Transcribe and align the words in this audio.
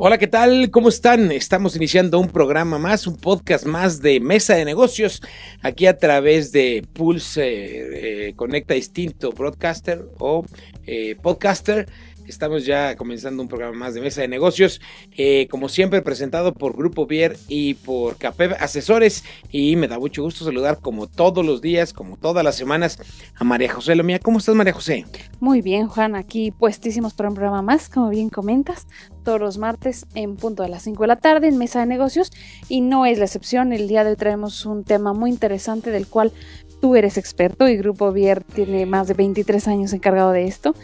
Hola, 0.00 0.16
¿qué 0.16 0.28
tal? 0.28 0.70
¿Cómo 0.70 0.90
están? 0.90 1.32
Estamos 1.32 1.74
iniciando 1.74 2.20
un 2.20 2.28
programa 2.28 2.78
más, 2.78 3.08
un 3.08 3.16
podcast 3.16 3.66
más 3.66 4.00
de 4.00 4.20
Mesa 4.20 4.54
de 4.54 4.64
Negocios, 4.64 5.20
aquí 5.60 5.86
a 5.86 5.98
través 5.98 6.52
de 6.52 6.86
Pulse 6.92 8.28
eh, 8.28 8.34
Conecta 8.36 8.74
Distinto 8.74 9.32
Broadcaster 9.32 10.06
o 10.20 10.46
eh, 10.86 11.16
Podcaster. 11.20 11.88
Estamos 12.28 12.66
ya 12.66 12.94
comenzando 12.94 13.42
un 13.42 13.48
programa 13.48 13.76
más 13.76 13.94
de 13.94 14.02
Mesa 14.02 14.20
de 14.20 14.28
Negocios, 14.28 14.82
eh, 15.16 15.48
como 15.50 15.70
siempre 15.70 16.02
presentado 16.02 16.52
por 16.52 16.76
Grupo 16.76 17.06
Vier 17.06 17.38
y 17.48 17.74
por 17.74 18.18
CAPEV 18.18 18.54
Asesores. 18.60 19.24
Y 19.50 19.76
me 19.76 19.88
da 19.88 19.98
mucho 19.98 20.22
gusto 20.22 20.44
saludar 20.44 20.78
como 20.80 21.06
todos 21.06 21.44
los 21.44 21.62
días, 21.62 21.94
como 21.94 22.18
todas 22.18 22.44
las 22.44 22.54
semanas, 22.54 22.98
a 23.34 23.44
María 23.44 23.72
José 23.72 23.94
Lomía. 23.96 24.18
¿Cómo 24.18 24.38
estás, 24.38 24.54
María 24.54 24.74
José? 24.74 25.06
Muy 25.40 25.62
bien, 25.62 25.88
Juan, 25.88 26.14
aquí 26.16 26.50
puestísimos 26.50 27.14
para 27.14 27.30
un 27.30 27.34
programa 27.34 27.62
más, 27.62 27.88
como 27.88 28.10
bien 28.10 28.28
comentas, 28.28 28.86
todos 29.28 29.40
los 29.40 29.58
martes 29.58 30.06
en 30.14 30.36
punto 30.36 30.62
de 30.62 30.70
las 30.70 30.84
5 30.84 31.02
de 31.02 31.06
la 31.06 31.16
tarde 31.16 31.48
en 31.48 31.58
Mesa 31.58 31.80
de 31.80 31.86
Negocios. 31.86 32.32
Y 32.70 32.80
no 32.80 33.04
es 33.04 33.18
la 33.18 33.26
excepción, 33.26 33.74
el 33.74 33.86
día 33.86 34.02
de 34.02 34.10
hoy 34.10 34.16
traemos 34.16 34.64
un 34.64 34.84
tema 34.84 35.12
muy 35.12 35.28
interesante 35.28 35.90
del 35.90 36.06
cual 36.06 36.32
tú 36.80 36.96
eres 36.96 37.18
experto 37.18 37.68
y 37.68 37.76
Grupo 37.76 38.10
Vier 38.10 38.42
tiene 38.42 38.86
más 38.86 39.06
de 39.06 39.12
23 39.12 39.68
años 39.68 39.92
encargado 39.92 40.32
de 40.32 40.46
esto 40.46 40.74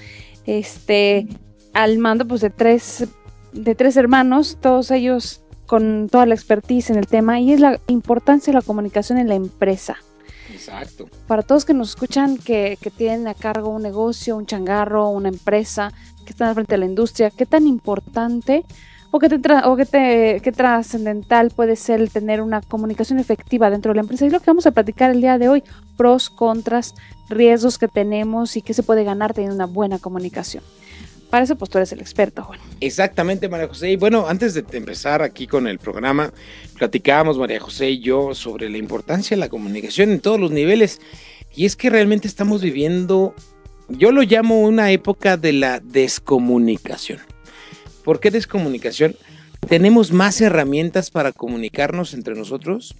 este, 0.45 1.27
al 1.73 1.97
mando 1.97 2.27
pues 2.27 2.43
de 2.43 2.51
tres, 2.51 3.07
de 3.53 3.75
tres 3.75 3.97
hermanos, 3.97 4.59
todos 4.61 4.91
ellos 4.91 5.43
con 5.65 6.11
toda 6.11 6.27
la 6.27 6.35
expertise 6.35 6.91
en 6.91 6.97
el 6.97 7.07
tema, 7.07 7.41
y 7.41 7.53
es 7.53 7.61
la 7.61 7.81
importancia 7.87 8.53
de 8.53 8.59
la 8.59 8.63
comunicación 8.63 9.17
en 9.17 9.29
la 9.29 9.37
empresa. 9.37 9.97
Exacto. 10.53 11.09
Para 11.27 11.43
todos 11.43 11.65
que 11.65 11.73
nos 11.73 11.91
escuchan, 11.91 12.37
que, 12.37 12.77
que 12.81 12.91
tienen 12.91 13.27
a 13.29 13.35
cargo 13.35 13.71
un 13.71 13.83
negocio, 13.83 14.37
un 14.37 14.45
changarro, 14.45 15.09
una 15.09 15.31
empresa, 15.31 15.93
que 16.25 16.31
están 16.31 16.55
frente 16.55 16.75
de 16.75 16.79
la 16.79 16.87
industria, 16.87 17.31
qué 17.31 17.47
tan 17.47 17.67
importante 17.67 18.65
o 19.11 19.21
qué, 19.21 19.29
qué, 19.29 20.41
te, 20.43 20.53
trascendental 20.53 21.51
puede 21.51 21.77
ser 21.77 22.09
tener 22.11 22.41
una 22.41 22.61
comunicación 22.63 23.21
efectiva 23.21 23.71
dentro 23.71 23.93
de 23.93 23.97
la 23.97 24.01
empresa. 24.01 24.25
Y 24.25 24.27
es 24.29 24.33
lo 24.33 24.41
que 24.41 24.47
vamos 24.47 24.67
a 24.67 24.73
platicar 24.73 25.13
el 25.13 25.21
día 25.21 25.39
de 25.39 25.49
hoy, 25.49 25.63
pros, 25.97 26.31
contras, 26.31 26.95
riesgos 27.29 27.79
que 27.79 27.87
tenemos 27.87 28.57
y 28.57 28.63
qué 28.63 28.75
se 28.75 28.83
puede 28.83 29.05
ganar 29.05 29.33
teniendo 29.33 29.55
una 29.55 29.67
buena 29.67 30.01
comunicación. 30.01 30.65
Para 31.31 31.45
eso, 31.45 31.57
pues 31.57 31.71
tú 31.71 31.79
eres 31.79 31.93
el 31.93 32.01
experto, 32.01 32.43
Juan. 32.43 32.61
Exactamente, 32.81 33.49
María 33.49 33.69
José. 33.69 33.91
Y 33.91 33.97
bueno, 33.97 34.27
antes 34.29 34.55
de 34.55 34.65
empezar 34.73 35.23
aquí 35.23 35.47
con 35.47 35.67
el 35.67 35.79
programa, 35.79 36.33
platicábamos, 36.77 37.39
María 37.39 37.61
José 37.61 37.91
y 37.91 38.01
yo, 38.01 38.35
sobre 38.35 38.69
la 38.71 38.79
importancia 38.79 39.37
de 39.37 39.41
la 39.41 39.49
comunicación 39.49 40.11
en 40.11 40.21
todos 40.21 40.39
los 40.39 40.51
niveles. 40.51 41.01
Y 41.55 41.67
es 41.67 41.77
que 41.77 41.91
realmente 41.91 42.29
estamos 42.29 42.63
viviendo, 42.63 43.35
yo 43.89 44.13
lo 44.13 44.23
llamo 44.23 44.61
una 44.61 44.91
época 44.91 45.37
de 45.37 45.53
la 45.53 45.81
descomunicación. 45.81 47.21
¿Por 48.05 48.21
qué 48.21 48.31
descomunicación? 48.31 49.17
Tenemos 49.69 50.13
más 50.13 50.41
herramientas 50.41 51.11
para 51.11 51.33
comunicarnos 51.33 52.13
entre 52.15 52.35
nosotros, 52.35 52.95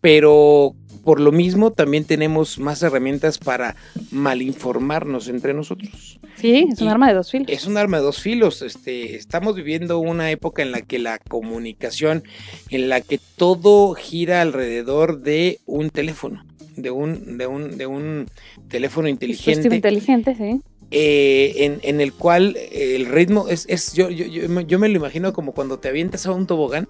pero 0.00 0.74
por 1.04 1.20
lo 1.20 1.32
mismo 1.32 1.70
también 1.70 2.04
tenemos 2.04 2.58
más 2.58 2.82
herramientas 2.82 3.38
para 3.38 3.76
malinformarnos 4.10 5.28
entre 5.28 5.54
nosotros. 5.54 6.18
Sí, 6.36 6.66
es 6.72 6.80
un 6.80 6.88
Y 6.88 6.90
arma 6.90 7.08
de 7.08 7.14
dos 7.14 7.30
filos. 7.30 7.48
Es 7.48 7.66
un 7.66 7.76
arma 7.76 7.98
de 7.98 8.02
dos 8.02 8.20
filos. 8.20 8.62
Este, 8.62 9.14
estamos 9.14 9.54
viviendo 9.54 9.98
una 9.98 10.30
época 10.30 10.62
en 10.62 10.72
la 10.72 10.80
que 10.80 10.98
la 10.98 11.18
comunicación, 11.18 12.24
en 12.70 12.88
la 12.88 13.00
que 13.02 13.20
todo 13.36 13.94
gira 13.94 14.40
alrededor 14.40 15.20
de 15.20 15.60
un 15.66 15.90
teléfono, 15.90 16.44
de 16.76 16.90
un, 16.90 17.38
de 17.38 17.46
un, 17.46 17.76
de 17.76 17.86
un 17.86 18.26
teléfono 18.68 19.08
inteligente, 19.08 19.74
inteligente, 19.74 20.34
sí. 20.34 20.60
eh, 20.90 21.54
en, 21.58 21.78
en 21.82 22.00
el 22.00 22.12
cual 22.12 22.56
eh, 22.56 22.94
el 22.96 23.06
ritmo 23.06 23.48
es, 23.48 23.66
es 23.68 23.92
yo, 23.94 24.10
yo, 24.10 24.26
yo, 24.26 24.48
me- 24.48 24.66
yo 24.66 24.78
me 24.78 24.88
lo 24.88 24.96
imagino 24.96 25.32
como 25.32 25.52
cuando 25.52 25.78
te 25.78 25.88
avientas 25.88 26.26
a 26.26 26.32
un 26.32 26.46
tobogán. 26.46 26.88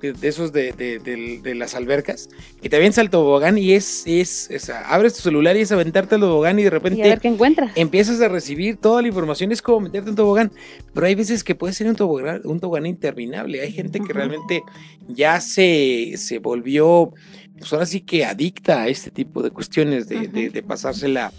De, 0.00 0.12
de 0.12 0.28
esos 0.28 0.52
de, 0.52 0.70
de- 0.74 1.00
de- 1.42 1.54
las 1.56 1.74
albercas, 1.74 2.28
que 2.62 2.68
te 2.68 2.76
avientas 2.76 2.98
al 3.00 3.10
tobogán 3.10 3.58
y 3.58 3.72
es, 3.72 4.04
es, 4.06 4.48
es- 4.48 4.70
abres 4.70 5.14
tu 5.14 5.22
celular 5.22 5.56
y 5.56 5.62
es 5.62 5.72
aventarte 5.72 6.14
al 6.14 6.20
tobogán 6.20 6.56
y 6.60 6.62
de 6.62 6.70
repente 6.70 7.00
Y 7.00 7.02
a 7.02 7.06
ver 7.06 7.18
qué 7.20 7.26
encuentras. 7.26 7.72
empiezas 7.74 8.20
a 8.20 8.28
recibir 8.28 8.76
toda 8.76 9.02
la 9.02 9.08
información, 9.08 9.50
es 9.50 9.60
como 9.60 9.80
meterte 9.80 10.06
en 10.06 10.10
un 10.10 10.14
tobogán, 10.16 10.52
pero 10.94 11.04
hay 11.08 11.16
veces 11.16 11.42
que 11.42 11.56
puede 11.56 11.72
ser 11.72 11.88
un 11.88 11.96
tobogán, 11.96 12.42
un 12.44 12.60
tobogán 12.60 12.86
interminable, 12.86 13.60
hay 13.60 13.72
gente 13.72 13.98
que 13.98 14.12
realmente 14.12 14.62
ya 15.08 15.40
se, 15.40 16.12
se 16.16 16.38
volvió, 16.38 17.12
pues 17.58 17.72
ahora 17.72 17.86
sí 17.86 18.00
que 18.00 18.24
adicta 18.24 18.82
a 18.82 18.88
este 18.88 19.10
tipo 19.10 19.42
de 19.42 19.50
cuestiones, 19.50 20.08
de, 20.08 20.28
de- 20.28 20.50
de 20.50 20.62
pasársela 20.62 21.32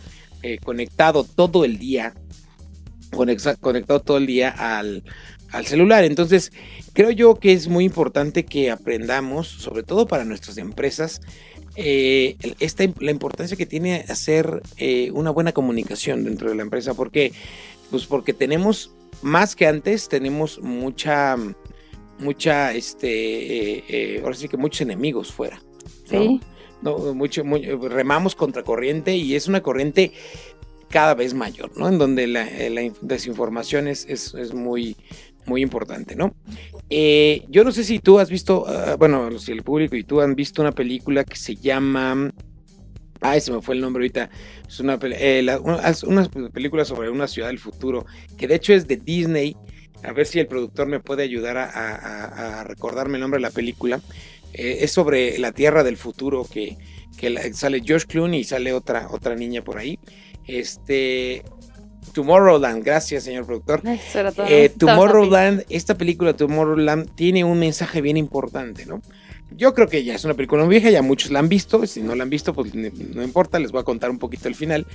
eh, 0.43 0.57
conectado 0.63 1.23
todo 1.23 1.65
el 1.65 1.79
día, 1.79 2.13
conectado 3.61 4.01
todo 4.01 4.17
el 4.17 4.27
día 4.27 4.49
al, 4.49 5.03
al 5.51 5.65
celular, 5.65 6.03
entonces 6.03 6.51
creo 6.93 7.11
yo 7.11 7.35
que 7.35 7.53
es 7.53 7.67
muy 7.67 7.83
importante 7.85 8.45
que 8.45 8.69
aprendamos, 8.71 9.47
sobre 9.47 9.83
todo 9.83 10.07
para 10.07 10.25
nuestras 10.25 10.57
empresas, 10.57 11.21
eh, 11.75 12.35
esta, 12.59 12.83
la 12.99 13.11
importancia 13.11 13.55
que 13.57 13.65
tiene 13.65 14.05
hacer 14.09 14.61
eh, 14.77 15.11
una 15.13 15.31
buena 15.31 15.51
comunicación 15.53 16.23
dentro 16.23 16.49
de 16.49 16.55
la 16.55 16.63
empresa. 16.63 16.93
¿Por 16.93 17.09
qué? 17.11 17.31
Pues 17.89 18.05
porque 18.05 18.33
tenemos, 18.33 18.91
más 19.21 19.55
que 19.55 19.65
antes, 19.65 20.09
tenemos 20.09 20.59
mucha, 20.61 21.37
mucha, 22.19 22.73
este, 22.73 24.15
eh, 24.15 24.21
ahora 24.23 24.35
sí 24.35 24.47
que 24.49 24.57
muchos 24.57 24.81
enemigos 24.81 25.31
fuera. 25.31 25.61
Sí. 26.09 26.39
No, 26.81 26.97
mucho, 27.13 27.43
remamos 27.43 28.35
contra 28.35 28.63
corriente 28.63 29.15
y 29.15 29.35
es 29.35 29.47
una 29.47 29.61
corriente 29.61 30.13
cada 30.89 31.13
vez 31.13 31.33
mayor, 31.33 31.77
¿no? 31.77 31.87
En 31.89 31.97
donde 31.97 32.25
la, 32.27 32.47
eh, 32.47 32.69
la 32.69 32.89
desinformación 33.01 33.87
es, 33.87 34.05
es, 34.07 34.33
es 34.33 34.53
muy, 34.53 34.95
muy 35.45 35.61
importante, 35.61 36.15
¿no? 36.15 36.33
Eh, 36.89 37.43
yo 37.49 37.63
no 37.63 37.71
sé 37.71 37.83
si 37.83 37.99
tú 37.99 38.17
has 38.19 38.29
visto, 38.29 38.65
ah, 38.67 38.95
bueno, 38.97 39.37
si 39.39 39.51
el 39.51 39.63
público 39.63 39.95
y 39.95 40.03
tú 40.03 40.21
han 40.21 40.35
visto 40.35 40.61
una 40.61 40.71
película 40.71 41.23
que 41.23 41.35
se 41.35 41.55
llama... 41.55 42.31
Ay, 43.21 43.41
se 43.41 43.51
me 43.51 43.61
fue 43.61 43.75
el 43.75 43.81
nombre 43.81 44.01
ahorita. 44.03 44.29
Es 44.65 44.79
una, 44.79 44.97
eh, 45.03 45.41
la- 45.43 45.59
una, 45.59 46.29
película 46.53 46.85
sobre 46.85 47.09
una 47.09 47.27
ciudad 47.27 47.49
del 47.49 47.59
futuro, 47.59 48.05
que 48.37 48.47
de 48.47 48.55
hecho 48.55 48.73
es 48.73 48.87
de 48.87 48.95
Disney. 48.95 49.57
A 50.03 50.13
ver 50.13 50.25
si 50.25 50.39
el 50.39 50.47
productor 50.47 50.87
me 50.87 51.01
puede 51.01 51.23
ayudar 51.23 51.57
a- 51.57 52.61
a 52.61 52.63
recordarme 52.63 53.15
el 53.17 53.21
nombre 53.21 53.39
de 53.39 53.41
la 53.41 53.51
película. 53.51 53.99
Eh, 54.53 54.79
es 54.81 54.91
sobre 54.91 55.37
la 55.37 55.51
Tierra 55.51 55.83
del 55.83 55.97
futuro 55.97 56.45
que, 56.51 56.77
que 57.17 57.29
la- 57.29 57.53
sale 57.53 57.81
George 57.83 58.07
Clooney 58.07 58.41
y 58.41 58.43
sale 58.43 58.73
otra, 58.73 59.07
otra 59.11 59.35
niña 59.35 59.63
por 59.63 59.77
ahí. 59.77 59.99
Este. 60.47 61.43
Tomorrowland, 62.13 62.83
gracias, 62.83 63.23
señor 63.23 63.45
productor. 63.45 63.81
Eh, 64.47 64.69
Tomorrowland, 64.77 65.63
esta 65.69 65.95
película 65.95 66.33
Tomorrowland 66.35 67.13
tiene 67.15 67.43
un 67.43 67.59
mensaje 67.59 68.01
bien 68.01 68.17
importante, 68.17 68.85
¿no? 68.85 69.01
Yo 69.51 69.73
creo 69.73 69.87
que 69.87 70.03
ya 70.03 70.15
es 70.15 70.25
una 70.25 70.33
película 70.33 70.63
muy 70.63 70.71
vieja, 70.71 70.89
ya 70.89 71.01
muchos 71.01 71.31
la 71.31 71.39
han 71.39 71.49
visto, 71.49 71.85
si 71.85 72.01
no 72.01 72.15
la 72.15 72.23
han 72.23 72.29
visto, 72.29 72.53
pues 72.53 72.73
no 72.73 73.23
importa, 73.23 73.59
les 73.59 73.71
voy 73.71 73.81
a 73.81 73.83
contar 73.83 74.09
un 74.09 74.17
poquito 74.19 74.47
el 74.47 74.55
final. 74.55 74.85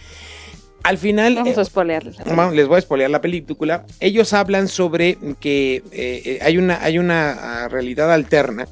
Al 0.82 0.98
final, 0.98 1.34
Vamos 1.36 1.56
eh, 1.56 1.60
a 1.60 1.64
spoilearles. 1.64 2.16
les 2.52 2.66
voy 2.68 2.78
a 2.78 2.80
spoilear 2.80 3.10
la 3.10 3.20
película. 3.20 3.86
Ellos 4.00 4.32
hablan 4.32 4.68
sobre 4.68 5.16
que 5.40 5.82
eh, 5.92 6.38
hay 6.42 6.58
una, 6.58 6.82
hay 6.82 6.98
una 6.98 7.64
ah, 7.64 7.68
realidad 7.68 8.12
alterna, 8.12 8.68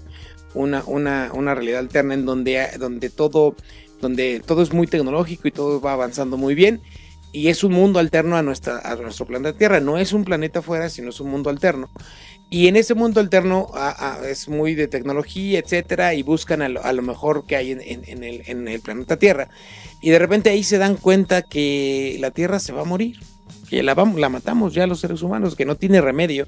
una, 0.54 0.82
una, 0.86 1.30
una 1.34 1.54
realidad 1.54 1.80
alterna 1.80 2.14
en 2.14 2.24
donde, 2.26 2.66
donde 2.78 3.10
todo, 3.10 3.54
donde 4.00 4.40
todo 4.44 4.62
es 4.62 4.72
muy 4.72 4.86
tecnológico 4.86 5.48
y 5.48 5.52
todo 5.52 5.80
va 5.80 5.92
avanzando 5.92 6.36
muy 6.36 6.54
bien. 6.54 6.80
Y 7.34 7.48
es 7.48 7.64
un 7.64 7.72
mundo 7.72 7.98
alterno 7.98 8.36
a, 8.36 8.42
nuestra, 8.42 8.78
a 8.80 8.94
nuestro 8.96 9.26
planeta 9.26 9.56
Tierra. 9.56 9.80
No 9.80 9.96
es 9.96 10.12
un 10.12 10.24
planeta 10.24 10.58
afuera, 10.58 10.90
sino 10.90 11.08
es 11.08 11.18
un 11.20 11.30
mundo 11.30 11.48
alterno. 11.48 11.88
Y 12.50 12.68
en 12.68 12.76
ese 12.76 12.92
mundo 12.92 13.20
alterno 13.20 13.68
es 14.28 14.46
muy 14.50 14.74
de 14.74 14.86
tecnología, 14.86 15.58
etcétera, 15.58 16.12
y 16.12 16.22
buscan 16.22 16.60
a 16.60 16.68
lo, 16.68 17.02
mejor 17.02 17.46
que 17.46 17.56
hay 17.56 17.72
en, 17.72 17.80
en- 17.80 18.02
en 18.06 18.22
el, 18.22 18.42
en 18.46 18.68
el 18.68 18.80
planeta 18.82 19.16
Tierra. 19.16 19.48
Y 20.02 20.10
de 20.10 20.18
repente 20.18 20.50
ahí 20.50 20.62
se 20.62 20.76
dan 20.76 20.96
cuenta 20.96 21.40
que 21.40 22.18
la 22.20 22.30
Tierra 22.30 22.58
se 22.58 22.72
va 22.74 22.82
a 22.82 22.84
morir, 22.84 23.16
que 23.70 23.82
la, 23.82 23.94
vamos, 23.94 24.20
la 24.20 24.28
matamos 24.28 24.74
ya 24.74 24.86
los 24.86 25.00
seres 25.00 25.22
humanos, 25.22 25.56
que 25.56 25.64
no 25.64 25.76
tiene 25.76 26.02
remedio. 26.02 26.46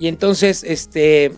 Y 0.00 0.08
entonces, 0.08 0.64
este, 0.64 1.30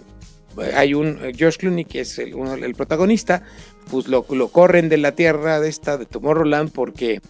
hay 0.75 0.95
un 0.95 1.19
eh, 1.23 1.33
George 1.35 1.59
Clooney, 1.59 1.85
que 1.85 2.01
es 2.01 2.19
el, 2.19 2.75
protagonista, 2.75 3.43
pues 3.91 4.09
lo, 4.09 4.25
lo 4.31 4.49
corren 4.49 4.89
de 4.89 4.99
la 4.99 5.13
Tierra 5.13 5.61
de 5.61 5.69
esta, 5.69 5.99
de 5.99 6.07
Tomorrowland, 6.07 6.73
porque, 6.73 7.21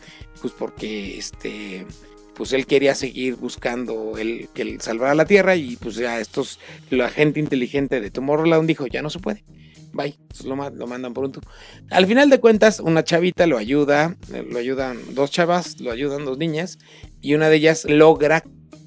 pues 0.41 0.53
porque, 0.57 1.19
este, 1.19 1.87
pues 2.35 2.53
él 2.53 2.67
quería 2.67 2.95
seguir 2.95 3.37
buscando 3.37 4.17
el 4.19 4.49
que 4.55 4.63
él 4.63 4.81
salvara 4.81 5.15
la 5.15 5.27
Tierra 5.27 5.57
y 5.57 5.77
pues 5.77 5.97
ya 5.97 6.21
estos, 6.21 6.59
la 6.91 7.09
gente 7.09 7.41
inteligente 7.41 8.01
de 8.01 8.11
Tomorrowland 8.11 8.67
dijo, 8.67 8.87
ya 8.87 9.03
no 9.03 9.11
se 9.11 9.19
puede. 9.19 9.45
Bye, 9.93 10.19
lo, 10.45 10.57
lo 10.71 10.87
mandan 10.87 11.13
pronto. 11.13 11.41
Al 11.91 12.07
final 12.07 12.31
de 12.31 12.41
cuentas, 12.41 12.81
una 12.81 13.05
chavita 13.05 13.47
lo 13.47 13.59
ayuda, 13.59 14.17
lo 14.49 14.59
ayudan 14.59 14.99
dos 15.15 15.31
chavas, 15.31 15.81
lo 15.81 15.91
ayudan 15.91 16.25
dos 16.25 16.39
niñas, 16.39 16.79
y 17.21 17.35
una 17.35 17.51
de 17.51 17.57
ellas 17.57 17.85
logra 17.85 18.43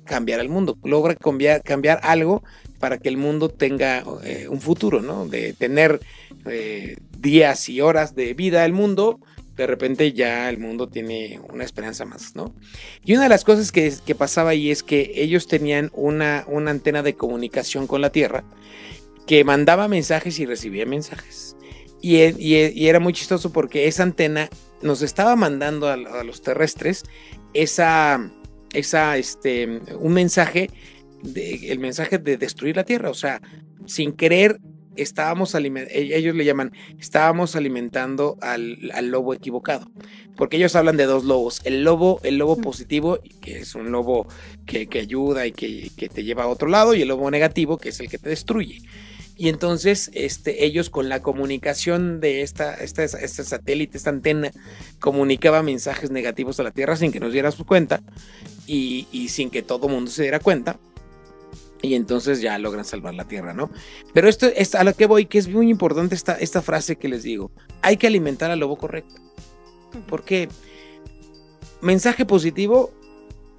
cambiar 0.06 0.40
el 0.40 0.50
mundo, 0.50 0.78
logra 0.84 1.16
cambiar, 1.16 1.62
cambiar 1.64 2.00
algo 2.04 2.44
para 2.86 3.00
que 3.00 3.10
el 3.10 3.18
mundo 3.18 3.50
tenga 3.50 4.04
eh, 4.24 4.48
un 4.48 4.62
futuro, 4.62 5.02
¿no? 5.02 5.28
De 5.28 5.54
tener 5.54 6.02
eh, 6.46 6.98
días 7.18 7.68
y 7.68 7.82
horas 7.82 8.14
de 8.14 8.36
vida 8.36 8.64
el 8.64 8.74
mundo, 8.74 9.20
de 9.56 9.66
repente 9.66 10.14
ya 10.14 10.48
el 10.52 10.60
mundo 10.60 10.88
tiene 10.88 11.40
una 11.52 11.64
esperanza 11.64 12.06
más, 12.06 12.36
¿no? 12.36 12.54
Y 13.04 13.14
una 13.14 13.24
de 13.24 13.30
las 13.30 13.44
cosas 13.44 13.72
que, 13.72 14.16
pasaba 14.16 14.52
ahí 14.52 14.70
es 14.70 14.84
que 14.84 15.14
ellos 15.16 15.48
tenían 15.48 15.90
una, 15.96 16.46
una 16.46 16.70
antena 16.70 17.02
de 17.02 17.16
comunicación 17.16 17.88
con 17.88 18.02
la 18.02 18.12
Tierra 18.12 18.44
que 19.26 19.44
mandaba 19.44 19.88
mensajes 19.88 20.38
y 20.38 20.46
recibía 20.46 20.86
mensajes. 20.86 21.56
Y, 22.04 22.18
y, 22.38 22.88
era 22.88 23.00
muy 23.00 23.14
chistoso 23.14 23.52
porque 23.52 23.88
esa 23.88 24.04
antena 24.04 24.48
nos 24.84 25.02
estaba 25.02 25.36
mandando 25.36 25.90
a, 25.90 25.98
los 26.24 26.44
terrestres 26.44 27.02
esa, 27.56 28.30
esa, 28.74 29.18
este, 29.18 29.82
un 29.98 30.14
mensaje, 30.14 30.70
de, 31.34 31.72
el 31.72 31.80
mensaje 31.80 32.18
de 32.18 32.38
destruir 32.38 32.76
la 32.76 32.84
Tierra. 32.84 33.10
O 33.10 33.16
sea, 33.16 33.42
sin 33.86 34.14
querer 34.14 34.60
estábamos 34.96 35.56
e-, 35.56 35.88
ellos 35.92 36.36
le 36.36 36.46
llaman, 36.46 36.72
estábamos 37.00 37.56
alimentando 37.56 38.38
al, 38.42 38.78
lobo 39.10 39.34
equivocado, 39.34 39.90
porque 40.36 40.58
ellos 40.58 40.76
hablan 40.76 40.98
de 40.98 41.06
dos 41.06 41.24
lobos, 41.26 41.62
el 41.64 41.84
lobo, 41.84 42.20
el 42.24 42.38
lobo 42.38 42.58
positivo, 42.58 43.20
que 43.42 43.60
es 43.60 43.76
un 43.76 43.92
lobo 43.92 44.28
que, 44.66 44.88
ayuda 45.00 45.46
y 45.46 45.52
que, 45.52 46.10
te 46.10 46.24
lleva 46.24 46.44
a 46.44 46.48
otro 46.48 46.68
lado, 46.68 46.94
y 46.94 47.02
el 47.02 47.08
lobo 47.08 47.30
negativo, 47.30 47.78
que 47.78 47.90
es 47.90 48.00
el 48.00 48.10
que 48.10 48.18
te 48.18 48.30
destruye. 48.30 48.82
Y 49.38 49.50
entonces 49.50 50.12
este, 50.14 50.64
ellos 50.64 50.90
con 50.90 51.10
la 51.10 51.22
comunicación 51.22 52.22
de 52.22 52.42
esta, 52.42 52.74
esta, 52.76 53.04
este 53.04 53.44
satélite, 53.44 53.98
esta 53.98 54.10
antena, 54.10 54.50
comunicaba 55.00 55.62
mensajes 55.62 56.10
negativos 56.10 56.58
a 56.62 56.64
la 56.64 56.72
Tierra 56.72 56.96
sin 56.96 57.12
que 57.12 57.20
nos 57.20 57.34
diéramos 57.34 57.62
cuenta 57.66 58.02
y, 58.66 59.08
y 59.12 59.28
sin 59.28 59.50
que 59.50 59.62
todo 59.62 59.88
el 59.88 59.94
mundo 59.94 60.10
se 60.10 60.22
diera 60.22 60.40
cuenta 60.40 60.80
y 61.86 61.96
entonces 61.96 62.42
ya 62.42 62.58
logran 62.58 62.86
salvar 62.86 63.14
la 63.14 63.26
tierra, 63.26 63.54
¿no? 63.54 63.70
Pero 64.14 64.28
esto 64.28 64.48
es 64.48 64.76
a 64.76 64.84
lo 64.84 64.94
que 64.94 65.06
voy, 65.06 65.26
que 65.26 65.38
es 65.38 65.48
muy 65.48 65.70
importante 65.70 66.16
esta, 66.16 66.34
esta 66.34 66.62
frase 66.62 66.96
que 66.98 67.08
les 67.08 67.24
digo. 67.24 67.52
Hay 67.82 67.98
que 67.98 68.08
alimentar 68.08 68.52
al 68.52 68.60
lobo 68.60 68.78
correcto. 68.78 69.16
Porque 70.08 70.50
mensaje 71.82 72.26
positivo, 72.26 72.92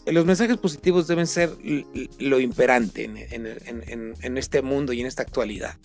los 0.07 0.27
mensajes 0.27 0.57
positivos 0.57 1.07
deben 1.07 1.27
ser 1.27 1.51
lo 2.19 2.41
imperante 2.41 3.05
en, 3.05 4.37
este 4.37 4.63
mundo 4.63 4.93
y 4.93 5.01
en 5.01 5.07
esta 5.07 5.23
actualidad. 5.23 5.79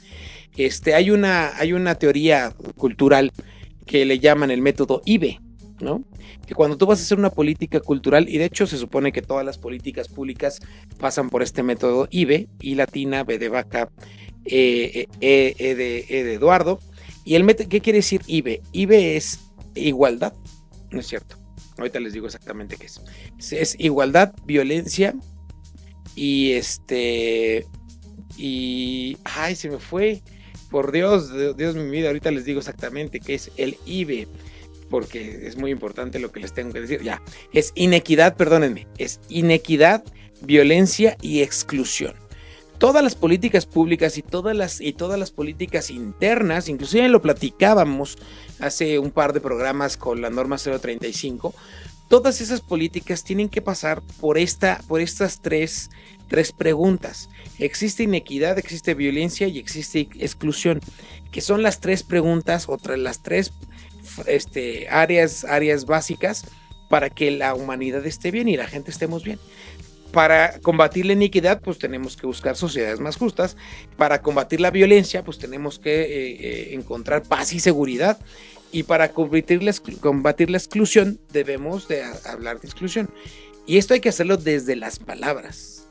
Este, 0.57 0.93
hay, 0.93 1.11
una, 1.11 1.57
hay 1.57 1.73
una 1.73 1.95
teoría 1.95 2.53
cultural 2.75 3.31
que 3.85 4.05
le 4.05 4.19
llaman 4.19 4.51
el 4.51 4.61
método 4.61 5.01
IBE, 5.05 5.39
¿no? 5.81 6.03
Que 6.47 6.55
cuando 6.55 6.77
tú 6.77 6.85
vas 6.85 6.99
a 6.99 7.03
hacer 7.03 7.17
una 7.17 7.29
política 7.29 7.79
cultural, 7.79 8.29
y 8.29 8.37
de 8.37 8.45
hecho 8.45 8.67
se 8.67 8.77
supone 8.77 9.11
que 9.11 9.21
todas 9.21 9.45
las 9.45 9.57
políticas 9.57 10.07
públicas 10.07 10.59
pasan 10.99 11.29
por 11.29 11.41
este 11.41 11.63
método 11.63 12.07
IBE, 12.09 12.47
I 12.61 12.75
latina, 12.75 13.23
B 13.23 13.37
de 13.37 13.49
vaca, 13.49 13.89
E, 14.45 15.07
e, 15.19 15.55
e, 15.57 15.75
de, 15.75 16.05
e 16.09 16.23
de, 16.23 16.33
Eduardo. 16.33 16.79
¿Y 17.23 17.35
el 17.35 17.45
qué 17.55 17.81
quiere 17.81 17.97
decir 17.97 18.21
IBE? 18.25 18.61
IBE 18.71 19.15
es 19.15 19.39
igualdad, 19.75 20.33
¿no 20.89 20.99
es 20.99 21.07
cierto? 21.07 21.37
Ahorita 21.77 21.99
les 21.99 22.13
digo 22.13 22.25
exactamente 22.25 22.75
qué 22.77 22.87
es. 22.87 23.01
Es 23.51 23.75
igualdad, 23.79 24.33
violencia 24.45 25.13
y 26.15 26.53
este... 26.53 27.65
Y... 28.37 29.17
Ay, 29.23 29.55
se 29.55 29.69
me 29.69 29.77
fue. 29.77 30.21
Por 30.71 30.91
Dios, 30.91 31.31
Dios 31.57 31.75
mi 31.75 31.89
vida, 31.89 32.07
ahorita 32.07 32.31
les 32.31 32.45
digo 32.45 32.59
exactamente 32.59 33.19
qué 33.19 33.35
es 33.35 33.51
el 33.57 33.77
IBE 33.85 34.27
porque 34.91 35.47
es 35.47 35.57
muy 35.57 35.71
importante 35.71 36.19
lo 36.19 36.31
que 36.31 36.41
les 36.41 36.53
tengo 36.53 36.71
que 36.71 36.81
decir. 36.81 37.01
Ya, 37.01 37.23
es 37.53 37.71
inequidad, 37.73 38.35
perdónenme, 38.35 38.87
es 38.99 39.19
inequidad, 39.29 40.03
violencia 40.41 41.17
y 41.21 41.41
exclusión. 41.41 42.13
Todas 42.77 43.03
las 43.03 43.15
políticas 43.15 43.65
públicas 43.65 44.17
y 44.17 44.21
todas 44.21 44.55
las, 44.55 44.81
y 44.81 44.93
todas 44.93 45.17
las 45.17 45.31
políticas 45.31 45.89
internas, 45.89 46.67
inclusive 46.67 47.09
lo 47.09 47.21
platicábamos 47.21 48.17
hace 48.59 48.99
un 48.99 49.11
par 49.11 49.33
de 49.33 49.39
programas 49.39 49.97
con 49.97 50.21
la 50.21 50.29
norma 50.29 50.57
035, 50.57 51.53
todas 52.09 52.41
esas 52.41 52.59
políticas 52.59 53.23
tienen 53.23 53.49
que 53.49 53.61
pasar 53.61 54.01
por, 54.19 54.37
esta, 54.37 54.81
por 54.87 54.99
estas 54.99 55.41
tres, 55.41 55.89
tres 56.27 56.51
preguntas. 56.51 57.29
Existe 57.59 58.03
inequidad, 58.03 58.57
existe 58.57 58.95
violencia 58.95 59.47
y 59.47 59.59
existe 59.59 60.09
exclusión, 60.19 60.81
que 61.31 61.41
son 61.41 61.61
las 61.61 61.79
tres 61.79 62.03
preguntas 62.03 62.67
o 62.67 62.77
las 62.97 63.21
tres 63.21 63.53
este, 64.27 64.87
áreas, 64.89 65.43
áreas 65.45 65.85
básicas 65.85 66.45
para 66.89 67.09
que 67.09 67.31
la 67.31 67.55
humanidad 67.55 68.05
esté 68.05 68.31
bien 68.31 68.47
y 68.47 68.57
la 68.57 68.67
gente 68.67 68.91
estemos 68.91 69.23
bien. 69.23 69.39
Para 70.11 70.59
combatir 70.59 71.05
la 71.05 71.13
iniquidad, 71.13 71.61
pues 71.61 71.77
tenemos 71.77 72.17
que 72.17 72.27
buscar 72.27 72.57
sociedades 72.57 72.99
más 72.99 73.15
justas. 73.15 73.55
Para 73.95 74.21
combatir 74.21 74.59
la 74.59 74.69
violencia, 74.69 75.23
pues 75.23 75.37
tenemos 75.37 75.79
que 75.79 76.01
eh, 76.01 76.37
eh, 76.39 76.73
encontrar 76.73 77.23
paz 77.23 77.53
y 77.53 77.61
seguridad. 77.61 78.19
Y 78.73 78.83
para 78.83 79.13
combatir 79.13 79.63
la, 79.63 79.73
combatir 80.01 80.49
la 80.49 80.57
exclusión, 80.57 81.19
debemos 81.31 81.87
de 81.87 82.03
hablar 82.25 82.59
de 82.59 82.67
exclusión. 82.67 83.09
Y 83.65 83.77
esto 83.77 83.93
hay 83.93 84.01
que 84.01 84.09
hacerlo 84.09 84.35
desde 84.35 84.75
las 84.75 84.99
palabras. 84.99 85.87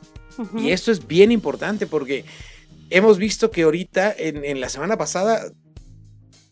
Y 0.55 0.71
esto 0.71 0.91
es 0.91 1.07
bien 1.07 1.31
importante 1.31 1.87
porque 1.87 2.25
hemos 2.89 3.17
visto 3.17 3.51
que 3.51 3.63
ahorita, 3.63 4.13
en, 4.17 4.45
en 4.45 4.61
la 4.61 4.69
semana 4.69 4.97
pasada, 4.97 5.51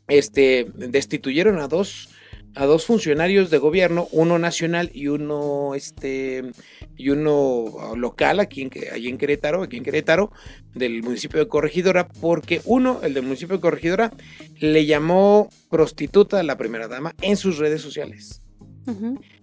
este, 0.09 0.67
destituyeron 0.75 1.59
a 1.59 1.67
dos, 1.67 2.09
a 2.55 2.65
dos 2.65 2.85
funcionarios 2.85 3.49
de 3.49 3.57
gobierno, 3.57 4.07
uno 4.11 4.39
nacional 4.39 4.91
y 4.93 5.07
uno, 5.07 5.75
este, 5.75 6.51
y 6.97 7.09
uno 7.09 7.95
local 7.95 8.39
aquí 8.39 8.61
en, 8.61 8.71
en 8.73 9.17
Querétaro, 9.17 9.63
aquí 9.63 9.77
en 9.77 9.83
Querétaro, 9.83 10.31
del 10.73 11.01
municipio 11.03 11.39
de 11.39 11.47
Corregidora, 11.47 12.07
porque 12.07 12.61
uno, 12.65 12.99
el 13.03 13.13
del 13.13 13.23
municipio 13.23 13.55
de 13.55 13.61
Corregidora, 13.61 14.11
le 14.59 14.85
llamó 14.85 15.49
prostituta 15.69 16.39
a 16.39 16.43
la 16.43 16.57
primera 16.57 16.87
dama 16.87 17.15
en 17.21 17.37
sus 17.37 17.57
redes 17.57 17.81
sociales. 17.81 18.41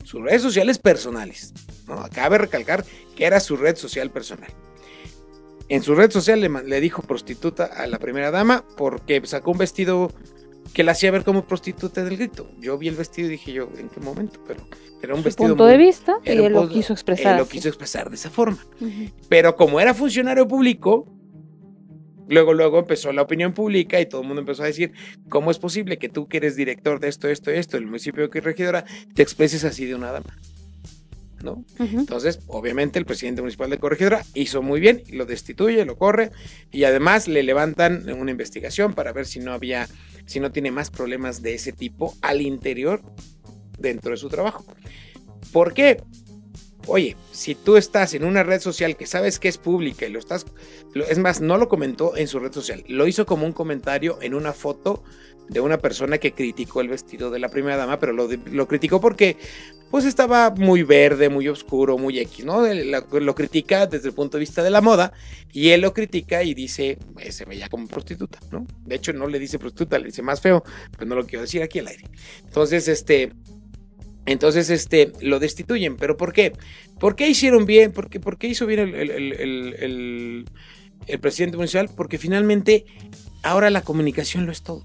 Sus 0.05 0.23
redes 0.23 0.43
sociales 0.43 0.79
personales. 0.79 1.55
¿no? 1.87 2.05
Cabe 2.13 2.39
recalcar 2.39 2.85
que 3.15 3.25
era 3.25 3.41
su 3.41 3.57
red 3.57 3.77
social 3.77 4.11
personal. 4.11 4.51
En 5.69 5.83
su 5.83 5.95
red 5.95 6.11
social 6.11 6.41
le, 6.41 6.49
le, 6.49 6.81
dijo 6.81 7.03
prostituta 7.03 7.65
a 7.65 7.87
la 7.87 7.99
primera 7.99 8.31
dama 8.31 8.65
porque 8.77 9.21
sacó 9.25 9.51
un 9.53 9.59
vestido 9.59 10.13
que 10.73 10.85
la 10.85 10.93
hacía 10.93 11.11
ver 11.11 11.25
como 11.25 11.47
prostituta 11.47 12.05
del 12.05 12.17
grito. 12.17 12.49
Yo 12.59 12.79
vi 12.79 12.89
el 12.89 12.97
vestido 12.97 13.29
y 13.29 13.33
dije 13.33 13.53
yo, 13.53 13.69
¿en 13.79 13.89
qué 13.89 14.01
momento? 14.01 14.41
Pero 14.47 14.61
era 15.03 15.15
un 15.15 15.23
vestido. 15.23 15.49
punto 15.49 15.67
de 15.67 15.77
vista 15.77 16.19
y 16.25 16.31
él 16.31 16.53
lo 16.53 16.69
quiso 16.69 16.93
expresar. 16.93 17.33
Él 17.33 17.39
lo 17.39 17.49
quiso 17.49 17.69
expresar 17.69 18.09
de 18.11 18.17
esa 18.17 18.31
forma. 18.31 18.59
Pero 19.29 19.57
como 19.57 19.81
era 19.81 19.95
funcionario 19.95 20.47
público, 20.47 21.07
luego, 22.29 22.55
luego 22.55 22.79
empezó 22.79 23.13
la 23.13 23.23
opinión 23.23 23.53
pública 23.53 24.01
y 24.01 24.07
todo 24.07 24.23
el 24.23 24.27
mundo 24.27 24.41
empezó 24.41 24.63
a 24.63 24.67
decir, 24.67 24.93
¿cómo 25.29 25.51
es 25.51 25.59
posible 25.59 25.99
que 25.99 26.09
tú 26.09 26.29
que 26.29 26.39
eres 26.39 26.57
director 26.57 27.01
de 27.01 27.09
esto, 27.09 27.29
esto, 27.29 27.51
esto, 27.51 27.77
el 27.77 27.87
municipio 27.87 28.29
de 28.29 28.41
regidora, 28.41 28.85
te 29.15 29.23
expreses 29.23 29.65
así 29.65 29.85
de 29.87 29.95
una 29.95 30.13
dama? 30.13 30.37
¿No? 31.47 31.65
Entonces, 31.79 32.41
obviamente, 32.49 32.99
el 32.99 33.07
presidente 33.07 33.41
municipal 33.41 33.71
de 33.71 33.79
Corregidora 33.79 34.23
hizo 34.35 34.61
muy 34.61 34.81
bien, 34.81 35.03
lo 35.11 35.25
destituye, 35.25 35.87
lo 35.87 35.97
corre 35.97 36.33
y 36.71 36.85
además 36.85 37.29
le 37.29 37.43
levantan 37.43 38.11
una 38.11 38.31
investigación 38.31 38.93
para 38.93 39.13
ver 39.13 39.25
si 39.25 39.39
no 39.39 39.53
había 39.53 39.89
si 40.27 40.41
no 40.41 40.51
tiene 40.51 40.73
más 40.73 40.91
problemas 40.91 41.41
de 41.41 41.55
ese 41.55 41.73
tipo 41.73 42.15
al 42.21 42.43
interior 42.43 43.01
dentro 43.79 44.11
de 44.11 44.17
su 44.17 44.29
trabajo. 44.29 44.65
¿Por 45.53 45.73
qué? 45.73 46.03
Oye, 46.89 47.17
si 47.33 47.55
tú 47.55 47.77
estás 47.77 48.15
en 48.15 48.25
una 48.25 48.43
red 48.43 48.61
social 48.61 48.97
que 48.97 49.07
sabes 49.07 49.39
que 49.39 49.49
es 49.49 49.59
pública 49.59 50.07
y 50.07 50.11
lo 50.11 50.19
estás, 50.19 50.47
es 51.09 51.19
más, 51.19 51.41
no 51.41 51.59
lo 51.59 51.69
comentó 51.69 52.17
en 52.17 52.29
su 52.29 52.39
red 52.39 52.53
social, 52.53 52.85
lo 52.89 53.07
hizo 53.07 53.27
como 53.27 53.47
un 53.47 53.53
comentario 53.53 54.19
en 54.21 54.35
una 54.35 54.53
foto 54.53 55.03
de 55.49 55.61
una 55.61 55.79
persona 55.79 56.19
que 56.19 56.33
criticó 56.33 56.81
el 56.81 56.89
vestido 56.89 57.31
de 57.31 57.39
la 57.39 57.49
primera 57.49 57.77
dama, 57.77 57.99
pero 57.99 58.13
lo, 58.13 58.29
lo 58.51 58.67
criticó 58.67 59.01
porque 59.01 59.37
pues 59.91 60.05
estaba 60.05 60.51
muy 60.51 60.83
verde, 60.83 61.29
muy 61.29 61.49
oscuro, 61.49 61.97
muy 61.97 62.19
X, 62.19 62.45
¿no? 62.45 62.63
Lo, 62.67 63.35
critica 63.35 63.87
desde 63.87 64.09
el 64.09 64.15
punto 64.15 64.37
de 64.37 64.41
vista 64.41 64.63
de 64.63 64.71
la 64.71 64.81
moda 64.81 65.13
y 65.53 65.69
él 65.69 65.83
lo 65.83 65.95
critica 65.95 66.43
y 66.43 66.55
dice, 66.55 66.99
eh, 67.19 67.33
se 67.33 67.45
veía 67.45 67.69
como 67.69 67.87
prostituta, 67.87 68.41
¿no? 68.51 68.67
De 68.85 68.97
hecho, 68.97 69.13
no 69.13 69.29
le 69.29 69.39
dice 69.39 69.59
prostituta, 69.59 69.99
le 69.99 70.07
dice 70.07 70.23
más 70.23 70.41
feo, 70.41 70.65
pero 70.93 71.07
no 71.07 71.15
lo 71.15 71.27
quiero 71.27 71.43
decir 71.43 71.63
aquí 71.63 71.79
al 71.79 71.89
aire. 71.89 72.05
Entonces, 72.45 72.89
este, 72.89 73.33
entonces, 74.27 74.71
este, 74.71 75.13
lo 75.21 75.39
destituyen. 75.39 75.97
¿Pero 75.97 76.17
por 76.17 76.33
qué? 76.33 76.53
¿Por 76.99 77.15
qué 77.15 77.29
hicieron 77.29 77.65
bien? 77.65 77.93
¿Por 77.93 78.09
qué, 78.11 78.49
hizo 78.49 78.67
bien 78.67 78.81
el, 78.81 79.11
el, 81.07 81.21
presidente 81.21 81.57
municipal? 81.57 81.89
Porque 81.97 82.19
finalmente 82.19 82.85
ahora 83.43 83.71
la 83.71 83.83
comunicación 83.83 84.47
lo 84.47 84.53
es 84.53 84.63
todo. 84.63 84.85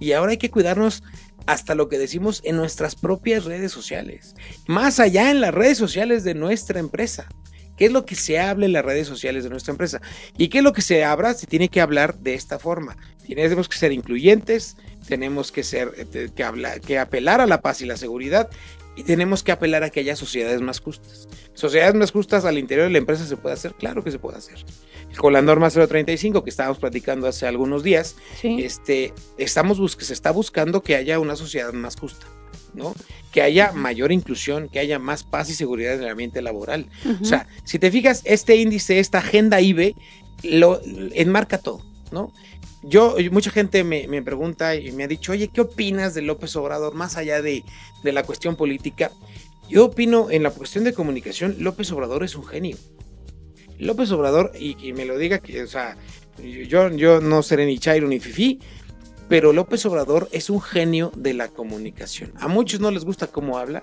Y 0.00 0.12
ahora 0.12 0.32
hay 0.32 0.38
que 0.38 0.50
cuidarnos 0.50 1.04
hasta 1.46 1.74
lo 1.74 1.88
que 1.88 1.98
decimos 1.98 2.40
en 2.44 2.56
nuestras 2.56 2.96
propias 2.96 3.44
redes 3.44 3.70
sociales, 3.70 4.34
más 4.66 4.98
allá 4.98 5.30
en 5.30 5.40
las 5.40 5.54
redes 5.54 5.78
sociales 5.78 6.24
de 6.24 6.34
nuestra 6.34 6.80
empresa. 6.80 7.28
¿Qué 7.76 7.86
es 7.86 7.92
lo 7.92 8.04
que 8.04 8.14
se 8.14 8.38
habla 8.38 8.66
en 8.66 8.72
las 8.72 8.84
redes 8.84 9.06
sociales 9.06 9.42
de 9.42 9.48
nuestra 9.48 9.72
empresa? 9.72 10.02
¿Y 10.36 10.48
qué 10.48 10.58
es 10.58 10.64
lo 10.64 10.74
que 10.74 10.82
se 10.82 11.02
habla? 11.02 11.32
Se 11.32 11.46
tiene 11.46 11.70
que 11.70 11.80
hablar 11.80 12.18
de 12.18 12.34
esta 12.34 12.58
forma. 12.58 12.96
Tenemos 13.26 13.70
que 13.70 13.78
ser 13.78 13.92
incluyentes, 13.92 14.76
tenemos 15.08 15.50
que, 15.50 15.62
ser, 15.62 15.92
eh, 15.96 16.28
que, 16.34 16.80
que 16.86 16.98
apelar 16.98 17.40
a 17.40 17.46
la 17.46 17.62
paz 17.62 17.80
y 17.80 17.86
la 17.86 17.96
seguridad 17.96 18.50
y 18.96 19.02
tenemos 19.02 19.42
que 19.42 19.52
apelar 19.52 19.82
a 19.82 19.88
que 19.88 20.00
haya 20.00 20.14
sociedades 20.14 20.60
más 20.60 20.80
justas. 20.80 21.26
Sociedades 21.54 21.94
más 21.94 22.10
justas 22.10 22.44
al 22.44 22.58
interior 22.58 22.86
de 22.86 22.92
la 22.92 22.98
empresa 22.98 23.24
se 23.24 23.36
puede 23.36 23.54
hacer, 23.54 23.74
claro 23.74 24.04
que 24.04 24.10
se 24.10 24.18
puede 24.18 24.36
hacer. 24.36 24.58
Con 25.16 25.32
la 25.32 25.42
norma 25.42 25.70
035 25.70 26.44
que 26.44 26.50
estábamos 26.50 26.78
platicando 26.78 27.26
hace 27.26 27.46
algunos 27.46 27.82
días, 27.82 28.16
este, 28.42 29.12
estamos 29.38 29.78
se 29.98 30.12
está 30.12 30.30
buscando 30.30 30.82
que 30.82 30.94
haya 30.96 31.18
una 31.18 31.36
sociedad 31.36 31.72
más 31.72 31.96
justa. 31.96 32.26
¿no? 32.74 32.94
Que 33.32 33.42
haya 33.42 33.72
mayor 33.72 34.12
inclusión, 34.12 34.68
que 34.68 34.78
haya 34.78 34.98
más 34.98 35.24
paz 35.24 35.50
y 35.50 35.54
seguridad 35.54 35.94
en 35.94 36.02
el 36.02 36.08
ambiente 36.08 36.42
laboral. 36.42 36.86
O 37.20 37.24
sea, 37.24 37.48
si 37.64 37.78
te 37.78 37.90
fijas, 37.90 38.22
este 38.24 38.56
índice, 38.56 38.98
esta 38.98 39.18
agenda 39.18 39.60
IBE, 39.60 39.94
lo 40.42 40.80
enmarca 40.84 41.58
todo, 41.58 41.82
¿no? 42.12 42.32
Yo, 42.82 43.16
mucha 43.30 43.50
gente 43.50 43.84
me, 43.84 44.22
pregunta 44.22 44.74
y 44.74 44.90
me 44.92 45.04
ha 45.04 45.08
dicho, 45.08 45.32
oye, 45.32 45.48
¿qué 45.48 45.60
opinas 45.60 46.14
de 46.14 46.22
López 46.22 46.56
Obrador 46.56 46.94
más 46.94 47.16
allá 47.16 47.42
de, 47.42 47.62
la 48.02 48.22
cuestión 48.22 48.56
política? 48.56 49.10
Yo 49.68 49.86
opino 49.86 50.30
en 50.30 50.42
la 50.42 50.50
cuestión 50.50 50.84
de 50.84 50.94
comunicación, 50.94 51.56
López 51.58 51.92
Obrador 51.92 52.24
es 52.24 52.34
un 52.34 52.46
genio. 52.46 52.76
López 53.80 54.10
Obrador, 54.12 54.52
y, 54.58 54.92
me 54.92 55.04
lo 55.04 55.18
diga 55.18 55.38
que, 55.38 55.62
o 55.62 55.66
sea, 55.66 55.96
yo, 56.42 57.20
no 57.20 57.42
seré 57.42 57.66
ni 57.66 57.78
Chairo 57.78 58.06
ni 58.06 58.20
Fifi, 58.20 58.60
pero 59.28 59.52
López 59.52 59.84
Obrador 59.86 60.28
es 60.32 60.50
un 60.50 60.60
genio 60.60 61.12
de 61.16 61.34
la 61.34 61.48
comunicación. 61.48 62.32
A 62.36 62.48
muchos 62.48 62.80
no 62.80 62.90
les 62.90 63.04
gusta 63.04 63.26
cómo 63.26 63.58
habla, 63.58 63.82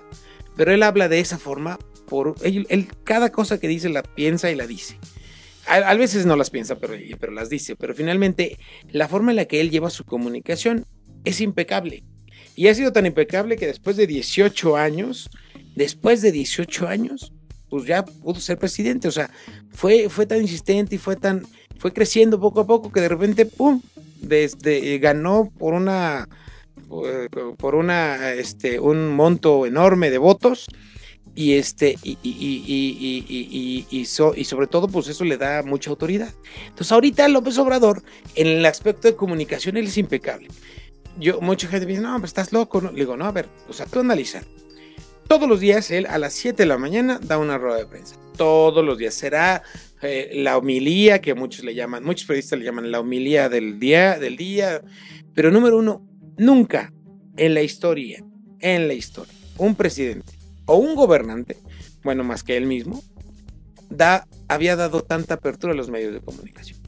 pero 0.56 0.72
él 0.72 0.82
habla 0.82 1.08
de 1.08 1.20
esa 1.20 1.38
forma, 1.38 1.78
por 2.06 2.34
él, 2.42 2.88
cada 3.04 3.32
cosa 3.32 3.58
que 3.58 3.68
dice 3.68 3.88
la 3.88 4.02
piensa 4.02 4.50
y 4.50 4.54
la 4.54 4.66
dice. 4.66 4.98
A, 5.66 5.92
veces 5.94 6.24
no 6.24 6.34
las 6.34 6.48
piensa, 6.48 6.76
pero 6.78 7.32
las 7.32 7.50
dice, 7.50 7.76
pero 7.76 7.94
finalmente 7.94 8.58
la 8.90 9.06
forma 9.06 9.32
en 9.32 9.36
la 9.36 9.44
que 9.44 9.60
él 9.60 9.70
lleva 9.70 9.90
su 9.90 10.04
comunicación 10.04 10.86
es 11.24 11.42
impecable. 11.42 12.04
Y 12.56 12.68
ha 12.68 12.74
sido 12.74 12.92
tan 12.92 13.04
impecable 13.04 13.56
que 13.56 13.66
después 13.66 13.96
de 13.96 14.06
18 14.06 14.76
años, 14.76 15.28
después 15.76 16.22
de 16.22 16.32
18 16.32 16.88
años, 16.88 17.32
pues 17.68 17.84
ya 17.84 18.04
pudo 18.04 18.40
ser 18.40 18.58
presidente. 18.58 19.08
O 19.08 19.12
sea, 19.12 19.30
fue, 19.70 20.08
fue 20.08 20.26
tan 20.26 20.40
insistente 20.40 20.94
y 20.96 20.98
fue 20.98 21.16
tan, 21.16 21.46
fue 21.78 21.92
creciendo 21.92 22.40
poco 22.40 22.60
a 22.60 22.66
poco 22.66 22.90
que 22.92 23.00
de 23.00 23.08
repente, 23.08 23.46
¡pum! 23.46 23.80
desde, 24.20 24.94
eh, 24.94 24.98
ganó 24.98 25.50
por 25.58 25.74
una 25.74 26.28
eh, 27.04 27.28
por 27.56 27.74
una 27.74 28.32
este 28.32 28.80
un 28.80 29.10
monto 29.10 29.66
enorme 29.66 30.10
de 30.10 30.18
votos 30.18 30.66
y 31.34 31.54
este 31.54 31.96
y, 32.02 32.18
y, 32.22 33.86
y, 33.90 34.04
sobre 34.04 34.66
todo 34.66 34.88
pues 34.88 35.08
eso 35.08 35.24
le 35.24 35.36
da 35.36 35.62
mucha 35.62 35.90
autoridad 35.90 36.32
entonces 36.66 36.92
ahorita 36.92 37.28
López 37.28 37.58
Obrador 37.58 38.02
en 38.34 38.46
el 38.46 38.66
aspecto 38.66 39.08
de 39.08 39.16
comunicación 39.16 39.76
él 39.76 39.86
es 39.86 39.98
impecable 39.98 40.48
yo 41.18 41.40
mucha 41.40 41.68
gente 41.68 41.86
me 41.86 41.92
dice 41.92 42.02
no 42.02 42.18
pues 42.18 42.30
estás 42.30 42.52
loco 42.52 42.80
le 42.80 42.92
digo 42.92 43.16
no 43.16 43.26
a 43.26 43.32
ver 43.32 43.48
o 43.68 43.72
sea 43.72 43.86
tú 43.86 44.00
analiza 44.00 44.42
todos 45.28 45.48
los 45.48 45.60
días 45.60 45.90
él 45.90 46.06
a 46.06 46.18
las 46.18 46.32
7 46.32 46.62
de 46.62 46.66
la 46.66 46.78
mañana 46.78 47.20
da 47.22 47.38
una 47.38 47.58
rueda 47.58 47.78
de 47.78 47.86
prensa 47.86 48.16
todos 48.38 48.82
los 48.82 48.96
días 48.96 49.12
será 49.12 49.62
eh, 50.00 50.30
la 50.32 50.56
homilía, 50.56 51.20
que 51.20 51.34
muchos 51.34 51.64
le 51.64 51.74
llaman, 51.74 52.02
muchos 52.04 52.26
periodistas 52.26 52.58
le 52.58 52.64
llaman 52.64 52.90
la 52.90 53.00
homilía 53.00 53.50
del 53.50 53.78
día, 53.78 54.18
del 54.18 54.38
día. 54.38 54.80
Pero 55.34 55.50
número 55.50 55.76
uno, 55.76 56.06
nunca 56.38 56.94
en 57.36 57.52
la 57.52 57.62
historia, 57.62 58.24
en 58.60 58.88
la 58.88 58.94
historia, 58.94 59.34
un 59.58 59.74
presidente 59.74 60.32
o 60.64 60.76
un 60.76 60.94
gobernante, 60.94 61.58
bueno, 62.02 62.24
más 62.24 62.42
que 62.42 62.56
él 62.56 62.66
mismo, 62.66 63.02
da, 63.90 64.26
había 64.46 64.76
dado 64.76 65.02
tanta 65.02 65.34
apertura 65.34 65.72
a 65.72 65.76
los 65.76 65.90
medios 65.90 66.14
de 66.14 66.20
comunicación. 66.20 66.78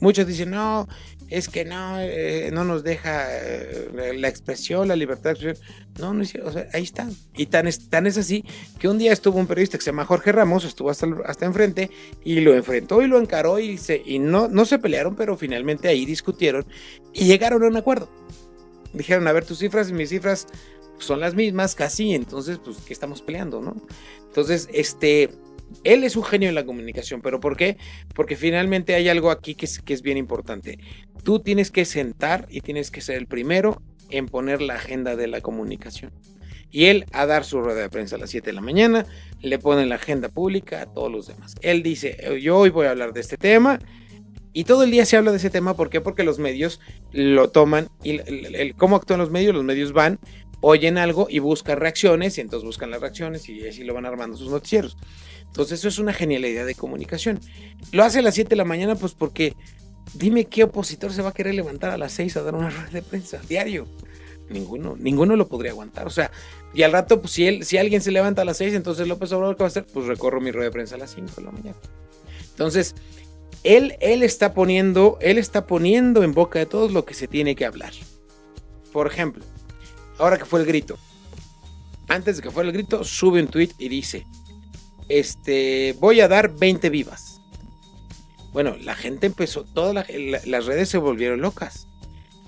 Muchos 0.00 0.26
dicen, 0.26 0.50
no, 0.50 0.88
es 1.30 1.48
que 1.48 1.64
no, 1.64 2.00
eh, 2.00 2.50
no 2.52 2.64
nos 2.64 2.82
deja 2.82 3.28
eh, 3.30 4.12
la 4.16 4.28
expresión, 4.28 4.88
la 4.88 4.96
libertad 4.96 5.30
de 5.30 5.50
expresión. 5.50 5.66
No, 5.98 6.12
no 6.12 6.22
es 6.22 6.34
o 6.34 6.52
sea, 6.52 6.66
ahí 6.72 6.82
está. 6.82 7.08
Y 7.36 7.46
tan 7.46 7.68
es, 7.68 7.88
tan 7.88 8.06
es 8.06 8.18
así 8.18 8.44
que 8.78 8.88
un 8.88 8.98
día 8.98 9.12
estuvo 9.12 9.38
un 9.38 9.46
periodista 9.46 9.78
que 9.78 9.84
se 9.84 9.90
llama 9.90 10.04
Jorge 10.04 10.32
Ramos, 10.32 10.64
estuvo 10.64 10.90
hasta, 10.90 11.06
hasta 11.24 11.46
enfrente 11.46 11.90
y 12.24 12.40
lo 12.40 12.54
enfrentó 12.54 13.00
y 13.00 13.06
lo 13.06 13.18
encaró 13.18 13.60
y, 13.60 13.78
se, 13.78 14.02
y 14.04 14.18
no, 14.18 14.48
no 14.48 14.64
se 14.64 14.78
pelearon, 14.78 15.14
pero 15.14 15.36
finalmente 15.36 15.88
ahí 15.88 16.04
discutieron 16.04 16.66
y 17.12 17.26
llegaron 17.26 17.62
a 17.62 17.68
un 17.68 17.76
acuerdo. 17.76 18.10
Dijeron, 18.92 19.28
a 19.28 19.32
ver, 19.32 19.44
tus 19.44 19.58
cifras 19.58 19.88
y 19.90 19.92
mis 19.92 20.08
cifras 20.08 20.48
son 20.98 21.20
las 21.20 21.34
mismas 21.34 21.74
casi, 21.76 22.14
entonces, 22.14 22.58
pues, 22.58 22.78
¿qué 22.78 22.92
estamos 22.92 23.22
peleando, 23.22 23.60
no? 23.60 23.74
Entonces, 24.26 24.68
este, 24.72 25.30
él 25.84 26.04
es 26.04 26.16
un 26.16 26.24
genio 26.24 26.48
en 26.48 26.54
la 26.54 26.64
comunicación, 26.64 27.20
pero 27.22 27.40
¿por 27.40 27.56
qué? 27.56 27.76
Porque 28.14 28.36
finalmente 28.36 28.94
hay 28.94 29.08
algo 29.08 29.30
aquí 29.30 29.54
que 29.54 29.66
es, 29.66 29.80
que 29.80 29.94
es 29.94 30.02
bien 30.02 30.18
importante. 30.18 30.78
Tú 31.22 31.40
tienes 31.40 31.70
que 31.70 31.84
sentar 31.84 32.46
y 32.50 32.60
tienes 32.60 32.90
que 32.90 33.00
ser 33.00 33.16
el 33.16 33.26
primero 33.26 33.82
en 34.10 34.26
poner 34.26 34.60
la 34.60 34.74
agenda 34.74 35.16
de 35.16 35.26
la 35.26 35.40
comunicación. 35.40 36.12
Y 36.70 36.86
él 36.86 37.04
a 37.12 37.26
dar 37.26 37.44
su 37.44 37.60
rueda 37.60 37.80
de 37.80 37.88
prensa 37.88 38.16
a 38.16 38.18
las 38.18 38.30
7 38.30 38.46
de 38.46 38.52
la 38.52 38.60
mañana, 38.60 39.06
le 39.40 39.58
pone 39.58 39.86
la 39.86 39.96
agenda 39.96 40.28
pública 40.28 40.82
a 40.82 40.86
todos 40.86 41.10
los 41.10 41.26
demás. 41.26 41.54
Él 41.62 41.82
dice, 41.82 42.16
yo 42.40 42.58
hoy 42.58 42.70
voy 42.70 42.86
a 42.86 42.90
hablar 42.90 43.12
de 43.12 43.20
este 43.20 43.36
tema. 43.36 43.78
Y 44.52 44.64
todo 44.64 44.82
el 44.82 44.90
día 44.90 45.04
se 45.04 45.16
habla 45.16 45.30
de 45.30 45.36
ese 45.36 45.50
tema, 45.50 45.74
¿por 45.74 45.90
qué? 45.90 46.00
Porque 46.00 46.24
los 46.24 46.40
medios 46.40 46.80
lo 47.12 47.50
toman 47.50 47.88
y 48.02 48.18
el, 48.18 48.74
cómo 48.76 48.96
actúan 48.96 49.20
los 49.20 49.30
medios, 49.30 49.54
los 49.54 49.62
medios 49.62 49.92
van, 49.92 50.18
oyen 50.60 50.98
algo 50.98 51.28
y 51.30 51.38
buscan 51.38 51.78
reacciones, 51.78 52.36
y 52.36 52.40
entonces 52.40 52.66
buscan 52.66 52.90
las 52.90 53.00
reacciones 53.00 53.48
y 53.48 53.68
así 53.68 53.84
lo 53.84 53.94
van 53.94 54.06
armando 54.06 54.36
sus 54.36 54.50
noticieros. 54.50 54.96
Entonces 55.50 55.80
eso 55.80 55.88
es 55.88 55.98
una 55.98 56.12
genialidad 56.12 56.64
de 56.64 56.74
comunicación. 56.74 57.40
Lo 57.92 58.04
hace 58.04 58.20
a 58.20 58.22
las 58.22 58.34
7 58.34 58.50
de 58.50 58.56
la 58.56 58.64
mañana 58.64 58.94
pues 58.94 59.14
porque 59.14 59.56
dime 60.14 60.44
qué 60.44 60.64
opositor 60.64 61.12
se 61.12 61.22
va 61.22 61.30
a 61.30 61.34
querer 61.34 61.54
levantar 61.54 61.90
a 61.90 61.98
las 61.98 62.12
6 62.12 62.36
a 62.36 62.42
dar 62.42 62.54
una 62.54 62.70
rueda 62.70 62.90
de 62.90 63.02
prensa 63.02 63.40
diario. 63.48 63.86
Ninguno, 64.48 64.96
ninguno 64.98 65.36
lo 65.36 65.46
podría 65.48 65.72
aguantar. 65.72 66.06
O 66.06 66.10
sea, 66.10 66.30
y 66.74 66.82
al 66.82 66.92
rato, 66.92 67.20
pues 67.20 67.32
si, 67.32 67.46
él, 67.46 67.64
si 67.64 67.78
alguien 67.78 68.00
se 68.00 68.10
levanta 68.10 68.42
a 68.42 68.44
las 68.44 68.56
6, 68.56 68.74
entonces 68.74 69.06
López 69.06 69.30
Obrador, 69.32 69.56
¿qué 69.56 69.62
va 69.62 69.66
a 69.66 69.68
hacer? 69.68 69.86
Pues 69.92 70.06
recorro 70.06 70.40
mi 70.40 70.50
rueda 70.50 70.66
de 70.66 70.72
prensa 70.72 70.96
a 70.96 70.98
las 70.98 71.14
5 71.14 71.32
de 71.36 71.42
la 71.42 71.50
mañana. 71.52 71.76
Entonces, 72.50 72.94
él, 73.62 73.96
él 74.00 74.22
está 74.22 74.54
poniendo, 74.54 75.18
él 75.20 75.38
está 75.38 75.66
poniendo 75.66 76.22
en 76.24 76.32
boca 76.32 76.58
de 76.58 76.66
todos 76.66 76.92
lo 76.92 77.04
que 77.04 77.14
se 77.14 77.28
tiene 77.28 77.54
que 77.54 77.64
hablar. 77.64 77.92
Por 78.92 79.06
ejemplo, 79.06 79.44
ahora 80.18 80.38
que 80.38 80.44
fue 80.44 80.60
el 80.60 80.66
grito. 80.66 80.98
Antes 82.08 82.36
de 82.36 82.42
que 82.42 82.50
fuera 82.50 82.68
el 82.68 82.72
grito, 82.72 83.04
sube 83.04 83.40
un 83.40 83.48
tweet 83.48 83.70
y 83.78 83.88
dice: 83.88 84.26
este, 85.10 85.94
voy 85.98 86.20
a 86.20 86.28
dar 86.28 86.56
20 86.56 86.88
vivas. 86.88 87.40
Bueno, 88.52 88.76
la 88.80 88.94
gente 88.94 89.26
empezó, 89.26 89.64
todas 89.64 90.06
las 90.46 90.66
redes 90.66 90.88
se 90.88 90.98
volvieron 90.98 91.40
locas. 91.40 91.86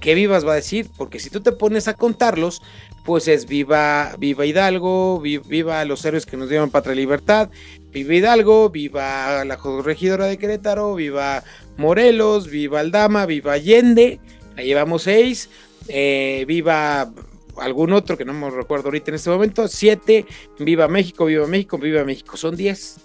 ¿Qué 0.00 0.14
vivas 0.14 0.44
va 0.44 0.52
a 0.52 0.56
decir? 0.56 0.88
Porque 0.96 1.20
si 1.20 1.30
tú 1.30 1.42
te 1.42 1.52
pones 1.52 1.86
a 1.86 1.94
contarlos, 1.94 2.60
pues 3.04 3.28
es 3.28 3.46
viva, 3.46 4.16
viva 4.18 4.46
Hidalgo, 4.46 5.20
viva 5.20 5.84
los 5.84 6.04
héroes 6.04 6.26
que 6.26 6.36
nos 6.36 6.48
dieron 6.48 6.70
patria 6.70 6.94
y 6.94 6.96
libertad, 6.96 7.50
viva 7.90 8.14
Hidalgo, 8.14 8.70
viva 8.70 9.44
la 9.44 9.58
regidora 9.84 10.26
de 10.26 10.38
Querétaro, 10.38 10.96
viva 10.96 11.44
Morelos, 11.76 12.48
viva 12.48 12.80
Aldama, 12.80 13.26
viva 13.26 13.52
Allende, 13.52 14.18
ahí 14.56 14.66
llevamos 14.66 15.04
seis, 15.04 15.50
eh, 15.86 16.44
viva 16.48 17.12
algún 17.58 17.92
otro 17.92 18.16
que 18.16 18.24
no 18.24 18.32
me 18.32 18.50
recuerdo 18.50 18.86
ahorita 18.88 19.10
en 19.10 19.14
este 19.16 19.30
momento, 19.30 19.68
siete, 19.68 20.26
Viva 20.58 20.88
México, 20.88 21.26
Viva 21.26 21.46
México, 21.46 21.78
Viva 21.78 22.04
México, 22.04 22.36
son 22.36 22.56
diez. 22.56 23.00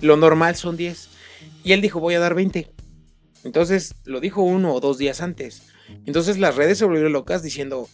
Lo 0.00 0.16
normal 0.16 0.56
son 0.56 0.76
diez. 0.76 1.08
Y 1.62 1.72
él 1.72 1.80
dijo, 1.80 2.00
voy 2.00 2.14
a 2.14 2.20
dar 2.20 2.34
20. 2.34 2.70
Entonces 3.44 3.94
lo 4.04 4.20
dijo 4.20 4.42
uno 4.42 4.74
o 4.74 4.80
dos 4.80 4.98
días 4.98 5.20
antes. 5.20 5.62
Entonces 6.06 6.38
las 6.38 6.56
redes 6.56 6.78
se 6.78 6.84
volvieron 6.84 7.12
locas 7.12 7.42
diciendo 7.42 7.88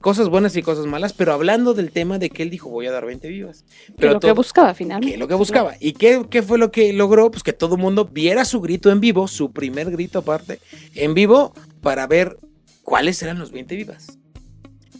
cosas 0.00 0.28
buenas 0.28 0.56
y 0.56 0.62
cosas 0.62 0.86
malas, 0.86 1.12
pero 1.12 1.32
hablando 1.32 1.72
del 1.72 1.92
tema 1.92 2.18
de 2.18 2.30
que 2.30 2.42
él 2.42 2.50
dijo 2.50 2.68
voy 2.68 2.86
a 2.86 2.92
dar 2.92 3.06
20 3.06 3.28
vivas. 3.28 3.64
Pero 3.96 4.14
lo 4.14 4.20
que 4.20 4.32
buscaba 4.32 4.74
finalmente. 4.74 5.14
Que 5.14 5.18
lo 5.18 5.28
que 5.28 5.34
buscaba. 5.34 5.74
¿Y 5.78 5.92
qué, 5.92 6.24
qué, 6.28 6.42
fue 6.42 6.58
lo 6.58 6.72
que 6.72 6.92
logró? 6.92 7.30
Pues 7.30 7.42
que 7.42 7.52
todo 7.52 7.76
el 7.76 7.80
mundo 7.80 8.04
viera 8.04 8.44
su 8.44 8.60
grito 8.60 8.90
en 8.90 9.00
vivo, 9.00 9.28
su 9.28 9.52
primer 9.52 9.90
grito 9.90 10.20
aparte, 10.20 10.58
en 10.94 11.14
vivo, 11.14 11.54
para 11.80 12.06
ver 12.06 12.38
cuáles 12.82 13.22
eran 13.22 13.38
los 13.38 13.52
20 13.52 13.76
vivas. 13.76 14.18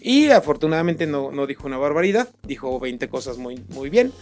Y 0.03 0.31
afortunadamente 0.31 1.07
no, 1.07 1.31
no 1.31 1.47
dijo 1.47 1.67
una 1.67 1.79
barbaridad, 1.79 2.29
dijo 2.43 2.79
20 2.81 3.09
cosas 3.09 3.39
muy, 3.39 3.63
muy 3.69 3.89
bien. 3.91 4.13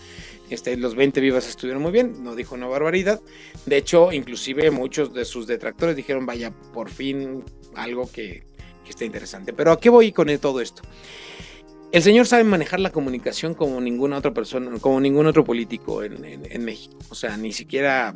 Este, 0.50 0.76
los 0.76 0.96
20 0.96 1.20
vivas 1.20 1.48
estuvieron 1.48 1.80
muy 1.80 1.92
bien, 1.92 2.24
no 2.24 2.34
dijo 2.34 2.54
una 2.54 2.66
barbaridad. 2.66 3.20
De 3.66 3.76
hecho, 3.76 4.12
inclusive 4.12 4.70
muchos 4.70 5.14
de 5.14 5.24
sus 5.24 5.46
detractores 5.46 5.96
dijeron, 5.96 6.26
vaya, 6.26 6.50
por 6.74 6.90
fin 6.90 7.44
algo 7.76 8.10
que, 8.10 8.42
que 8.84 8.90
está 8.90 9.04
interesante. 9.04 9.52
Pero 9.52 9.72
¿a 9.72 9.80
qué 9.80 9.90
voy 9.90 10.12
con 10.12 10.26
todo 10.38 10.60
esto? 10.60 10.82
El 11.92 12.02
señor 12.04 12.26
sabe 12.26 12.44
manejar 12.44 12.78
la 12.78 12.90
comunicación 12.92 13.54
como 13.54 13.80
ninguna 13.80 14.16
otra 14.18 14.32
persona, 14.32 14.70
como 14.80 15.00
ningún 15.00 15.26
otro 15.26 15.42
político 15.44 16.04
en, 16.04 16.24
en- 16.24 16.42
en 16.48 16.64
México. 16.64 16.96
O 17.08 17.16
sea, 17.16 17.36
ni 17.36 17.52
siquiera 17.52 18.14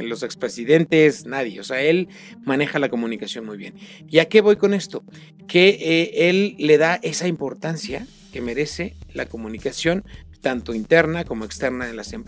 los 0.00 0.22
expresidentes, 0.22 1.26
nadie. 1.26 1.58
O 1.58 1.64
sea, 1.64 1.80
él 1.80 2.08
maneja 2.44 2.78
la 2.78 2.88
comunicación 2.88 3.44
muy 3.44 3.56
bien. 3.56 3.74
¿Y 4.08 4.20
a 4.20 4.26
qué 4.26 4.40
voy 4.42 4.54
con 4.56 4.74
esto? 4.74 5.02
Que 5.48 5.70
eh, 5.70 6.28
él 6.30 6.54
le 6.58 6.78
da 6.78 7.00
esa 7.02 7.26
importancia 7.26 8.06
que 8.32 8.40
merece 8.40 8.94
la 9.12 9.26
comunicación, 9.26 10.04
tanto 10.40 10.72
interna 10.72 11.24
como 11.24 11.44
externa 11.44 11.90
en, 11.90 11.96
las 11.96 12.12
en- 12.12 12.22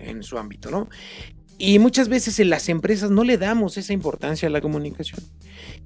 en 0.00 0.22
su 0.22 0.38
ámbito, 0.38 0.70
¿no? 0.70 0.88
Y 1.58 1.78
muchas 1.78 2.08
veces 2.08 2.40
en 2.40 2.48
las 2.50 2.68
empresas 2.68 3.10
no 3.10 3.22
le 3.22 3.36
damos 3.38 3.76
esa 3.76 3.92
importancia 3.92 4.48
a 4.48 4.50
la 4.50 4.60
comunicación. 4.60 5.20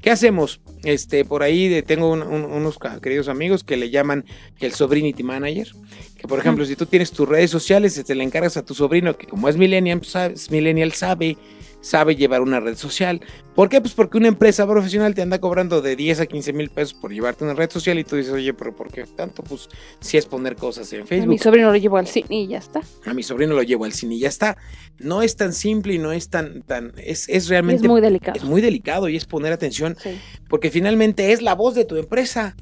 ¿Qué 0.03 0.11
hacemos? 0.11 0.61
Este, 0.85 1.25
por 1.25 1.43
ahí 1.43 1.69
de- 1.69 1.83
tengo 1.83 2.11
un- 2.11 2.23
un- 2.23 2.45
unos 2.45 2.79
queridos 3.03 3.29
amigos 3.29 3.65
que 3.65 3.77
le 3.77 3.91
llaman 3.91 4.25
el 4.61 4.73
Sobrinity 4.73 5.23
Manager. 5.25 5.69
Que 6.17 6.29
por 6.29 6.39
ejemplo, 6.39 6.65
si 6.65 6.77
tú 6.77 6.87
tienes 6.87 7.11
tus 7.11 7.29
redes 7.29 7.51
sociales 7.51 8.01
te 8.05 8.15
le 8.15 8.23
encargas 8.25 8.57
a 8.57 8.65
tu 8.65 8.75
sobrino, 8.75 9.17
que 9.17 9.27
como 9.27 9.49
es 9.49 9.57
millennial, 9.57 9.99
pues, 9.99 10.11
sabe, 10.11 10.35
millennial 10.51 10.93
sabe, 10.93 11.37
sabe 11.81 12.17
llevar 12.17 12.43
una 12.43 12.61
red 12.61 12.77
social. 12.77 13.21
¿Por 13.55 13.69
qué? 13.69 13.81
Pues 13.81 13.95
porque 13.95 14.19
una 14.19 14.29
empresa 14.29 14.67
profesional 14.67 15.15
te 15.15 15.23
anda 15.23 15.39
cobrando 15.39 15.81
de 15.81 15.95
10 15.97 16.21
a 16.21 16.27
15 16.27 16.53
mil 16.53 16.71
pesos 16.71 16.95
por 16.95 17.13
llevarte 17.13 17.45
una 17.45 17.55
red 17.55 17.71
social 17.71 17.99
y 17.99 18.05
tú 18.05 18.17
dices, 18.17 18.33
oye, 18.33 18.53
pero 18.55 18.75
¿por 18.75 18.91
qué 18.91 19.05
tanto? 19.05 19.43
Pues 19.43 19.69
si 20.01 20.17
es 20.17 20.27
poner 20.27 20.57
cosas 20.57 20.93
en 20.93 21.03
A 21.03 21.07
Facebook. 21.07 21.29
mi 21.29 21.39
sobrino 21.39 21.71
lo 21.71 21.77
llevo 21.77 21.97
al 21.97 22.07
cine 22.07 22.27
y 22.43 22.47
ya 22.49 22.59
está. 22.59 22.81
A 23.07 23.15
mi 23.15 23.23
sobrino 23.23 23.55
lo 23.55 23.63
llevo 23.63 23.85
al 23.85 23.93
cine 23.93 24.17
y 24.17 24.21
ya 24.21 24.29
está. 24.29 24.57
No 24.99 25.23
es 25.23 25.37
tan 25.37 25.53
simple 25.53 25.95
y 25.95 25.99
no 25.99 26.13
es 26.13 26.29
tan, 26.31 26.63
tan, 26.63 26.93
es, 26.97 27.29
es 27.29 27.49
realmente 27.49 27.83
es 27.87 27.89
muy 27.91 28.01
delicado. 28.01 28.37
es 28.37 28.45
muy 28.45 28.61
delicado 28.61 29.09
y 29.09 29.17
es 29.17 29.25
poner 29.25 29.53
atención 29.53 29.97
Sí. 30.03 30.19
porque 30.49 30.71
finalmente 30.71 31.33
es 31.33 31.43
la 31.43 31.55
voz 31.55 31.75
de 31.75 31.85
tu 31.85 31.97
empresa. 31.97 32.57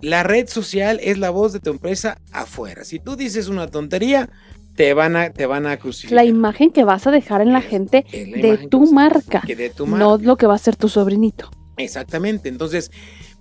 La 0.00 0.22
red 0.22 0.46
social 0.48 1.00
es 1.02 1.18
la 1.18 1.30
voz 1.30 1.52
de 1.52 1.58
tu 1.58 1.70
empresa 1.70 2.20
afuera. 2.30 2.84
Si 2.84 3.00
tú 3.00 3.16
dices 3.16 3.48
una 3.48 3.66
tontería, 3.68 4.30
te 4.78 4.94
van 4.94 5.16
a, 5.16 5.30
te 5.30 5.44
van 5.44 5.66
a 5.66 5.76
crucificar. 5.76 6.14
La 6.14 6.24
imagen 6.24 6.70
que 6.70 6.84
vas 6.84 7.04
a 7.08 7.10
dejar 7.10 7.40
en 7.40 7.52
la 7.52 7.58
Es- 7.58 7.66
gente 7.66 8.06
es 8.12 8.28
la 8.28 8.36
de 8.36 8.58
que 8.60 8.68
tu 8.68 8.84
a- 8.88 8.92
marca, 8.92 9.42
que 9.44 9.56
de 9.56 9.70
tu 9.70 9.88
no 9.88 10.10
marca. 10.12 10.24
lo 10.24 10.36
que 10.36 10.46
va 10.46 10.54
a 10.54 10.58
ser 10.58 10.76
tu 10.76 10.88
sobrinito. 10.88 11.50
Exactamente. 11.76 12.48
Entonces, 12.48 12.92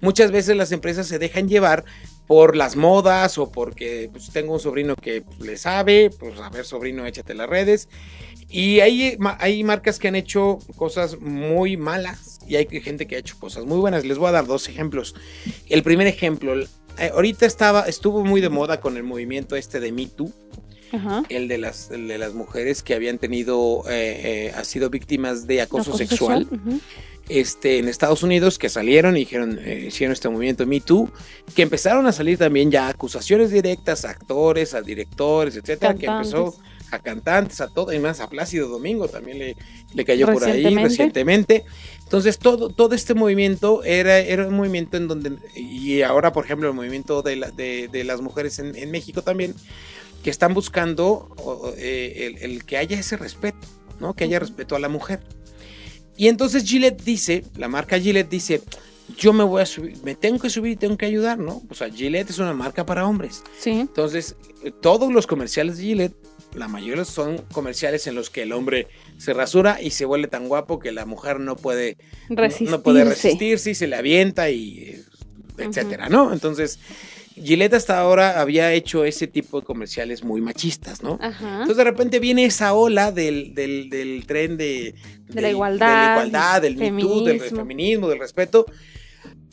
muchas 0.02 0.32
veces 0.32 0.56
las 0.58 0.72
empresas 0.72 1.06
se 1.08 1.20
dejan 1.20 1.48
llevar 1.48 1.86
por 2.26 2.56
las 2.56 2.76
modas 2.76 3.38
o 3.38 3.52
porque 3.52 4.10
pues, 4.12 4.32
tengo 4.32 4.54
un 4.54 4.60
sobrino 4.60 4.96
que 4.96 5.22
pues, 5.22 5.40
le 5.40 5.58
sabe, 5.58 6.10
pues 6.20 6.40
a 6.40 6.50
ver, 6.50 6.66
sobrino, 6.66 7.06
échate 7.06 7.36
las 7.36 7.48
redes. 7.48 7.88
Y 8.50 8.80
hay, 8.80 9.16
hay 9.40 9.64
marcas 9.64 10.00
que 10.00 10.08
han 10.08 10.16
hecho 10.16 10.58
cosas 10.76 11.20
muy 11.20 11.78
malas 11.78 12.40
y 12.48 12.56
hay 12.56 12.66
gente 12.82 13.06
que 13.06 13.16
ha 13.16 13.20
hecho 13.20 13.38
cosas 13.40 13.66
muy 13.66 13.78
buenas. 13.78 14.06
Les 14.06 14.18
voy 14.18 14.30
a 14.30 14.32
dar 14.32 14.48
dos 14.48 14.68
ejemplos. 14.70 15.14
El 15.70 15.84
primer 15.84 16.08
ejemplo, 16.08 16.60
eh, 16.60 17.12
ahorita 17.14 17.46
estaba, 17.46 17.82
estuvo 17.84 18.24
muy 18.26 18.42
de 18.42 18.50
moda 18.50 18.80
con 18.80 18.98
el 18.98 19.04
movimiento 19.04 19.56
este 19.56 19.80
de 19.80 19.92
Me 19.92 20.08
Too, 20.08 20.32
Ajá. 20.92 21.24
el 21.30 21.48
de 21.48 21.58
las, 21.58 21.92
el 21.92 22.08
de 22.08 22.18
las 22.18 22.34
mujeres 22.34 22.84
que 22.84 22.94
habían 22.96 23.18
tenido, 23.18 23.84
eh, 23.90 24.50
eh, 24.50 24.54
ha 24.56 24.64
sido 24.64 24.90
víctimas 24.90 25.48
de 25.48 25.62
acoso, 25.62 25.92
Acoso 25.92 25.98
sexual 25.98 26.48
ujú. 26.52 26.80
este, 27.30 27.80
en 27.80 27.88
Estados 27.90 28.24
Unidos 28.24 28.58
que 28.58 28.70
salieron 28.70 29.16
y 29.18 29.22
dijeron, 29.22 29.60
eh, 29.62 29.86
hicieron 29.88 30.14
este 30.14 30.30
movimiento 30.30 30.66
Me 30.66 30.80
Too, 30.80 31.10
que 31.56 31.62
empezaron 31.64 32.08
a 32.08 32.12
salir 32.12 32.38
también 32.38 32.72
ya 32.72 32.88
acusaciones 32.88 33.52
directas 33.52 34.06
a 34.06 34.12
actores, 34.12 34.74
a 34.74 34.82
directores, 34.82 35.56
etcétera, 35.58 35.96
que 35.96 36.06
empezó 36.06 36.56
a 36.90 37.00
cantantes, 37.00 37.60
a 37.60 37.68
todo, 37.68 37.92
y 37.92 38.00
más 38.00 38.22
a 38.22 38.30
Plácido 38.30 38.70
Domingo 38.70 39.10
también 39.10 39.40
le, 39.40 39.58
le 39.94 40.06
cayó 40.06 40.26
por 40.32 40.42
ahí 40.46 40.52
Recientemente. 40.64 40.90
recientemente. 40.90 41.66
Entonces, 42.06 42.38
todo, 42.40 42.70
todo 42.70 42.96
este 42.96 43.14
movimiento 43.14 43.84
era, 43.84 44.20
era 44.20 44.48
un 44.48 44.56
movimiento 44.56 44.96
en 44.96 45.10
donde, 45.10 45.34
y 45.54 46.02
ahora, 46.04 46.32
por 46.32 46.46
ejemplo, 46.46 46.70
el 46.70 46.74
movimiento 46.74 47.22
de, 47.24 47.36
la- 47.36 47.52
de, 47.52 47.90
de 47.92 48.06
las 48.06 48.22
mujeres 48.22 48.60
en, 48.60 48.74
en 48.78 48.90
México 48.90 49.22
también, 49.22 49.54
que 50.28 50.32
están 50.32 50.54
buscando 50.54 51.34
eh, 51.78 52.36
el, 52.42 52.52
el 52.52 52.66
que 52.66 52.76
haya 52.76 53.00
ese 53.00 53.16
respeto, 53.16 53.66
¿no? 54.02 54.14
Que 54.14 54.26
haya 54.26 54.40
respeto 54.40 54.76
a 54.76 54.80
la 54.80 54.90
mujer. 54.90 55.22
Y 56.18 56.28
entonces 56.28 56.66
Gillette 56.66 57.02
dice, 57.02 57.46
la 57.56 57.70
marca 57.70 57.98
Gillette 57.98 58.28
dice, 58.30 58.62
yo 59.18 59.32
me 59.32 59.46
voy 59.46 59.62
a 59.62 59.66
subir, 59.66 59.96
me 60.04 60.16
tengo 60.16 60.38
que 60.40 60.50
subir 60.50 60.74
y 60.74 60.76
tengo 60.76 60.98
que 60.98 61.06
ayudar, 61.06 61.40
¿no? 61.40 61.62
O 61.70 61.74
sea, 61.74 61.90
Gillette 61.90 62.30
es 62.30 62.40
una 62.40 62.52
marca 62.54 62.86
para 62.86 63.08
hombres. 63.08 63.42
Sí. 63.58 63.72
Entonces, 63.72 64.36
eh, 64.66 64.72
todos 64.82 65.14
los 65.14 65.28
comerciales 65.28 65.78
de 65.78 65.84
Gillette, 65.84 66.16
la 66.54 66.68
mayoría 66.68 67.06
son 67.06 67.38
comerciales 67.54 68.06
en 68.08 68.16
los 68.16 68.30
que 68.30 68.42
el 68.44 68.52
hombre 68.52 68.90
se 69.18 69.32
rasura 69.32 69.82
y 69.82 69.92
se 69.92 70.04
vuelve 70.04 70.28
tan 70.28 70.50
guapo 70.50 70.78
que 70.80 70.92
la 70.92 71.06
mujer 71.06 71.40
no 71.40 71.56
puede, 71.56 71.96
no- 72.28 72.36
Resistirse. 72.36 72.72
no 72.72 72.84
puede 72.84 73.06
resistirse 73.06 73.72
y 73.72 73.76
se 73.76 73.88
le 73.88 73.96
avienta 73.96 74.50
y 74.50 74.80
eh, 74.80 75.04
etcétera, 75.58 76.10
¿no? 76.10 76.34
Entonces, 76.34 76.80
Gillette 77.44 77.74
hasta 77.76 78.00
ahora 78.00 78.42
había 78.42 78.74
hecho 78.74 79.06
ese 79.06 79.28
tipo 79.28 79.60
de 79.60 79.66
comerciales 79.66 80.24
muy 80.24 80.42
machistas, 80.42 81.04
¿no? 81.04 81.18
Ajá. 81.22 81.54
Entonces 81.54 81.78
de 81.78 81.84
repente 81.84 82.20
viene 82.20 82.46
esa 82.46 82.74
ola 82.74 83.12
del, 83.12 83.54
del, 83.54 83.90
del 83.90 84.26
tren 84.26 84.58
de, 84.58 84.94
De 85.28 85.42
la 85.42 85.48
del- 85.48 85.52
igualdad, 85.52 85.88
de 85.88 85.94
la 85.94 86.12
igualdad, 86.14 86.62
del 86.62 86.76
Too, 86.76 87.24
del 87.24 87.40
feminismo. 87.40 87.58
feminismo, 87.60 88.10
del 88.10 88.20
respeto, 88.20 88.66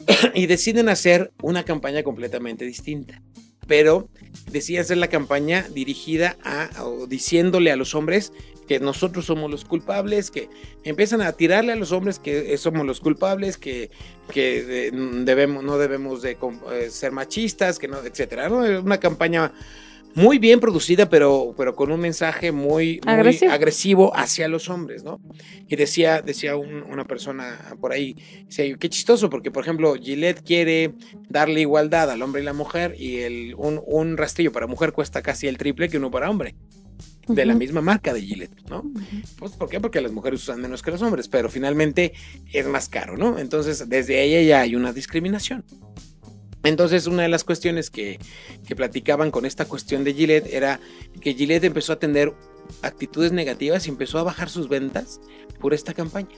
y 0.35 0.47
deciden 0.47 0.88
hacer 0.88 1.33
una 1.42 1.64
campaña 1.64 2.03
completamente 2.03 2.64
distinta. 2.64 3.20
Pero 3.66 4.11
deciden 4.51 4.83
hacer 4.83 4.99
la 4.99 5.09
campaña 5.09 5.66
dirigida 5.73 6.37
a, 6.44 6.68
o 6.85 7.07
diciéndole 7.07 7.70
a 7.73 7.77
los 7.77 7.94
hombres 7.94 8.33
que 8.66 8.81
nosotros 8.81 9.27
somos 9.27 9.50
los 9.50 9.64
culpables, 9.64 10.31
que 10.31 10.48
empiezan 10.85 11.20
a 11.22 11.33
tirarle 11.33 11.72
a 11.72 11.77
los 11.77 11.92
hombres 11.92 12.18
que 12.18 12.57
somos 12.59 12.87
los 12.87 13.00
culpables, 13.00 13.57
que, 13.59 13.90
que 14.33 14.62
de- 14.64 14.90
debemos, 15.24 15.62
no 15.62 15.79
debemos 15.79 16.22
de 16.22 16.33
eh, 16.72 16.90
ser 16.90 17.12
machistas, 17.12 17.79
que 17.79 17.88
no, 17.88 17.98
etcétera. 17.98 18.48
¿no? 18.48 18.59
Una 18.81 18.98
campaña 18.98 19.53
muy 20.16 20.38
bien 20.38 20.61
producida, 20.61 21.09
pero, 21.09 21.55
pero 21.57 21.74
con 21.74 21.90
un 21.90 21.98
mensaje 21.98 22.53
muy, 22.53 23.00
muy 23.05 23.12
Agresivo. 23.14 23.50
agresivo 23.53 24.16
hacia 24.16 24.46
los 24.46 24.70
hombres, 24.70 25.03
¿no? 25.03 25.20
Y 25.68 25.74
decía, 25.74 26.22
decía 26.22 26.55
un- 26.57 26.85
una 26.85 27.05
persona 27.05 27.74
por 27.81 27.90
ahí, 27.92 28.14
dice, 28.46 28.77
qué 28.79 28.88
chistoso, 28.88 29.29
porque 29.29 29.50
por 29.50 29.64
ejemplo, 29.64 29.92
Gillette 29.96 30.40
quiere 30.44 30.92
darle 31.29 31.62
igualdad 31.62 32.12
al 32.12 32.22
hombre 32.22 32.42
y 32.42 32.44
la 32.44 32.53
mujer, 32.53 32.94
y 32.96 33.22
el, 33.22 33.55
un, 33.57 33.83
un 33.85 34.16
rastrillo 34.16 34.53
para 34.53 34.68
mujer 34.68 34.92
cuesta 34.92 35.20
casi 35.20 35.48
el 35.48 35.59
triple 35.59 35.88
que 35.88 35.98
uno 35.98 36.12
para 36.12 36.31
hombre, 36.31 36.55
de 37.29 37.47
la 37.47 37.55
misma 37.55 37.81
marca 37.81 38.13
de 38.13 38.23
Gillette, 38.23 38.69
¿no? 38.69 38.85
Pues, 39.39 39.53
¿por 39.53 39.69
qué? 39.69 39.81
Porque 39.81 40.01
las 40.01 40.13
mujeres 40.13 40.43
usan 40.43 40.61
menos 40.61 40.83
que 40.83 40.91
los 40.91 41.03
hombres, 41.03 41.29
pero 41.29 41.49
finalmente 41.49 42.13
es 42.53 42.67
más 42.67 42.89
caro, 42.89 43.17
¿no? 43.17 43.39
Entonces, 43.39 43.89
desde 43.89 44.23
ella 44.23 44.43
ya 44.43 44.61
hay 44.61 44.77
una 44.77 44.93
discriminación. 44.93 45.65
Entonces, 46.63 47.07
una 47.07 47.23
de 47.23 47.29
las 47.29 47.45
cuestiones 47.45 47.91
que, 47.91 48.19
que 48.67 48.75
platicaban 48.75 49.31
con 49.31 49.45
esta 49.45 49.67
cuestión 49.67 50.03
de 50.03 50.15
Gillette 50.15 50.53
era 50.53 50.81
que 51.21 51.35
Gillette 51.35 51.65
empezó 51.65 51.93
a 51.93 51.99
tener 51.99 52.33
actitudes 52.83 53.33
negativas 53.33 53.87
y 53.87 53.91
empezó 53.91 54.19
a 54.19 54.23
bajar 54.23 54.49
sus 54.49 54.69
ventas 54.69 55.21
por 55.61 55.75
esta 55.75 55.93
campaña. 55.93 56.37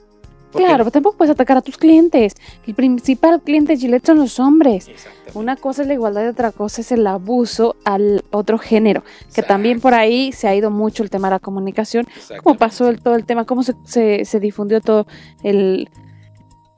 Claro, 0.52 0.78
pero 0.78 0.90
tampoco 0.90 1.18
puedes 1.18 1.32
atacar 1.32 1.56
a 1.58 1.62
tus 1.62 1.76
clientes. 1.76 2.34
El 2.66 2.74
principal 2.74 3.42
cliente 3.42 3.74
de 3.74 3.78
Gillette 3.78 4.06
son 4.06 4.18
los 4.18 4.38
hombres. 4.40 4.88
Una 5.34 5.56
cosa 5.56 5.82
es 5.82 5.88
la 5.88 5.94
igualdad 5.94 6.24
y 6.24 6.28
otra 6.28 6.52
cosa 6.52 6.80
es 6.80 6.92
el 6.92 7.06
abuso 7.06 7.76
al 7.84 8.24
otro 8.30 8.58
género, 8.58 9.02
que 9.34 9.42
también 9.42 9.80
por 9.80 9.94
ahí 9.94 10.32
se 10.32 10.48
ha 10.48 10.54
ido 10.54 10.70
mucho 10.70 11.02
el 11.02 11.10
tema 11.10 11.28
de 11.28 11.34
la 11.34 11.40
comunicación, 11.40 12.06
cómo 12.42 12.56
pasó 12.56 12.88
el, 12.88 13.02
todo 13.02 13.16
el 13.16 13.26
tema, 13.26 13.44
cómo 13.44 13.62
se, 13.62 13.74
se, 13.84 14.24
se 14.24 14.40
difundió 14.40 14.80
todo 14.80 15.06
el 15.42 15.88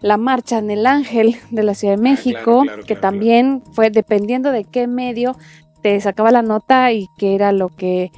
la 0.01 0.17
marcha 0.17 0.59
en 0.59 0.71
el 0.71 0.87
Ángel 0.87 1.37
de 1.51 1.63
la 1.63 1.75
Ciudad 1.75 1.97
de 1.97 2.01
Ah, 2.01 2.11
México, 2.11 2.43
claro, 2.43 2.63
claro, 2.63 2.83
que 2.83 2.95
claro, 2.95 3.01
también 3.01 3.63
fue 3.73 3.91
dependiendo 3.91 4.53
de 4.53 4.65
qué 4.65 4.87
medio 4.87 5.37
te 5.83 6.01
sacaba 6.01 6.31
la 6.31 6.43
nota 6.43 6.93
y 6.93 7.09
qué 7.19 7.35
era 7.35 7.53
lo 7.53 7.69
que 7.69 8.13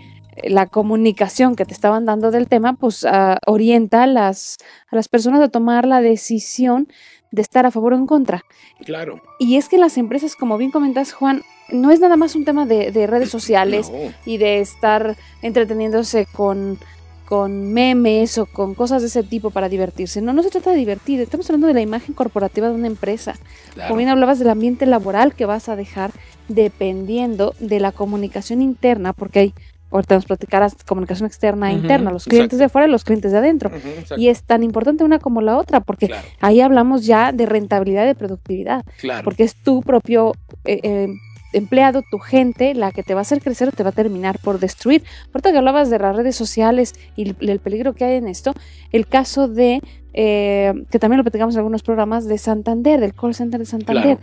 la 0.44 0.66
comunicación 0.66 1.56
que 1.56 1.64
te 1.64 1.74
estaban 1.74 2.04
dando 2.04 2.30
del 2.30 2.48
tema, 2.48 2.74
pues 2.74 3.04
ah, 3.04 3.38
orienta 3.46 4.04
a 4.04 4.06
las, 4.06 4.58
a 4.90 4.96
las 4.96 5.08
personas 5.08 5.40
a 5.40 5.48
tomar 5.48 5.86
la 5.86 6.00
decisión 6.00 6.88
de 7.30 7.42
estar 7.42 7.66
a 7.66 7.70
favor 7.70 7.92
o 7.92 7.96
en 7.96 8.06
contra. 8.06 8.44
Claro. 8.84 9.20
Y 9.38 9.56
es 9.56 9.68
que 9.68 9.78
las 9.78 9.96
empresas, 9.98 10.36
como 10.36 10.58
bien 10.58 10.70
comentas, 10.70 11.12
Juan, 11.12 11.42
no 11.70 11.90
es 11.90 12.00
nada 12.00 12.16
más 12.16 12.34
un 12.34 12.44
tema 12.44 12.66
de, 12.66 12.90
de 12.90 13.06
redes 13.06 13.30
sociales 13.30 13.90
No, 13.90 14.12
y 14.24 14.38
de 14.38 14.60
estar 14.60 15.16
entreteniéndose 15.42 16.26
con, 16.26 16.78
con 17.26 17.72
memes 17.72 18.38
o 18.38 18.46
con 18.46 18.74
cosas 18.74 19.02
de 19.02 19.08
ese 19.08 19.22
tipo 19.22 19.50
para 19.50 19.68
divertirse. 19.68 20.20
No, 20.20 20.32
no 20.32 20.42
se 20.42 20.50
trata 20.50 20.70
de 20.70 20.76
divertir, 20.76 21.20
estamos 21.20 21.48
hablando 21.48 21.68
de 21.68 21.74
la 21.74 21.80
imagen 21.80 22.14
corporativa 22.14 22.68
de 22.68 22.74
una 22.74 22.88
empresa. 22.88 23.36
claro. 23.74 23.88
Como 23.88 23.98
bien 23.98 24.10
hablabas 24.10 24.38
del 24.40 24.50
ambiente 24.50 24.86
laboral 24.86 25.34
que 25.34 25.46
vas 25.46 25.68
a 25.68 25.76
dejar 25.76 26.10
dependiendo 26.48 27.54
de 27.60 27.78
la 27.78 27.92
comunicación 27.92 28.60
interna, 28.60 29.12
porque 29.12 29.38
hay, 29.38 29.54
ahorita 29.90 30.14
nos 30.14 30.26
platicarás 30.26 30.74
comunicación 30.86 31.26
externa 31.26 31.70
e 31.70 31.74
Ujú, 31.74 31.82
interna, 31.82 32.10
los 32.10 32.24
clientes 32.24 32.58
exacto. 32.58 32.64
de 32.64 32.68
fuera 32.68 32.88
y 32.88 32.90
los 32.90 33.04
clientes 33.04 33.32
de 33.32 33.38
adentro. 33.38 33.70
Y 34.16 34.28
es 34.28 34.42
tan 34.44 34.62
importante 34.62 35.04
una 35.04 35.18
como 35.18 35.40
la 35.40 35.56
otra, 35.56 35.80
porque 35.80 36.06
Claro, 36.06 36.26
ahí 36.40 36.60
hablamos 36.60 37.06
ya 37.06 37.32
de 37.32 37.46
rentabilidad 37.46 38.04
y 38.04 38.08
de 38.08 38.14
productividad 38.14 38.84
claro. 38.98 39.24
porque 39.24 39.44
es 39.44 39.56
tu 39.56 39.82
propio 39.82 40.32
eh, 40.64 40.80
eh, 40.82 41.08
empleado, 41.52 42.02
tu 42.02 42.18
gente, 42.18 42.74
la 42.74 42.92
que 42.92 43.02
te 43.02 43.14
va 43.14 43.20
a 43.20 43.22
hacer 43.22 43.40
crecer 43.40 43.72
te 43.72 43.82
va 43.82 43.90
a 43.90 43.92
terminar 43.92 44.38
por 44.38 44.58
destruir. 44.58 45.04
Ahorita 45.32 45.52
que 45.52 45.58
hablabas 45.58 45.90
de 45.90 45.98
las 45.98 46.16
redes 46.16 46.36
sociales 46.36 46.94
y 47.16 47.34
el 47.40 47.58
peligro 47.60 47.94
que 47.94 48.04
hay 48.04 48.16
en 48.16 48.28
esto, 48.28 48.54
el 48.92 49.06
caso 49.06 49.48
de, 49.48 49.82
eh, 50.12 50.72
que 50.90 50.98
también 50.98 51.18
lo 51.18 51.24
platicamos 51.24 51.54
en 51.54 51.60
algunos 51.60 51.82
programas, 51.82 52.26
de 52.26 52.38
Santander, 52.38 53.00
del 53.00 53.14
call 53.14 53.34
center 53.34 53.60
de 53.60 53.66
Santander. 53.66 54.18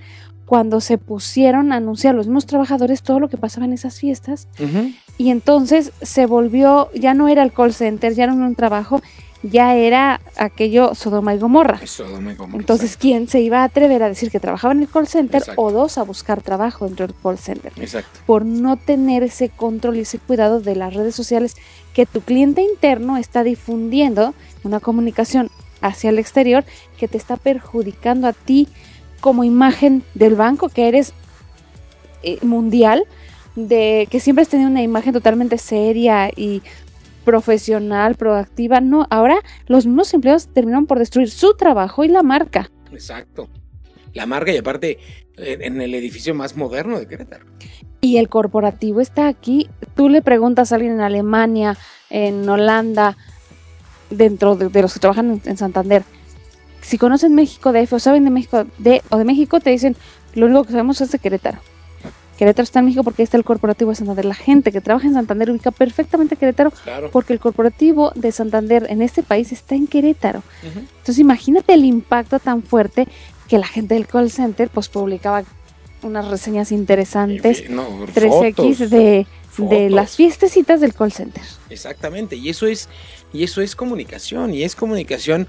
Cuando 0.46 0.80
se 0.80 0.98
pusieron 0.98 1.74
a 1.74 1.76
anunciar 1.76 2.16
los 2.16 2.28
mismos 2.28 2.46
trabajadores 2.46 3.02
todo 3.04 3.20
lo 3.20 3.28
que 3.28 3.36
pasaba 3.36 3.66
en 3.66 3.74
esas 3.74 4.00
fiestas, 4.00 4.48
y 5.18 5.30
entonces 5.30 5.92
se 6.02 6.26
volvió, 6.26 6.90
ya 6.94 7.14
no 7.14 7.28
era 7.28 7.44
el 7.44 7.52
call 7.52 7.74
center, 7.74 8.14
ya 8.14 8.28
no 8.28 8.34
era 8.36 8.46
un 8.46 8.56
trabajo, 8.56 9.02
ya 9.44 9.76
era 9.76 10.20
aquello 10.36 10.96
Sodoma 10.96 11.34
y 11.34 11.38
Gomorra. 11.38 11.80
Sodoma 11.86 12.34
y 12.34 12.36
Gomorra 12.36 12.60
Entonces, 12.60 12.98
¿quién 12.98 13.28
se 13.28 13.40
iba 13.42 13.62
a 13.62 13.66
atrever 13.66 14.04
a 14.04 14.10
decir 14.10 14.32
que 14.32 14.40
trabajaba 14.40 14.74
en 14.74 14.82
el 14.82 14.90
call 14.90 15.08
center 15.08 15.44
o 15.56 15.72
dos 15.72 15.98
a 15.98 16.04
buscar 16.04 16.42
trabajo 16.42 16.86
dentro 16.86 17.08
del 17.08 17.16
call 17.16 17.38
center? 17.38 17.72
Exacto. 17.78 18.20
Por 18.26 18.46
no 18.46 18.78
tener 18.78 19.24
ese 19.24 19.50
control 19.50 19.98
y 19.98 20.02
ese 20.02 20.20
cuidado 20.20 20.60
de 20.60 20.76
las 20.76 20.94
redes 20.94 21.16
sociales 21.16 21.56
que 21.94 22.06
tu 22.06 22.22
cliente 22.22 22.62
interno 22.62 23.18
está 23.18 23.44
difundiendo 23.44 24.34
una 24.64 24.80
comunicación 24.80 25.50
hacia 25.82 26.10
el 26.10 26.20
exterior 26.20 26.66
que 26.98 27.08
te 27.08 27.18
está 27.18 27.38
perjudicando 27.38 28.28
a 28.28 28.34
ti 28.34 28.68
como 29.22 29.44
imagen 29.44 30.04
del 30.14 30.36
banco 30.36 30.70
que 30.70 30.88
eres 30.88 31.14
eh, 32.24 32.40
mundial 32.42 33.06
de 33.56 34.08
que 34.12 34.20
siempre 34.20 34.44
has 34.44 34.50
tenido 34.50 34.70
una 34.70 34.84
imagen 34.84 35.14
totalmente 35.14 35.58
seria 35.58 36.30
y 36.30 36.62
profesional, 37.28 38.16
proactiva. 38.16 38.80
No, 38.80 39.06
ahora 39.10 39.40
los 39.66 39.86
mismos 39.86 40.14
empleados 40.14 40.48
terminaron 40.48 40.86
por 40.86 40.98
destruir 40.98 41.30
su 41.30 41.56
trabajo 41.58 42.06
y 42.06 42.08
la 42.08 42.24
marca. 42.24 42.72
Exacto. 42.94 43.50
La 44.14 44.26
marca 44.26 44.54
y 44.54 44.58
aparte 44.58 44.98
en 45.36 45.82
el 45.82 45.94
edificio 45.94 46.34
más 46.34 46.56
moderno 46.56 46.98
de 46.98 47.06
Querétaro. 47.06 47.46
Y 48.00 48.16
el 48.16 48.30
corporativo 48.30 49.02
está 49.02 49.28
aquí. 49.28 49.70
Tú 49.94 50.08
le 50.08 50.22
preguntas 50.22 50.72
a 50.72 50.76
alguien 50.76 50.94
en 50.94 51.02
Alemania, 51.02 51.78
en 52.10 52.48
Holanda, 52.48 53.18
dentro 54.10 54.56
de, 54.56 54.82
los 54.82 54.94
que 54.94 55.02
trabajan 55.02 55.42
en, 55.44 55.58
Santander, 55.58 56.04
si 56.80 56.98
conocen 56.98 57.36
México 57.36 57.74
de 57.74 57.86
o 57.92 58.00
saben 58.00 58.24
de 58.24 58.30
México 58.30 58.66
de, 58.78 59.02
o 59.10 59.18
de 59.18 59.26
México, 59.26 59.60
te 59.60 59.70
dicen, 59.70 59.98
lo 60.34 60.46
único 60.46 60.64
que 60.64 60.72
sabemos 60.72 61.02
es 61.02 61.12
de 61.12 61.20
Querétaro. 61.20 61.60
Querétaro 62.38 62.64
está 62.64 62.80
en 62.80 62.86
México 62.86 63.04
porque 63.04 63.24
está 63.24 63.38
el 63.38 63.44
corporativo 63.44 63.90
de 63.90 63.96
Santander. 63.96 64.26
La 64.26 64.36
gente 64.36 64.72
que 64.72 64.80
trabaja 64.80 65.08
en 65.08 65.14
Santander 65.14 65.50
ubica 65.50 65.72
perfectamente 65.72 66.36
Querétaro 66.36 66.72
porque 67.12 67.34
el 67.34 67.40
corporativo 67.40 68.12
de 68.16 68.32
Santander 68.32 68.86
en 68.90 69.02
este 69.02 69.24
país 69.24 69.52
está 69.52 69.76
en 69.76 69.88
Querétaro. 69.88 70.44
Entonces 70.64 71.20
imagínate 71.20 71.74
el 71.74 71.86
impacto 71.86 72.40
tan 72.40 72.64
fuerte 72.64 73.08
que 73.48 73.58
la 73.58 73.68
gente 73.68 73.96
del 73.96 74.08
call 74.08 74.30
center 74.30 74.70
pues 74.70 74.90
publicaba 74.90 75.44
unas 76.04 76.28
reseñas 76.28 76.72
interesantes, 76.72 77.64
3X 77.68 78.88
de, 78.90 79.26
de 79.58 79.90
las 79.90 80.16
fiestecitas 80.16 80.80
del 80.80 80.94
call 80.94 81.12
center. 81.12 81.44
Exactamente, 81.70 82.36
y 82.36 82.50
eso 82.50 82.68
es 82.68 82.88
y 83.34 83.44
eso 83.44 83.62
es 83.62 83.76
comunicación 83.76 84.54
y 84.54 84.64
es 84.64 84.76
comunicación 84.76 85.48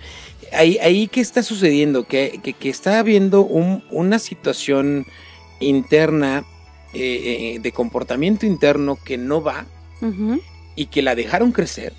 ahí, 0.52 0.78
ahí 0.78 1.06
qué 1.06 1.20
está 1.20 1.42
sucediendo 1.42 2.04
que, 2.04 2.40
que, 2.58 2.68
está 2.68 2.98
habiendo 2.98 3.42
un, 3.42 3.84
una 3.90 4.18
situación 4.18 5.06
interna 5.60 6.44
eh, 6.98 7.54
eh, 7.54 7.58
de 7.60 7.72
comportamiento 7.72 8.46
interno 8.46 8.96
que 8.96 9.18
no 9.18 9.42
va 9.42 9.66
y 10.76 10.86
que 10.86 11.02
la 11.02 11.14
dejaron 11.14 11.52
crecer 11.52 11.92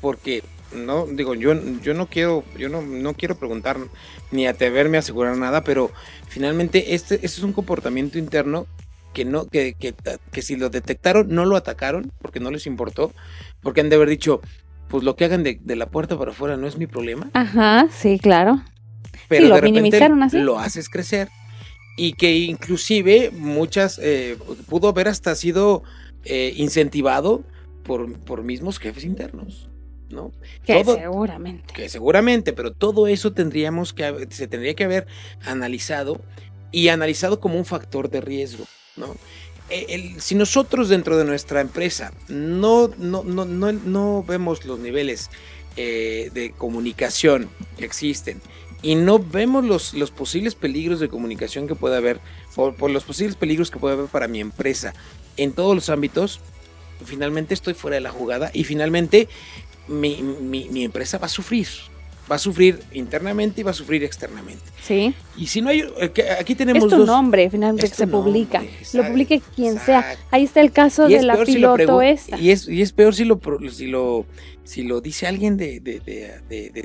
porque 0.00 0.42
no 0.74 1.06
digo 1.06 1.34
yo 1.34 1.54
yo 1.82 1.94
no 1.94 2.06
quiero 2.06 2.42
yo 2.58 2.68
no, 2.68 2.82
no 2.82 3.14
quiero 3.14 3.36
preguntar 3.36 3.78
ni 4.32 4.46
atreverme 4.46 4.96
a 4.96 5.00
asegurar 5.00 5.36
nada 5.36 5.62
pero 5.62 5.92
finalmente 6.28 6.94
este, 6.94 7.14
este 7.14 7.26
es 7.26 7.42
un 7.42 7.52
comportamiento 7.52 8.18
interno 8.18 8.66
que 9.12 9.24
no 9.24 9.46
que, 9.46 9.74
que, 9.74 9.94
que, 10.32 10.42
si 10.42 10.56
lo 10.56 10.68
detectaron 10.68 11.28
no 11.28 11.44
lo 11.44 11.56
atacaron 11.56 12.12
porque 12.20 12.40
no 12.40 12.50
les 12.50 12.66
importó 12.66 13.12
porque 13.62 13.80
han 13.80 13.88
de 13.88 13.96
haber 13.96 14.08
dicho 14.08 14.40
pues 14.88 15.04
lo 15.04 15.16
que 15.16 15.24
hagan 15.24 15.42
de, 15.42 15.58
la 15.76 15.86
puerta 15.86 16.18
para 16.18 16.30
afuera 16.30 16.56
no 16.56 16.66
es 16.66 16.76
mi 16.76 16.86
problema. 16.86 17.28
Ajá 17.32 17.88
sí 17.90 18.18
claro. 18.18 18.62
Pero 19.28 19.48
lo 19.48 19.60
minimizaron 19.60 20.22
así. 20.22 20.38
lo 20.38 20.58
haces 20.58 20.88
crecer 20.88 21.28
y 21.96 22.12
que 22.12 22.36
inclusive 22.36 23.30
muchas 23.30 23.98
eh, 24.02 24.36
pudo 24.68 24.88
haber 24.88 25.08
hasta 25.08 25.34
sido 25.34 25.82
eh, 26.24 26.52
incentivado 26.56 27.42
por, 27.82 28.18
por 28.20 28.42
mismos 28.42 28.78
jefes 28.78 29.04
internos. 29.04 29.68
¿no? 30.10 30.30
Que 30.64 30.84
seguramente. 30.84 31.74
Que 31.74 31.88
seguramente, 31.88 32.52
pero 32.52 32.72
todo 32.72 33.08
eso 33.08 33.32
tendríamos 33.32 33.92
que 33.92 34.28
se 34.30 34.46
tendría 34.46 34.74
que 34.74 34.84
haber 34.84 35.06
analizado 35.44 36.20
y 36.70 36.88
analizado 36.88 37.40
como 37.40 37.58
un 37.58 37.64
factor 37.64 38.08
de 38.08 38.20
riesgo, 38.20 38.66
¿no? 38.96 39.16
Eh, 39.68 40.14
si 40.18 40.36
nosotros 40.36 40.88
dentro 40.88 41.16
de 41.16 41.24
nuestra 41.24 41.60
empresa 41.60 42.12
no, 42.28 42.88
no, 42.98 43.24
no, 43.24 43.44
no, 43.44 43.72
no 43.72 44.22
vemos 44.22 44.64
los 44.64 44.78
niveles 44.78 45.28
de 45.76 46.54
comunicación 46.56 47.50
que 47.76 47.84
existen 47.84 48.40
y 48.82 48.94
no 48.94 49.18
vemos 49.18 49.64
los, 49.64 49.94
los 49.94 50.10
posibles 50.10 50.54
peligros 50.54 51.00
de 51.00 51.08
comunicación 51.08 51.66
que 51.66 51.74
puede 51.74 51.96
haber, 51.96 52.20
por, 52.54 52.90
los 52.90 53.04
posibles 53.04 53.36
peligros 53.36 53.70
que 53.70 53.78
puede 53.78 53.94
haber 53.94 54.06
para 54.06 54.28
mi 54.28 54.40
empresa 54.40 54.94
en 55.36 55.52
todos 55.52 55.74
los 55.74 55.88
ámbitos, 55.88 56.40
finalmente 57.04 57.54
estoy 57.54 57.74
fuera 57.74 57.96
de 57.96 58.00
la 58.00 58.10
jugada 58.10 58.50
y 58.52 58.64
finalmente 58.64 59.28
mi, 59.88 60.22
mi, 60.22 60.84
empresa 60.84 61.18
va 61.18 61.26
a 61.26 61.30
sufrir. 61.30 61.68
Va 62.30 62.36
a 62.36 62.38
sufrir 62.38 62.80
internamente 62.92 63.60
y 63.60 63.64
va 63.64 63.70
a 63.70 63.74
sufrir 63.74 64.02
externamente. 64.02 64.64
Sí. 64.82 65.14
Y 65.36 65.46
si 65.46 65.60
no 65.60 65.70
hay. 65.70 65.80
Eh, 65.80 66.12
aquí 66.40 66.54
tenemos. 66.54 66.84
Es 66.84 66.98
tu 66.98 67.06
nombre, 67.06 67.48
finalmente, 67.50 67.88
que 67.88 67.94
se 67.94 68.06
publica. 68.06 68.64
Lo 68.94 69.06
publique 69.06 69.40
quien 69.54 69.78
sea. 69.78 70.16
Ahí 70.30 70.44
está 70.44 70.60
el 70.60 70.72
caso 70.72 71.06
de 71.08 71.22
la 71.22 71.36
piloto 71.44 72.02
esta. 72.02 72.36
Y 72.38 72.50
es, 72.50 72.68
y 72.68 72.82
es 72.82 72.92
peor 72.92 73.14
si 73.14 73.24
lo, 73.24 73.40
si 73.70 73.86
lo 73.86 74.26
si 74.66 74.82
lo 74.82 75.00
dice 75.00 75.26
alguien 75.26 75.56
de, 75.56 75.80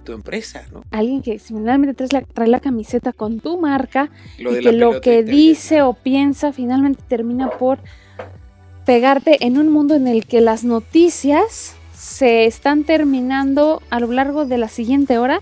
tu 0.03 0.13
empresa, 0.13 0.65
¿no? 0.71 0.83
Alguien 0.91 1.21
que 1.21 1.39
finalmente 1.39 1.95
trae 1.95 2.21
la, 2.21 2.27
trae 2.27 2.47
la 2.47 2.59
camiseta 2.59 3.11
con 3.11 3.39
tu 3.39 3.59
marca 3.59 4.11
y 4.37 4.43
que 4.59 4.71
lo 4.71 5.01
que 5.01 5.23
dice 5.23 5.81
o 5.81 5.93
piensa 5.93 6.53
finalmente 6.53 7.01
termina 7.07 7.49
por 7.49 7.79
pegarte 8.85 9.45
en 9.45 9.57
un 9.57 9.69
mundo 9.69 9.95
en 9.95 10.07
el 10.07 10.25
que 10.25 10.41
las 10.41 10.63
noticias 10.63 11.75
se 12.01 12.45
están 12.45 12.83
terminando 12.83 13.83
a 13.91 13.99
lo 13.99 14.11
largo 14.11 14.45
de 14.45 14.57
la 14.57 14.69
siguiente 14.69 15.19
hora. 15.19 15.39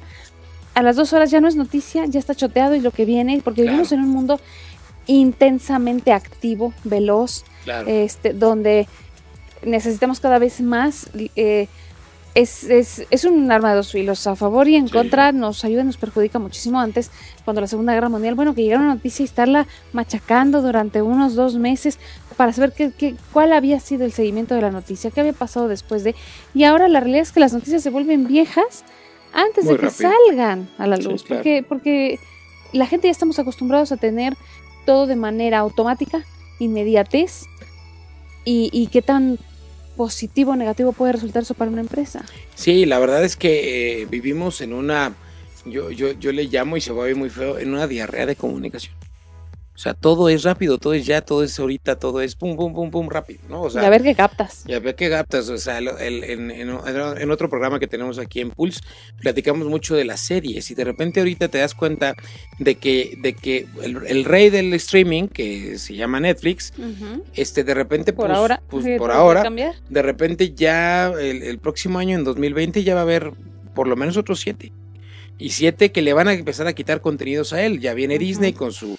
A 0.74 0.84
las 0.84 0.98
dos 0.98 1.13
horas 1.13 1.32
ya 1.32 1.39
no 1.39 1.48
es 1.48 1.56
noticia, 1.56 2.06
ya 2.06 2.19
está 2.19 2.36
choteado 2.36 2.76
y 2.76 2.82
lo 2.82 2.91
que 2.91 3.06
viene, 3.06 3.41
porque 3.41 3.62
vivimos 3.62 3.93
en 3.93 4.02
un 4.02 4.10
mundo 4.10 4.41
intensamente 5.08 6.12
activo, 6.12 6.74
veloz, 6.84 7.45
este, 7.88 8.34
donde 8.34 8.89
necesitamos 9.63 10.19
cada 10.19 10.38
vez 10.38 10.60
más 10.60 11.10
eh, 11.38 11.69
es, 12.36 12.63
es, 12.63 13.06
es, 13.10 13.24
un 13.26 13.52
arma 13.52 13.72
de 13.72 13.78
dos 13.78 13.92
filos, 13.92 14.26
a 14.28 14.36
favor 14.36 14.68
y 14.68 14.76
en 14.76 14.88
contra, 14.88 15.32
nos 15.32 15.65
ayuda 15.65 15.82
y 15.82 15.86
nos 15.86 15.98
perjudica 15.98 16.39
muchísimo. 16.39 16.80
Antes, 16.80 17.12
cuando 17.44 17.62
la 17.62 17.68
Segunda 17.68 17.94
Guerra 17.94 18.10
Mundial, 18.10 18.36
bueno, 18.36 18.54
que 18.54 18.63
llegara 18.63 18.82
una 18.82 18.94
noticia 18.96 19.24
y 19.24 19.26
estarla 19.26 19.68
machacando 19.94 20.62
durante 20.62 21.02
unos 21.02 21.36
dos 21.36 21.56
meses 21.56 22.00
para 22.38 22.54
saber 22.54 22.74
qué, 22.74 22.92
qué, 22.92 23.15
cuál 23.34 23.52
había 23.52 23.80
sido 23.80 24.06
el 24.06 24.13
seguimiento 24.13 24.56
de 24.56 24.62
la 24.62 24.72
noticia, 24.72 25.12
qué 25.12 25.20
había 25.20 25.34
pasado 25.34 25.68
después 25.68 26.04
de... 26.04 26.15
Y 26.54 26.63
ahora 26.63 26.88
la 26.88 27.00
realidad 27.00 27.24
es 27.24 27.32
que 27.32 27.39
las 27.39 27.54
noticias 27.54 27.84
se 27.84 27.89
vuelven 27.89 28.28
viejas 28.28 28.84
antes 29.34 29.65
de 29.65 29.78
que 29.78 29.89
salgan 29.89 30.70
a 30.78 30.88
la 30.88 30.98
luz, 30.98 31.24
porque, 31.28 31.63
porque 31.68 32.20
la 32.74 32.86
gente 32.86 33.08
ya 33.08 33.12
estamos 33.12 33.39
acostumbrados 33.39 33.92
a 33.92 33.98
tener 33.98 34.36
todo 34.86 35.06
de 35.08 35.15
manera 35.15 35.60
automática, 35.60 36.24
inmediatez, 36.60 37.46
y, 38.46 38.70
y 38.72 38.88
qué 38.88 39.02
tan 39.02 39.38
positivo 40.00 40.54
o 40.54 40.56
negativo 40.56 40.94
puede 40.94 41.12
resultar 41.12 41.44
eso 41.44 41.56
para 41.56 41.70
una 41.70 41.82
empresa. 41.82 42.24
Sí, 42.56 42.86
la 42.86 43.00
verdad 43.00 43.22
es 43.26 43.36
que 43.36 44.02
eh, 44.02 44.06
vivimos 44.06 44.62
en 44.62 44.72
una, 44.72 45.14
yo, 45.66 45.92
yo, 45.92 46.14
yo 46.14 46.32
le 46.32 46.46
llamo 46.46 46.78
y 46.78 46.82
se 46.82 46.94
va 46.94 47.04
a 47.04 47.08
ver 47.08 47.18
muy 47.18 47.30
feo, 47.30 47.60
en 47.60 47.74
una 47.74 47.86
diarrea 47.86 48.26
de 48.26 48.38
comunicación. 48.38 48.96
O 49.80 49.82
sea, 49.82 49.94
todo 49.94 50.28
es 50.28 50.44
rápido, 50.44 50.78
todo 50.78 50.94
es 50.94 51.06
ya, 51.06 51.22
todo 51.22 51.42
es 51.42 51.58
ahorita, 51.58 51.98
todo 51.98 52.20
es 52.20 52.36
pum, 52.36 52.58
pum, 52.58 52.74
pum, 52.74 52.92
pum, 52.92 53.08
rápido, 53.08 53.39
¿no? 53.48 53.62
O 53.62 53.70
sea, 53.70 53.82
y 53.82 53.86
a 53.86 53.89
ver 53.89 54.04
qué 54.04 54.13
captas. 54.13 54.65
Y 54.68 54.74
a 54.74 54.80
ver 54.82 54.94
qué 54.94 55.10
captas. 55.10 55.48
O 55.48 55.58
sea, 55.58 55.78
el, 55.78 55.88
en, 56.26 56.52
en, 56.52 57.32
otro 57.32 57.50
programa 57.50 57.80
que 57.80 57.88
tenemos 57.88 58.20
aquí 58.20 58.42
en 58.42 58.52
Pulse, 58.52 58.82
platicamos 59.22 59.70
mucho 59.70 59.96
de 59.96 60.04
las 60.04 60.20
series 60.20 60.70
y 60.70 60.76
de 60.76 60.84
repente 60.84 61.22
ahorita 61.22 61.48
te 61.48 61.60
das 61.60 61.76
cuenta 61.76 62.13
de 62.58 62.76
que, 62.76 63.18
de 63.22 63.34
que 63.36 63.68
el, 63.82 64.26
rey 64.26 64.50
del 64.50 64.74
streaming, 64.74 65.30
que 65.30 65.80
se 65.80 65.96
llama 65.96 66.20
Netflix, 66.20 66.74
este, 67.34 67.63
de 67.63 67.74
repente, 67.74 68.12
por 68.12 68.28
pues, 68.28 68.38
ahora, 68.38 68.62
pues, 68.68 68.86
por 68.98 69.12
ahora, 69.12 69.50
de 69.89 70.02
repente 70.02 70.52
ya 70.54 71.08
el, 71.08 71.58
próximo 71.60 72.00
año, 72.00 72.18
en 72.18 72.26
2020, 72.26 72.84
ya 72.84 72.96
va 72.96 73.00
a 73.00 73.04
haber 73.04 73.32
por 73.74 73.88
lo 73.88 73.96
menos 73.96 74.18
otros 74.18 74.42
siete. 74.42 74.74
Y 75.38 75.52
siete 75.52 75.94
que 75.94 76.02
le 76.02 76.12
van 76.12 76.28
a 76.28 76.34
empezar 76.34 76.68
a 76.68 76.74
quitar 76.74 77.00
contenidos 77.00 77.54
a 77.54 77.63
él. 77.63 77.80
Ya 77.80 77.94
viene 77.94 78.20
Disney 78.20 78.52
con 78.52 78.74
su 78.74 78.98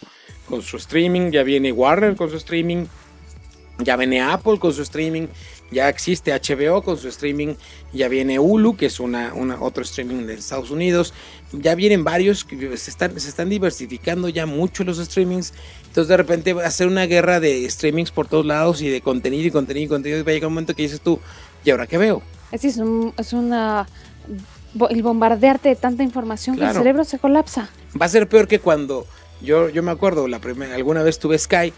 con 0.51 0.61
su 0.63 0.77
streaming, 0.77 1.31
ya 1.31 1.43
viene 1.45 1.73
Warner 1.73 2.17
con 2.17 2.29
su 2.29 2.37
streaming, 2.37 2.87
ya 3.79 3.97
viene 3.97 4.21
Apple 4.21 4.59
con 4.59 4.73
su 4.75 4.83
streaming. 4.83 5.29
Ya 5.73 5.89
existe 5.89 6.33
HBO 6.33 6.83
con 6.83 6.97
su 6.99 7.07
streaming, 7.07 7.55
ya 7.93 8.09
viene 8.09 8.41
Hulu, 8.41 8.77
que 8.77 8.87
es 8.87 8.99
una, 8.99 9.33
una 9.35 9.63
otro 9.63 9.85
streaming 9.85 10.27
de 10.27 10.35
Estados 10.35 10.73
Unidos, 10.73 11.15
ya 11.53 11.77
vienen 11.77 12.03
varios 12.03 12.45
se 12.75 12.91
están, 12.91 13.21
se 13.21 13.29
están 13.29 13.49
diversificando 13.49 14.29
ya 14.29 14.47
mucho 14.47 14.83
los 14.83 14.99
streamings. 14.99 15.55
Entonces 15.87 16.09
de 16.09 16.17
repente 16.17 16.55
va 16.55 16.65
a 16.67 16.71
ser 16.73 16.89
una 16.89 17.07
guerra 17.07 17.39
de 17.39 17.71
streamings 17.71 18.11
por 18.11 18.27
todos 18.27 18.45
lados 18.45 18.83
y 18.83 18.89
de 18.89 19.01
contenido 19.01 19.47
y 19.47 19.53
contenido 19.53 19.85
y 19.85 19.89
contenido. 19.89 20.19
Y 20.19 20.23
va 20.25 20.33
a 20.33 20.35
llegar 20.35 20.49
un 20.49 20.55
momento 20.55 20.75
que 20.75 20.83
dices 20.83 21.01
tú, 21.01 21.21
¿y 21.65 21.71
ahora 21.71 21.87
qué 21.87 21.99
veo? 21.99 22.21
Es, 22.51 22.65
es, 22.65 22.79
un- 22.79 23.15
es 23.17 23.33
una 23.33 23.87
el 24.91 25.03
bombardearte 25.05 25.69
de 25.69 25.77
tanta 25.77 26.03
información 26.03 26.57
que 26.57 26.63
el 26.65 26.73
cerebro 26.75 27.05
se 27.05 27.21
colapsa. 27.21 27.71
Va 28.01 28.07
a 28.07 28.09
ser 28.09 28.29
peor 28.29 28.49
que 28.49 28.59
cuando 28.59 29.07
yo, 29.43 29.69
yo 29.69 29.83
me 29.83 29.91
acuerdo, 29.91 30.29
la 30.29 30.39
primera, 30.41 30.75
alguna 30.75 31.03
vez 31.03 31.19
tuve 31.19 31.39
Sky. 31.39 31.73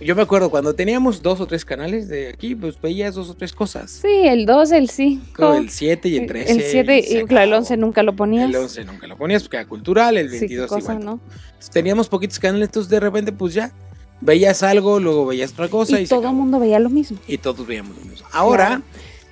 Yo 0.00 0.14
me 0.14 0.22
acuerdo 0.22 0.48
cuando 0.48 0.74
teníamos 0.76 1.22
dos 1.22 1.40
o 1.40 1.46
tres 1.48 1.64
canales 1.64 2.06
de 2.08 2.28
aquí, 2.28 2.54
pues 2.54 2.80
veías 2.80 3.16
dos 3.16 3.30
o 3.30 3.34
tres 3.34 3.52
cosas. 3.52 3.90
Sí, 3.90 4.06
el 4.28 4.46
2, 4.46 4.70
el 4.70 4.88
5. 4.90 5.54
El 5.54 5.70
7 5.70 6.08
y 6.08 6.16
el 6.18 6.26
13. 6.28 6.52
El 6.52 6.62
7 6.62 7.02
se 7.02 7.18
y 7.18 7.24
claro, 7.24 7.42
el 7.46 7.48
acabó. 7.50 7.58
11 7.62 7.76
nunca 7.78 8.02
lo 8.04 8.14
ponías. 8.14 8.48
El 8.48 8.54
11 8.54 8.84
nunca 8.84 9.08
lo 9.08 9.16
ponías 9.16 9.42
porque 9.42 9.56
era 9.56 9.66
cultural, 9.66 10.16
el 10.16 10.28
Sí, 10.30 10.34
qué 10.46 10.56
22 10.58 10.68
cosa, 10.68 10.92
igual. 10.92 11.04
¿no? 11.04 11.20
Entonces, 11.46 11.70
Teníamos 11.70 12.08
poquitos 12.08 12.38
canales, 12.38 12.68
entonces 12.68 12.88
de 12.90 13.00
repente 13.00 13.32
pues 13.32 13.54
ya 13.54 13.72
veías 14.20 14.62
algo, 14.62 15.00
luego 15.00 15.26
veías 15.26 15.50
otra 15.52 15.66
cosa 15.68 15.98
y, 15.98 16.04
Y 16.04 16.06
todo 16.06 16.28
el 16.28 16.34
mundo 16.36 16.60
veía 16.60 16.78
lo 16.78 16.90
mismo. 16.90 17.18
y 17.26 17.36
todos 17.38 17.66
veíamos 17.66 17.96
lo 17.98 18.04
mismo. 18.04 18.28
Ahora, 18.30 18.66
Claro. 18.66 18.82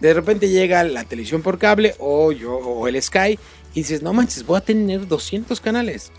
de 0.01 0.15
repente 0.15 0.49
llega 0.49 0.83
la 0.83 1.05
televisión 1.05 1.43
por 1.43 1.59
cable 1.59 1.95
o 2.01 2.33
yo 2.33 2.57
o 2.57 2.89
el 2.89 3.01
Sky 3.01 3.39
y 3.73 3.83
dices, 3.83 4.03
"No 4.03 4.13
manches, 4.13 4.45
voy 4.45 4.57
a 4.59 4.61
tener 4.63 5.07
200 5.07 5.61
canales." 5.61 6.11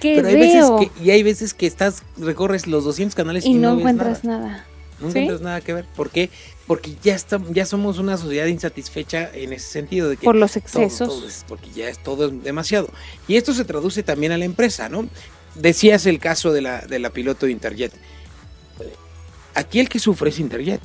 ¿Qué 0.00 0.16
Pero 0.16 0.28
hay 0.28 0.34
veces 0.36 0.54
veo? 0.68 0.78
que 0.78 0.90
y 1.04 1.10
hay 1.10 1.22
veces 1.22 1.54
que 1.54 1.66
estás 1.66 2.02
recorres 2.18 2.66
los 2.66 2.84
200 2.84 3.14
canales 3.14 3.44
y, 3.44 3.50
y 3.50 3.54
no 3.54 3.70
ves 3.72 3.80
encuentras 3.80 4.24
nada. 4.24 4.46
nada. 4.46 4.66
No 5.00 5.10
¿Sí? 5.10 5.18
encuentras 5.18 5.40
nada 5.42 5.60
que 5.60 5.72
ver. 5.74 5.84
¿Por 5.96 6.10
qué? 6.10 6.30
Porque 6.66 6.94
ya 7.02 7.14
está, 7.14 7.40
ya 7.50 7.66
somos 7.66 7.98
una 7.98 8.16
sociedad 8.16 8.46
insatisfecha 8.46 9.30
en 9.34 9.52
ese 9.52 9.66
sentido 9.70 10.08
de 10.08 10.16
que 10.16 10.24
Por 10.24 10.34
los 10.34 10.52
todo- 10.52 10.58
excesos. 10.60 11.08
todo 11.08 11.26
es- 11.28 11.44
porque 11.46 11.70
ya 11.70 11.88
es 11.88 12.02
todo 12.02 12.26
es 12.28 12.42
demasiado. 12.42 12.88
Y 13.28 13.36
esto 13.36 13.52
se 13.54 13.64
traduce 13.64 14.02
también 14.02 14.32
a 14.32 14.38
la 14.38 14.44
empresa, 14.46 14.88
¿no? 14.88 15.08
Decías 15.54 16.06
el 16.06 16.18
caso 16.18 16.52
de 16.52 16.60
la, 16.62 16.80
de 16.82 16.98
la 16.98 17.10
piloto 17.10 17.46
de 17.46 17.52
Interjet. 17.52 17.92
Aquí 19.54 19.80
el 19.80 19.88
que 19.88 19.98
sufre 19.98 20.30
es 20.30 20.38
Interjet. 20.38 20.80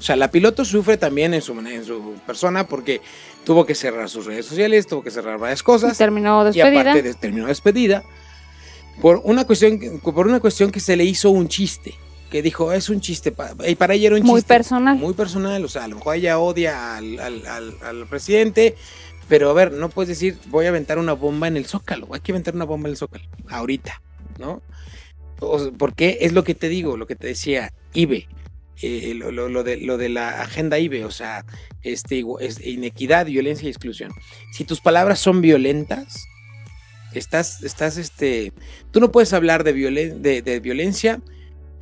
O 0.00 0.02
sea, 0.02 0.16
la 0.16 0.30
piloto 0.30 0.64
sufre 0.64 0.96
también 0.96 1.34
en 1.34 1.42
su, 1.42 1.52
en 1.60 1.84
su 1.84 2.14
persona 2.26 2.66
porque 2.66 3.02
tuvo 3.44 3.66
que 3.66 3.74
cerrar 3.74 4.08
sus 4.08 4.24
redes 4.24 4.46
sociales, 4.46 4.86
tuvo 4.86 5.02
que 5.02 5.10
cerrar 5.10 5.38
varias 5.38 5.60
Y 5.60 5.62
cosas 5.64 5.98
terminó 5.98 6.40
y 6.40 6.46
despedida. 6.46 6.80
aparte 6.80 7.02
de- 7.02 7.12
terminó 7.14 7.46
despedida 7.48 8.02
por 9.02 9.20
una 9.24 9.44
cuestión 9.46 9.78
que- 9.78 9.90
por 9.90 10.26
una 10.26 10.40
cuestión 10.40 10.70
que 10.72 10.80
se 10.80 10.96
le 10.96 11.04
hizo 11.04 11.28
un 11.30 11.48
chiste 11.48 11.92
que 12.30 12.40
dijo 12.40 12.72
es 12.72 12.88
un 12.88 13.00
chiste 13.02 13.34
y 13.66 13.74
para 13.74 13.92
ella 13.92 14.06
era 14.06 14.16
un 14.16 14.22
Muy 14.22 14.40
chiste 14.40 14.54
personal. 14.54 14.96
muy 14.96 15.12
personal 15.12 15.62
o 15.64 15.68
sea 15.68 15.84
a 15.84 15.88
lo 15.88 15.96
mejor 15.96 16.14
ella 16.16 16.38
odia 16.38 16.96
al, 16.96 17.18
al- 17.20 17.46
al- 17.46 17.76
al 17.82 18.06
presidente 18.06 18.76
pero 19.28 19.50
a 19.50 19.52
ver 19.52 19.72
no 19.72 19.88
puedes 19.90 20.08
decir 20.10 20.38
voy 20.46 20.64
a 20.66 20.68
aventar 20.70 20.98
una 20.98 21.12
bomba 21.12 21.46
en 21.48 21.56
el 21.58 21.66
zócalo 21.66 22.06
hay 22.12 22.20
que 22.20 22.32
aventar 22.32 22.54
una 22.54 22.64
bomba 22.64 22.88
en 22.88 22.92
el 22.92 22.96
zócalo 22.96 23.24
ahorita 23.50 24.00
no 24.38 24.62
porque 25.78 26.18
es 26.20 26.32
lo 26.32 26.44
que 26.44 26.54
te 26.54 26.68
digo 26.68 26.96
lo 26.96 27.06
que 27.06 27.16
te 27.16 27.26
decía 27.26 27.70
IBE 27.94 28.28
eh, 28.82 29.14
lo, 29.14 29.62
de, 29.62 29.76
lo 29.78 29.96
de 29.98 30.08
la 30.08 30.40
agenda 30.42 30.78
IBE, 30.78 31.04
o 31.04 31.10
sea, 31.10 31.44
este, 31.82 32.24
inequidad, 32.64 33.26
violencia 33.26 33.66
y 33.66 33.70
exclusión. 33.70 34.12
Si 34.52 34.64
tus 34.64 34.80
palabras 34.80 35.18
son 35.18 35.40
violentas, 35.40 36.24
estás, 37.14 37.62
estás, 37.62 37.96
este, 37.96 38.52
tú 38.90 39.00
no 39.00 39.10
puedes 39.12 39.32
hablar 39.32 39.64
de, 39.64 39.74
violen- 39.74 40.20
de, 40.20 40.60
violencia 40.60 41.20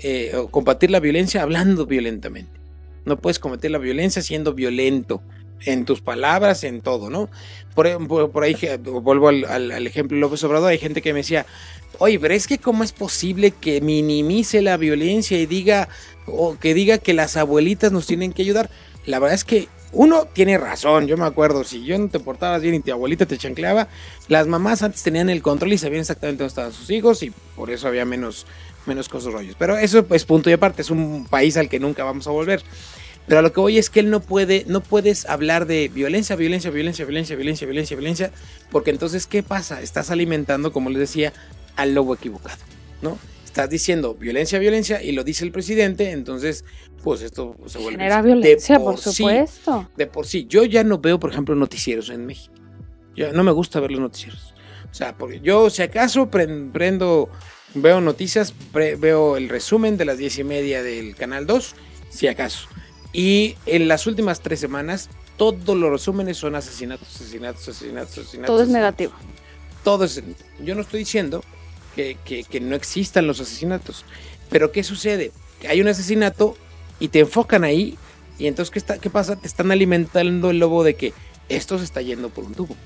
eh, 0.00 0.32
o 0.36 0.48
combatir 0.50 0.90
la 0.90 1.00
violencia 1.00 1.42
hablando 1.42 1.86
violentamente. 1.86 2.58
No 3.04 3.18
puedes 3.20 3.38
combatir 3.38 3.70
la 3.70 3.78
violencia 3.78 4.22
siendo 4.22 4.54
violento 4.54 5.22
en 5.64 5.84
tus 5.84 6.00
palabras, 6.00 6.62
en 6.62 6.80
todo, 6.82 7.10
¿no? 7.10 7.28
Por, 7.74 8.06
por- 8.06 8.30
por 8.30 8.42
ahí, 8.44 8.56
vuelvo 8.82 9.28
al, 9.28 9.44
al- 9.44 9.70
al 9.72 9.86
ejemplo 9.86 10.16
de 10.16 10.20
López 10.20 10.42
Obrador, 10.44 10.70
hay 10.70 10.78
gente 10.78 11.02
que 11.02 11.12
me 11.12 11.20
decía, 11.20 11.46
oye, 11.98 12.18
pero 12.20 12.34
es 12.34 12.46
que 12.46 12.58
cómo 12.58 12.84
es 12.84 12.92
posible 12.92 13.50
que 13.50 13.80
minimice 13.80 14.62
la 14.62 14.76
violencia 14.76 15.38
y 15.40 15.46
diga, 15.46 15.88
o 16.32 16.58
que 16.58 16.74
diga 16.74 16.98
que 16.98 17.14
las 17.14 17.36
abuelitas 17.36 17.92
nos 17.92 18.06
tienen 18.06 18.32
que 18.32 18.42
ayudar. 18.42 18.70
La 19.06 19.18
verdad 19.18 19.34
es 19.34 19.44
que 19.44 19.68
uno 19.92 20.26
tiene 20.26 20.58
razón, 20.58 21.06
yo 21.06 21.16
me 21.16 21.24
acuerdo, 21.24 21.64
si 21.64 21.84
yo 21.84 21.98
no 21.98 22.08
te 22.08 22.20
portabas 22.20 22.60
bien 22.60 22.74
y 22.74 22.80
tu 22.80 22.92
abuelita 22.92 23.24
te 23.24 23.38
chancleaba, 23.38 23.88
las 24.28 24.46
mamás 24.46 24.82
antes 24.82 25.02
tenían 25.02 25.30
el 25.30 25.42
control 25.42 25.72
y 25.72 25.78
sabían 25.78 26.00
exactamente 26.00 26.42
dónde 26.42 26.48
estaban 26.48 26.72
sus 26.72 26.90
hijos 26.90 27.22
y 27.22 27.32
por 27.56 27.70
eso 27.70 27.88
había 27.88 28.04
menos, 28.04 28.46
menos 28.86 29.08
cosas 29.08 29.32
rollos. 29.32 29.56
Pero 29.58 29.78
eso 29.78 30.06
es 30.10 30.24
punto 30.24 30.50
y 30.50 30.52
aparte, 30.52 30.82
es 30.82 30.90
un 30.90 31.26
país 31.28 31.56
al 31.56 31.68
que 31.68 31.80
nunca 31.80 32.04
vamos 32.04 32.26
a 32.26 32.30
volver. 32.30 32.62
Pero 33.26 33.40
a 33.40 33.42
lo 33.42 33.52
que 33.52 33.60
voy 33.60 33.76
es 33.76 33.90
que 33.90 34.00
él 34.00 34.10
no 34.10 34.20
puede, 34.20 34.64
no 34.68 34.80
puedes 34.80 35.26
hablar 35.26 35.66
de 35.66 35.88
violencia, 35.88 36.34
violencia, 36.34 36.70
violencia, 36.70 37.04
violencia, 37.04 37.36
violencia, 37.36 37.66
violencia, 37.66 37.96
violencia, 37.96 38.30
porque 38.70 38.90
entonces, 38.90 39.26
¿qué 39.26 39.42
pasa? 39.42 39.82
Estás 39.82 40.10
alimentando, 40.10 40.72
como 40.72 40.88
les 40.88 40.98
decía, 40.98 41.34
al 41.76 41.94
lobo 41.94 42.14
equivocado, 42.14 42.58
¿no? 43.02 43.18
Estás 43.48 43.70
diciendo 43.70 44.14
violencia, 44.14 44.58
violencia, 44.58 45.02
y 45.02 45.12
lo 45.12 45.24
dice 45.24 45.42
el 45.42 45.52
presidente, 45.52 46.10
entonces, 46.10 46.66
pues 47.02 47.22
esto 47.22 47.56
se 47.66 47.78
vuelve... 47.78 47.92
Genera 47.98 48.20
violencia, 48.20 48.78
por, 48.78 48.98
supuesto. 48.98 49.88
de 49.96 50.06
por 50.06 50.26
sí. 50.26 50.44
Yo 50.46 50.64
ya 50.66 50.84
no 50.84 50.98
veo, 50.98 51.18
por 51.18 51.30
ejemplo, 51.32 51.54
noticieros 51.54 52.10
en 52.10 52.26
México. 52.26 52.52
Yo, 53.16 53.32
no 53.32 53.42
me 53.44 53.50
gusta 53.52 53.80
ver 53.80 53.90
los 53.90 54.00
noticieros. 54.00 54.52
O 54.90 54.94
sea, 54.94 55.16
porque 55.16 55.40
yo, 55.40 55.70
si 55.70 55.80
acaso, 55.80 56.30
pren- 56.30 56.70
prendo, 56.72 57.30
veo 57.74 58.02
noticias, 58.02 58.52
pre- 58.70 58.96
veo 58.96 59.38
el 59.38 59.48
resumen 59.48 59.96
de 59.96 60.04
las 60.04 60.18
diez 60.18 60.38
y 60.38 60.44
media 60.44 60.82
del 60.82 61.16
Canal 61.16 61.46
2, 61.46 61.74
si 62.10 62.26
acaso. 62.28 62.68
Y 63.14 63.56
en 63.64 63.88
las 63.88 64.06
últimas 64.06 64.40
tres 64.40 64.60
semanas, 64.60 65.08
todos 65.38 65.74
los 65.74 65.90
resúmenes 65.90 66.36
son 66.36 66.54
asesinatos, 66.54 67.08
asesinatos, 67.16 67.66
asesinatos, 67.66 68.18
asesinatos. 68.18 68.54
Todo 68.54 68.62
es 68.62 68.68
negativo. 68.68 69.12
Todo 69.84 70.04
es. 70.04 70.22
Yo 70.62 70.74
no 70.74 70.82
estoy 70.82 71.00
diciendo 71.00 71.42
que, 71.98 72.60
no 72.60 72.76
existan 72.76 73.26
los 73.26 73.40
asesinatos. 73.40 74.04
Pero 74.50 74.72
¿qué 74.72 74.82
sucede? 74.82 75.32
Hay 75.68 75.80
un 75.80 75.88
asesinato 75.88 76.56
y 77.00 77.08
te 77.08 77.20
enfocan 77.20 77.64
ahí. 77.64 77.98
Y 78.38 78.46
entonces, 78.46 78.70
¿qué, 78.70 78.78
está, 78.78 78.98
¿qué 78.98 79.10
pasa? 79.10 79.36
Te 79.36 79.46
están 79.46 79.70
alimentando 79.70 80.50
el 80.50 80.58
lobo 80.58 80.84
de 80.84 80.94
que 80.94 81.12
esto 81.48 81.78
se 81.78 81.84
está 81.84 82.00
yendo 82.02 82.30
por 82.30 82.44
un 82.44 82.54
tubo. 82.54 82.76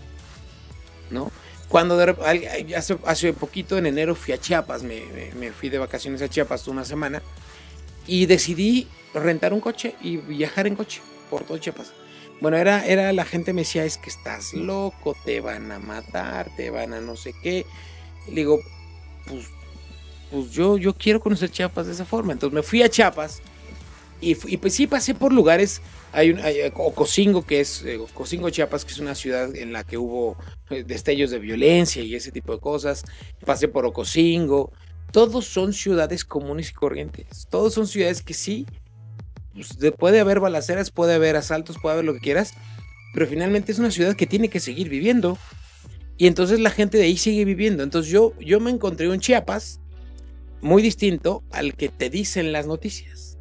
¿No? 1.10 1.30
Cuando 1.68 1.98
hace, 2.76 2.98
hace 3.04 3.32
poquito, 3.32 3.78
en 3.78 3.86
enero, 3.86 4.14
fui 4.14 4.34
a 4.34 4.38
Chiapas. 4.38 4.82
Me 4.82 5.52
fui 5.52 5.68
de 5.68 5.78
vacaciones 5.78 6.22
a 6.22 6.28
Chiapas 6.28 6.68
una 6.68 6.84
semana. 6.84 7.22
Y 8.06 8.26
decidí 8.26 8.88
rentar 9.14 9.52
un 9.52 9.60
coche 9.60 9.94
y 10.02 10.16
viajar 10.16 10.66
en 10.66 10.74
coche 10.74 11.00
por 11.30 11.44
todo 11.44 11.58
Chiapas. 11.58 11.92
Bueno, 12.40 12.56
era, 12.56 12.84
era 12.84 13.12
la 13.12 13.24
gente 13.24 13.52
me 13.52 13.60
decía, 13.60 13.84
es 13.84 13.98
que 13.98 14.10
estás 14.10 14.52
loco, 14.52 15.16
te 15.24 15.40
van 15.40 15.70
a 15.70 15.78
matar, 15.78 16.50
te 16.56 16.70
van 16.70 16.92
a 16.92 17.00
no 17.00 17.14
sé 17.14 17.34
qué. 17.40 17.64
Le 18.26 18.34
digo, 18.34 18.58
pues, 19.26 19.46
pues 20.30 20.50
yo, 20.50 20.78
yo 20.78 20.94
quiero 20.94 21.20
conocer 21.20 21.50
Chiapas 21.50 21.86
de 21.86 21.92
esa 21.92 22.04
forma. 22.04 22.32
Entonces 22.32 22.54
me 22.54 22.62
fui 22.62 22.82
a 22.82 22.88
Chiapas 22.88 23.40
y, 24.20 24.34
pues 24.34 24.74
sí 24.74 24.86
pasé 24.86 25.14
por 25.14 25.32
lugares. 25.32 25.82
Hay 26.12 26.30
un 26.30 26.40
Ocosingo, 26.74 27.42
que 27.44 27.60
es 27.60 27.82
eh, 27.84 27.96
Ocosingo, 27.98 28.50
Chiapas, 28.50 28.84
que 28.84 28.92
es 28.92 28.98
una 28.98 29.14
ciudad 29.14 29.54
en 29.56 29.72
la 29.72 29.82
que 29.84 29.98
hubo 29.98 30.36
eh, 30.70 30.84
destellos 30.84 31.30
de 31.30 31.38
violencia 31.38 32.02
y 32.02 32.14
ese 32.14 32.30
tipo 32.30 32.52
de 32.52 32.60
cosas. 32.60 33.04
Pasé 33.44 33.66
por 33.68 33.84
Ocosingo. 33.84 34.70
Todos 35.10 35.46
son 35.46 35.72
ciudades 35.72 36.24
comunes 36.24 36.70
y 36.70 36.72
corrientes. 36.74 37.46
Todos 37.50 37.74
son 37.74 37.86
ciudades 37.86 38.22
que 38.22 38.32
sí, 38.34 38.66
pues, 39.54 39.78
de- 39.78 39.92
puede 39.92 40.20
haber 40.20 40.40
balaceras, 40.40 40.90
puede 40.90 41.14
haber 41.14 41.36
asaltos, 41.36 41.76
puede 41.80 41.94
haber 41.94 42.04
lo 42.06 42.14
que 42.14 42.20
quieras, 42.20 42.54
pero 43.12 43.26
finalmente 43.26 43.72
es 43.72 43.78
una 43.78 43.90
ciudad 43.90 44.14
que 44.16 44.26
tiene 44.26 44.48
que 44.48 44.60
seguir 44.60 44.88
viviendo. 44.88 45.36
Y 46.16 46.26
entonces 46.26 46.60
la 46.60 46.70
gente 46.70 46.98
de 46.98 47.04
ahí 47.04 47.16
sigue 47.16 47.44
viviendo. 47.44 47.82
Entonces 47.82 48.12
yo, 48.12 48.32
yo 48.38 48.60
me 48.60 48.70
encontré 48.70 49.08
un 49.08 49.20
Chiapas 49.20 49.80
muy 50.60 50.82
distinto 50.82 51.42
al 51.50 51.74
que 51.74 51.88
te 51.88 52.10
dicen 52.10 52.52
las 52.52 52.66
noticias. 52.66 53.38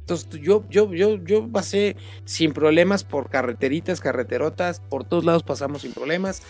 Entonces 0.00 0.28
yo, 0.40 0.64
yo, 0.70 0.92
yo, 0.92 1.16
yo 1.24 1.48
pasé 1.48 1.96
sin 2.24 2.52
problemas 2.52 3.04
por 3.04 3.28
carreteritas, 3.28 4.00
carreterotas, 4.00 4.80
por 4.80 5.04
todos 5.04 5.24
lados 5.24 5.42
pasamos 5.42 5.82
sin 5.82 5.92
problemas. 5.92 6.42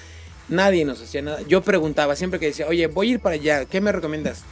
Nadie 0.48 0.85
nos 0.85 1.02
hacía 1.02 1.22
nada. 1.22 1.40
Yo 1.48 1.62
preguntaba 1.62 2.16
siempre 2.16 2.38
que 2.38 2.46
decía, 2.46 2.68
oye, 2.68 2.87
voy 2.87 3.09
a 3.09 3.12
ir 3.12 3.20
para 3.20 3.35
allá, 3.35 3.64
¿qué 3.64 3.81
me 3.81 3.92
recomiendas? 3.92 4.44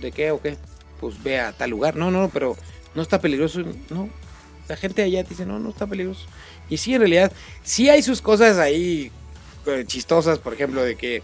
¿De 0.00 0.12
qué 0.12 0.30
o 0.30 0.40
qué? 0.40 0.56
Pues 1.00 1.22
ve 1.22 1.40
a 1.40 1.52
tal 1.52 1.70
lugar. 1.70 1.96
No, 1.96 2.10
no, 2.10 2.28
pero 2.28 2.56
no 2.94 3.02
está 3.02 3.20
peligroso. 3.20 3.60
No, 3.90 4.08
la 4.68 4.76
gente 4.76 5.02
allá 5.02 5.22
dice, 5.22 5.44
no, 5.44 5.58
no 5.58 5.70
está 5.70 5.86
peligroso. 5.86 6.26
Y 6.68 6.78
sí, 6.78 6.94
en 6.94 7.00
realidad, 7.00 7.32
sí 7.62 7.88
hay 7.88 8.02
sus 8.02 8.22
cosas 8.22 8.58
ahí 8.58 9.10
chistosas, 9.86 10.38
por 10.38 10.54
ejemplo, 10.54 10.82
de 10.82 10.96
que 10.96 11.22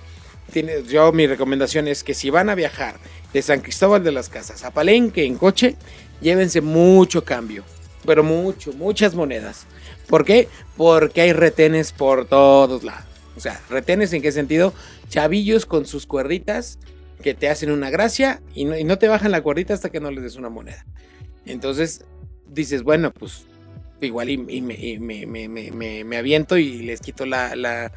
tiene, 0.53 0.83
yo 0.85 1.13
mi 1.13 1.27
recomendación 1.27 1.89
es 1.89 2.05
que 2.05 2.15
si 2.15 2.31
van 2.31 2.51
a 2.51 2.55
viajar 2.55 2.97
de 3.33 3.43
San 3.43 3.61
Cristóbal 3.61 4.05
de 4.05 4.13
las 4.13 4.29
Casas 4.29 4.65
a 4.65 4.71
Palenque 4.73 5.25
en 5.25 5.37
coche, 5.37 5.77
llévense 6.21 6.61
mucho 6.61 7.25
cambio, 7.25 7.65
pero 8.05 8.23
mucho, 8.23 8.73
muchas 8.73 9.15
monedas. 9.15 9.67
¿Por 10.09 10.25
qué? 10.25 10.49
Porque 10.77 11.23
hay 11.23 11.33
retenes 11.33 11.93
por 11.93 12.27
todos 12.27 12.85
lados. 12.85 13.05
O 13.37 13.41
sea, 13.41 13.61
retenes 13.71 14.13
en 14.13 14.23
qué 14.23 14.31
sentido? 14.33 14.75
Chavillos 15.09 15.65
con 15.65 15.87
sus 15.87 16.07
cuerditas 16.07 16.79
que 17.23 17.35
te 17.35 17.49
hacen 17.49 17.71
una 17.71 17.89
gracia 17.89 18.43
y 18.55 18.65
no, 18.65 18.99
te 18.99 19.09
bajan 19.09 19.31
la 19.31 19.41
cuerdita 19.43 19.73
hasta 19.73 19.91
que 19.91 20.01
no 20.01 20.11
les 20.11 20.25
des 20.25 20.37
una 20.37 20.51
moneda. 20.51 20.85
Entonces, 21.47 22.05
dices, 22.47 22.83
bueno, 22.83 23.13
pues 23.13 23.47
igual 24.01 24.29
y, 24.29 24.37
me, 24.39 26.17
aviento 26.19 26.59
y 26.59 26.83
les 26.83 27.01
quito 27.01 27.25
la, 27.25 27.93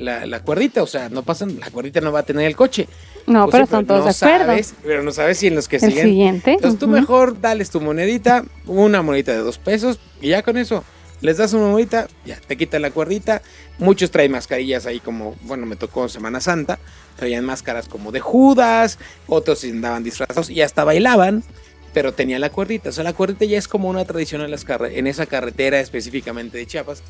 la, 0.00 0.26
la 0.26 0.40
cuerdita, 0.42 0.82
o 0.82 0.86
sea, 0.86 1.08
no 1.08 1.22
pasan, 1.22 1.60
la 1.60 1.70
cuerdita 1.70 2.00
no 2.00 2.10
va 2.10 2.20
a 2.20 2.22
tener 2.24 2.46
el 2.46 2.56
coche. 2.56 2.88
No, 3.26 3.48
pero 3.48 3.64
están 3.64 3.86
todos 3.86 4.00
no 4.00 4.06
de 4.06 4.10
acuerdo. 4.10 4.46
sabes, 4.46 4.74
pero 4.82 5.02
no 5.02 5.12
sabes 5.12 5.38
si 5.38 5.46
en 5.46 5.54
los 5.54 5.68
que 5.68 5.76
El 5.76 5.82
siguen. 5.82 6.06
siguiente. 6.06 6.52
Entonces 6.54 6.80
tú 6.80 6.88
mejor 6.88 7.40
dales 7.40 7.70
tu 7.70 7.80
monedita, 7.80 8.44
una 8.66 9.02
monedita 9.02 9.32
de 9.32 9.38
dos 9.38 9.58
pesos, 9.58 10.00
y 10.20 10.28
ya 10.30 10.42
con 10.42 10.56
eso 10.56 10.82
les 11.20 11.36
das 11.36 11.52
una 11.52 11.68
monedita, 11.68 12.08
ya 12.24 12.40
te 12.46 12.56
quitan 12.56 12.80
la 12.82 12.90
cuerdita. 12.90 13.42
Muchos 13.78 14.10
traen 14.10 14.32
mascarillas 14.32 14.86
ahí 14.86 15.00
como, 15.00 15.36
bueno, 15.42 15.66
me 15.66 15.76
tocó 15.76 16.08
Semana 16.08 16.40
Santa, 16.40 16.78
traían 17.16 17.44
máscaras 17.44 17.88
como 17.88 18.10
de 18.10 18.20
Judas, 18.20 18.98
otros 19.26 19.62
andaban 19.64 20.02
disfrazados 20.02 20.48
y 20.48 20.62
hasta 20.62 20.82
bailaban, 20.84 21.44
pero 21.92 22.14
tenía 22.14 22.38
la 22.38 22.48
cuerdita. 22.50 22.88
O 22.88 22.92
sea, 22.92 23.04
la 23.04 23.12
cuerdita 23.12 23.44
ya 23.44 23.58
es 23.58 23.68
como 23.68 23.88
una 23.90 24.04
tradición 24.06 24.40
en, 24.40 24.50
las 24.50 24.64
carre- 24.66 24.96
en 24.98 25.06
esa 25.06 25.26
carretera 25.26 25.78
específicamente 25.80 26.56
de 26.56 26.66
Chiapas. 26.66 27.02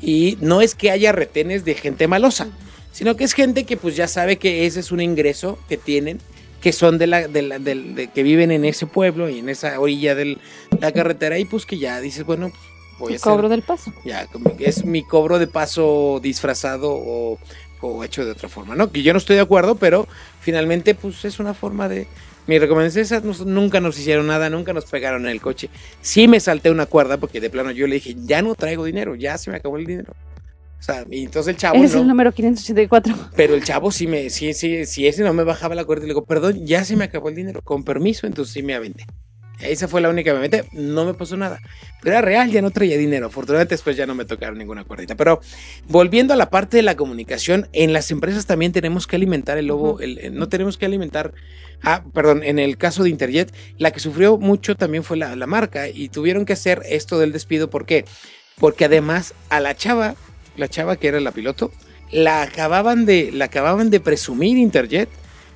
Y 0.00 0.38
no 0.40 0.60
es 0.62 0.74
que 0.74 0.90
haya 0.90 1.12
retenes 1.12 1.64
de 1.64 1.74
gente 1.74 2.08
malosa, 2.08 2.48
sino 2.92 3.16
que 3.16 3.24
es 3.24 3.32
gente 3.34 3.64
que 3.64 3.76
pues 3.76 3.96
ya 3.96 4.08
sabe 4.08 4.36
que 4.36 4.66
ese 4.66 4.80
es 4.80 4.90
un 4.92 5.00
ingreso 5.00 5.58
que 5.68 5.76
tienen 5.76 6.18
que 6.60 6.72
son 6.74 6.98
de 6.98 7.06
la, 7.06 7.26
de 7.26 7.40
la- 7.42 7.58
del- 7.58 7.94
de- 7.94 8.08
que 8.08 8.22
viven 8.22 8.50
en 8.50 8.66
ese 8.66 8.86
pueblo 8.86 9.30
y 9.30 9.38
en 9.38 9.48
esa 9.48 9.80
orilla 9.80 10.14
de 10.14 10.36
la 10.78 10.92
carretera 10.92 11.38
y 11.38 11.46
pues 11.46 11.64
que 11.64 11.78
ya 11.78 12.00
dices, 12.02 12.24
bueno, 12.24 12.50
pues, 12.50 12.62
voy 12.98 13.12
a 13.14 13.16
hacer, 13.16 13.32
cobro 13.32 13.48
del 13.48 13.62
paso. 13.62 13.94
ya, 14.04 14.28
es 14.58 14.84
mi 14.84 15.02
cobro 15.02 15.38
de 15.38 15.46
paso 15.46 16.20
disfrazado 16.22 16.90
o, 16.92 17.38
o 17.80 18.04
hecho 18.04 18.26
de 18.26 18.32
otra 18.32 18.50
forma, 18.50 18.74
¿no? 18.76 18.92
Que 18.92 19.02
yo 19.02 19.14
no 19.14 19.18
estoy 19.18 19.36
de 19.36 19.42
acuerdo, 19.42 19.76
pero 19.76 20.06
finalmente 20.40 20.94
pues 20.94 21.24
es 21.24 21.38
una 21.40 21.54
forma 21.54 21.88
de... 21.88 22.06
Mi 22.50 22.58
recomendación 22.58 23.04
es 23.04 23.22
nos- 23.24 23.46
nunca 23.46 23.78
nos 23.78 23.96
hicieron 23.96 24.26
nada, 24.26 24.50
nunca 24.50 24.72
nos 24.72 24.84
pegaron 24.84 25.24
en 25.24 25.30
el 25.30 25.40
coche. 25.40 25.70
Sí 26.00 26.26
me 26.26 26.40
salté 26.40 26.68
una 26.72 26.86
cuerda 26.86 27.16
porque 27.16 27.40
de 27.40 27.48
plano 27.48 27.70
yo 27.70 27.86
le 27.86 27.94
dije, 27.94 28.16
ya 28.24 28.42
no 28.42 28.56
traigo 28.56 28.84
dinero, 28.84 29.14
ya 29.14 29.38
se 29.38 29.52
me 29.52 29.58
acabó 29.58 29.76
el 29.76 29.86
dinero. 29.86 30.12
O 30.80 30.82
sea, 30.82 31.04
y 31.08 31.22
entonces 31.26 31.52
el 31.54 31.56
chavo 31.58 31.76
Es 31.84 31.94
no, 31.94 32.00
el 32.00 32.08
número 32.08 32.32
584. 32.32 33.14
pero 33.36 33.54
el 33.54 33.62
chavo 33.62 33.92
sí 33.92 34.08
me, 34.08 34.30
sí, 34.30 34.52
sí, 34.52 34.84
sí, 34.84 35.06
ese 35.06 35.22
no 35.22 35.32
me 35.32 35.44
bajaba 35.44 35.76
la 35.76 35.84
cuerda 35.84 36.02
y 36.02 36.08
le 36.08 36.14
digo, 36.14 36.24
perdón, 36.24 36.66
ya 36.66 36.84
se 36.84 36.96
me 36.96 37.04
acabó 37.04 37.28
el 37.28 37.36
dinero, 37.36 37.60
con 37.62 37.84
permiso, 37.84 38.26
entonces 38.26 38.52
sí 38.52 38.64
me 38.64 38.74
aventé. 38.74 39.06
Esa 39.62 39.88
fue 39.88 40.00
la 40.00 40.08
única 40.08 40.30
que 40.30 40.32
me 40.32 40.38
aventé, 40.38 40.64
no 40.72 41.04
me 41.04 41.14
pasó 41.14 41.36
nada. 41.36 41.60
Pero 42.02 42.16
era 42.16 42.22
real, 42.22 42.50
ya 42.50 42.62
no 42.62 42.70
traía 42.70 42.96
dinero. 42.96 43.26
Afortunadamente 43.26 43.74
después 43.74 43.96
ya 43.96 44.06
no 44.06 44.14
me 44.14 44.24
tocaron 44.24 44.56
ninguna 44.58 44.84
cuerdita. 44.84 45.14
Pero 45.16 45.40
volviendo 45.86 46.32
a 46.32 46.36
la 46.36 46.48
parte 46.50 46.78
de 46.78 46.82
la 46.82 46.96
comunicación, 46.96 47.68
en 47.72 47.92
las 47.92 48.10
empresas 48.10 48.46
también 48.46 48.72
tenemos 48.72 49.06
que 49.06 49.16
alimentar 49.16 49.58
el 49.58 49.66
lobo, 49.66 50.00
el- 50.00 50.18
el- 50.18 50.34
no 50.34 50.48
tenemos 50.48 50.78
que 50.78 50.86
alimentar, 50.86 51.32
ah, 51.82 52.04
perdón, 52.14 52.42
en 52.42 52.58
el 52.58 52.78
caso 52.78 53.02
de 53.02 53.10
Interjet, 53.10 53.52
la 53.78 53.90
que 53.90 54.00
sufrió 54.00 54.38
mucho 54.38 54.76
también 54.76 55.04
fue 55.04 55.16
la, 55.16 55.36
la 55.36 55.46
marca 55.46 55.88
y 55.88 56.08
tuvieron 56.08 56.44
que 56.46 56.54
hacer 56.54 56.82
esto 56.88 57.18
del 57.18 57.32
despido, 57.32 57.68
¿por 57.68 57.84
qué? 57.86 58.04
Porque 58.58 58.86
además 58.86 59.34
a 59.50 59.60
la 59.60 59.74
chava, 59.76 60.14
la 60.56 60.68
chava 60.68 60.96
que 60.96 61.08
era 61.08 61.20
la 61.20 61.32
piloto, 61.32 61.70
la 62.12 62.42
acababan 62.42 63.04
de, 63.06 63.30
la 63.32 63.46
acababan 63.46 63.90
de 63.90 64.00
presumir 64.00 64.56
Interjet 64.58 65.08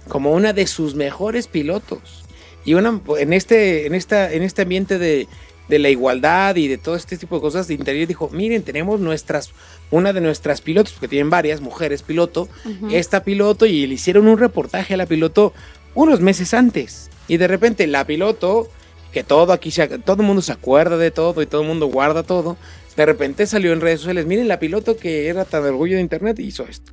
como 0.09 0.33
una 0.33 0.53
de 0.53 0.67
sus 0.67 0.95
mejores 0.95 1.49
pilotos. 1.49 2.24
Y 2.65 2.75
una, 2.75 3.01
en, 3.19 3.33
este, 3.33 3.87
en, 3.87 3.95
esta, 3.95 4.33
en 4.33 4.43
este 4.43 4.63
ambiente 4.63 4.99
de, 4.99 5.29
de 5.69 5.79
la 5.79 5.89
igualdad 5.89 6.57
y 6.57 6.69
de 6.69 6.79
todo 6.79 6.97
este 6.97 7.17
tipo 7.17 7.37
de 7.37 7.41
cosas, 7.41 7.69
de 7.69 7.75
Interjet 7.75 8.09
dijo, 8.09 8.29
miren, 8.33 8.63
tenemos 8.63 9.01
nuestras, 9.01 9.53
una 9.91 10.13
de 10.13 10.21
nuestras 10.21 10.61
pilotos, 10.61 10.93
porque 10.93 11.09
tienen 11.09 11.31
varias 11.31 11.61
mujeres 11.61 12.03
piloto, 12.03 12.49
esta 12.91 13.25
piloto 13.25 13.67
y 13.67 13.87
le 13.87 13.95
hicieron 13.95 14.27
un 14.27 14.39
reportaje 14.39 14.95
a 14.95 14.97
la 14.97 15.07
piloto 15.07 15.53
unos 15.95 16.21
meses 16.21 16.55
antes. 16.55 17.11
Y 17.29 17.39
de 17.39 17.49
repente 17.49 17.87
la 17.87 18.07
piloto, 18.07 18.69
que 19.13 19.25
todo 19.25 19.53
aquí, 19.53 19.71
se, 19.71 19.87
todo 19.99 20.21
el 20.21 20.27
mundo 20.27 20.43
se 20.43 20.53
acuerda 20.53 20.99
de 20.99 21.11
todo 21.11 21.41
y 21.41 21.47
todo 21.47 21.63
el 21.63 21.69
mundo 21.69 21.87
guarda 21.87 22.23
todo, 22.23 22.57
de 22.97 23.07
repente 23.07 23.47
salió 23.47 23.73
en 23.73 23.81
redes 23.81 24.01
sociales, 24.01 24.27
miren 24.27 24.49
la 24.49 24.59
piloto 24.59 24.97
que 24.97 25.29
era 25.29 25.45
tan 25.45 25.65
orgullo 25.65 25.97
de 25.97 26.03
internet 26.03 26.39
hizo 26.41 26.65
esto. 26.65 26.93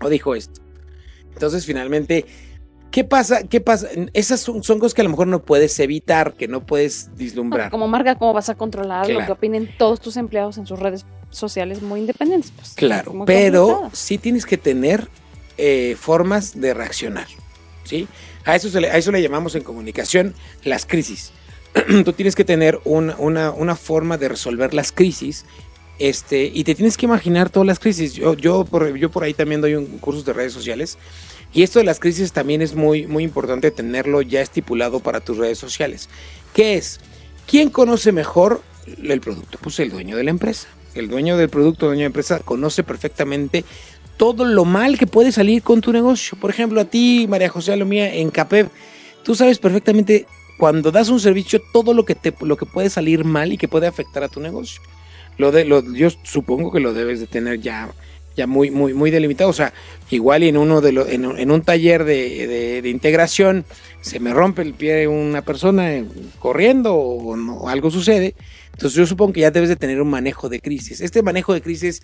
O 0.00 0.08
dijo 0.08 0.34
esto. 0.34 0.60
Entonces 1.32 1.64
finalmente, 1.64 2.26
¿qué 2.90 3.04
pasa? 3.04 3.44
¿Qué 3.44 3.60
pasa? 3.60 3.88
Esas 4.12 4.40
son, 4.40 4.62
son 4.62 4.78
cosas 4.78 4.94
que 4.94 5.00
a 5.00 5.04
lo 5.04 5.10
mejor 5.10 5.26
no 5.26 5.42
puedes 5.42 5.78
evitar, 5.80 6.34
que 6.34 6.48
no 6.48 6.64
puedes 6.64 7.10
vislumbrar. 7.16 7.70
como 7.70 7.88
marca, 7.88 8.16
¿cómo 8.16 8.32
vas 8.32 8.48
a 8.50 8.54
controlar 8.54 9.06
lo 9.08 9.14
Claro. 9.16 9.26
que 9.26 9.32
opinen 9.32 9.70
todos 9.78 10.00
tus 10.00 10.16
empleados 10.16 10.58
en 10.58 10.66
sus 10.66 10.78
redes 10.78 11.04
sociales 11.30 11.82
muy 11.82 12.00
independientes? 12.00 12.52
Pues, 12.54 12.74
Claro, 12.74 13.12
pero 13.26 13.66
complicado. 13.66 13.90
sí 13.94 14.18
tienes 14.18 14.44
que 14.46 14.56
tener 14.58 15.08
eh, 15.58 15.96
formas 15.98 16.58
de 16.60 16.72
reaccionar, 16.74 17.26
¿sí? 17.84 18.08
A 18.44 18.56
eso, 18.56 18.70
se 18.70 18.80
le, 18.80 18.90
a 18.90 18.96
eso 18.96 19.12
le 19.12 19.20
llamamos 19.22 19.54
en 19.54 19.62
comunicación 19.62 20.34
las 20.64 20.86
crisis. 20.86 21.32
Tú 22.04 22.12
tienes 22.14 22.34
que 22.34 22.44
tener 22.44 22.80
una, 22.84 23.14
una, 23.18 23.50
una 23.52 23.76
forma 23.76 24.16
de 24.18 24.28
resolver 24.30 24.72
las 24.74 24.90
crisis 24.90 25.44
este, 25.98 26.44
y 26.52 26.64
te 26.64 26.74
tienes 26.74 26.96
que 26.96 27.04
imaginar 27.04 27.50
todas 27.50 27.66
las 27.66 27.78
crisis. 27.78 28.14
Yo, 28.14 28.32
yo, 28.34 28.64
por, 28.64 28.96
yo 28.96 29.10
por 29.10 29.22
ahí 29.22 29.34
también 29.34 29.60
doy 29.60 29.74
un 29.74 29.84
curso 29.98 30.22
de 30.22 30.32
redes 30.32 30.54
sociales 30.54 30.96
y 31.52 31.62
esto 31.62 31.78
de 31.78 31.84
las 31.84 31.98
crisis 31.98 32.32
también 32.32 32.62
es 32.62 32.74
muy, 32.74 33.06
muy 33.06 33.24
importante 33.24 33.70
tenerlo 33.70 34.22
ya 34.22 34.40
estipulado 34.40 35.00
para 35.00 35.20
tus 35.20 35.36
redes 35.36 35.58
sociales. 35.58 36.08
¿Qué 36.54 36.74
es? 36.74 37.00
¿Quién 37.46 37.70
conoce 37.70 38.12
mejor 38.12 38.62
el 39.02 39.20
producto? 39.20 39.58
Pues 39.60 39.80
el 39.80 39.90
dueño 39.90 40.16
de 40.16 40.24
la 40.24 40.30
empresa. 40.30 40.68
El 40.94 41.08
dueño 41.08 41.36
del 41.36 41.48
producto, 41.48 41.86
dueño 41.86 42.00
de 42.00 42.04
la 42.04 42.06
empresa, 42.06 42.40
conoce 42.40 42.82
perfectamente 42.82 43.64
todo 44.16 44.44
lo 44.44 44.64
mal 44.64 44.98
que 44.98 45.06
puede 45.06 45.32
salir 45.32 45.62
con 45.62 45.80
tu 45.80 45.92
negocio. 45.92 46.38
Por 46.38 46.50
ejemplo, 46.50 46.80
a 46.80 46.84
ti, 46.84 47.26
María 47.28 47.48
José 47.48 47.72
Alomía, 47.72 48.14
en 48.14 48.30
CAPEV, 48.30 48.68
tú 49.24 49.34
sabes 49.34 49.58
perfectamente 49.58 50.26
cuando 50.58 50.92
das 50.92 51.08
un 51.08 51.18
servicio 51.18 51.60
todo 51.72 51.94
lo 51.94 52.04
que, 52.04 52.14
te, 52.14 52.34
lo 52.42 52.56
que 52.56 52.66
puede 52.66 52.90
salir 52.90 53.24
mal 53.24 53.52
y 53.52 53.56
que 53.56 53.66
puede 53.66 53.86
afectar 53.86 54.22
a 54.22 54.28
tu 54.28 54.40
negocio. 54.40 54.82
Lo 55.38 55.52
de, 55.52 55.64
lo, 55.64 55.82
yo 55.94 56.10
supongo 56.22 56.70
que 56.70 56.80
lo 56.80 56.92
debes 56.92 57.18
de 57.18 57.26
tener 57.26 57.60
ya, 57.60 57.90
muy, 58.46 58.70
muy, 58.70 59.10
delimitado. 59.10 59.50
O 59.50 59.54
sea, 59.54 59.72
igual 60.10 60.42
en 60.42 60.56
uno 60.56 60.80
de 60.80 60.92
los, 60.92 61.08
en, 61.08 61.24
en 61.24 61.50
un 61.50 61.62
taller 61.62 62.04
de, 62.04 62.82
integración 62.84 63.64
se 64.00 64.20
me 64.20 64.32
rompe 64.32 64.62
el 64.62 64.74
pie 64.74 65.06
una 65.06 65.42
persona 65.42 65.94
eh, 65.94 66.04
corriendo 66.38 66.94
o 66.94 67.68
algo 67.68 67.90
sucede. 67.90 68.34
Entonces 68.80 68.96
yo 68.96 69.06
supongo 69.06 69.34
que 69.34 69.40
ya 69.40 69.50
debes 69.50 69.68
de 69.68 69.76
tener 69.76 70.00
un 70.00 70.08
manejo 70.08 70.48
de 70.48 70.58
crisis. 70.58 71.02
Este 71.02 71.22
manejo 71.22 71.52
de 71.52 71.60
crisis 71.60 72.02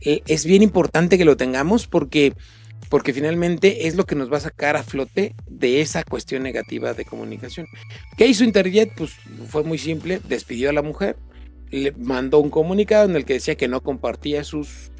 eh, 0.00 0.22
es 0.28 0.44
bien 0.44 0.62
importante 0.62 1.18
que 1.18 1.24
lo 1.24 1.36
tengamos 1.36 1.88
porque, 1.88 2.32
porque 2.88 3.12
finalmente 3.12 3.88
es 3.88 3.96
lo 3.96 4.06
que 4.06 4.14
nos 4.14 4.32
va 4.32 4.36
a 4.36 4.42
sacar 4.42 4.76
a 4.76 4.84
flote 4.84 5.34
de 5.48 5.80
esa 5.80 6.04
cuestión 6.04 6.44
negativa 6.44 6.94
de 6.94 7.04
comunicación. 7.04 7.66
¿Qué 8.16 8.28
hizo 8.28 8.44
Interjet? 8.44 8.94
Pues 8.96 9.14
fue 9.48 9.64
muy 9.64 9.78
simple, 9.78 10.20
despidió 10.28 10.70
a 10.70 10.72
la 10.72 10.82
mujer, 10.82 11.16
le 11.70 11.90
mandó 11.90 12.38
un 12.38 12.50
comunicado 12.50 13.10
en 13.10 13.16
el 13.16 13.24
que 13.24 13.34
decía 13.34 13.56
que 13.56 13.66
no 13.66 13.82
compartía 13.82 14.44
sus, 14.44 14.91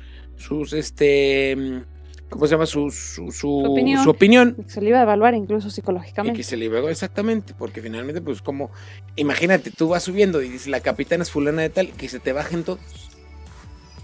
sus, 0.43 0.73
este, 0.73 1.83
¿cómo 2.29 2.47
se 2.47 2.53
llama? 2.53 2.67
Su, 2.67 2.91
su, 2.91 3.31
su, 3.33 3.59
opinión. 3.65 4.03
su 4.03 4.11
opinión. 4.11 4.57
Se 4.67 4.81
le 4.81 4.89
iba 4.91 4.99
a 4.99 5.03
evaluar 5.03 5.35
incluso 5.35 5.69
Y 5.69 5.71
psicológicamente. 5.71 6.37
que 6.37 6.43
se 6.43 6.57
le 6.57 6.67
luego 6.67 6.89
exactamente, 6.89 7.55
porque 7.57 7.81
finalmente, 7.81 8.21
pues 8.21 8.43
como, 8.43 8.71
imagínate, 9.17 9.71
tú 9.71 9.89
vas 9.89 10.03
subiendo 10.03 10.43
y 10.43 10.49
dices, 10.49 10.69
la 10.69 10.81
capitana 10.81 11.23
es 11.23 11.31
fulana 11.31 11.63
de 11.63 11.71
tal, 11.71 11.93
que 11.93 12.09
se 12.09 12.21
te 12.21 12.33
bajen 12.33 12.65
todos. 12.65 12.81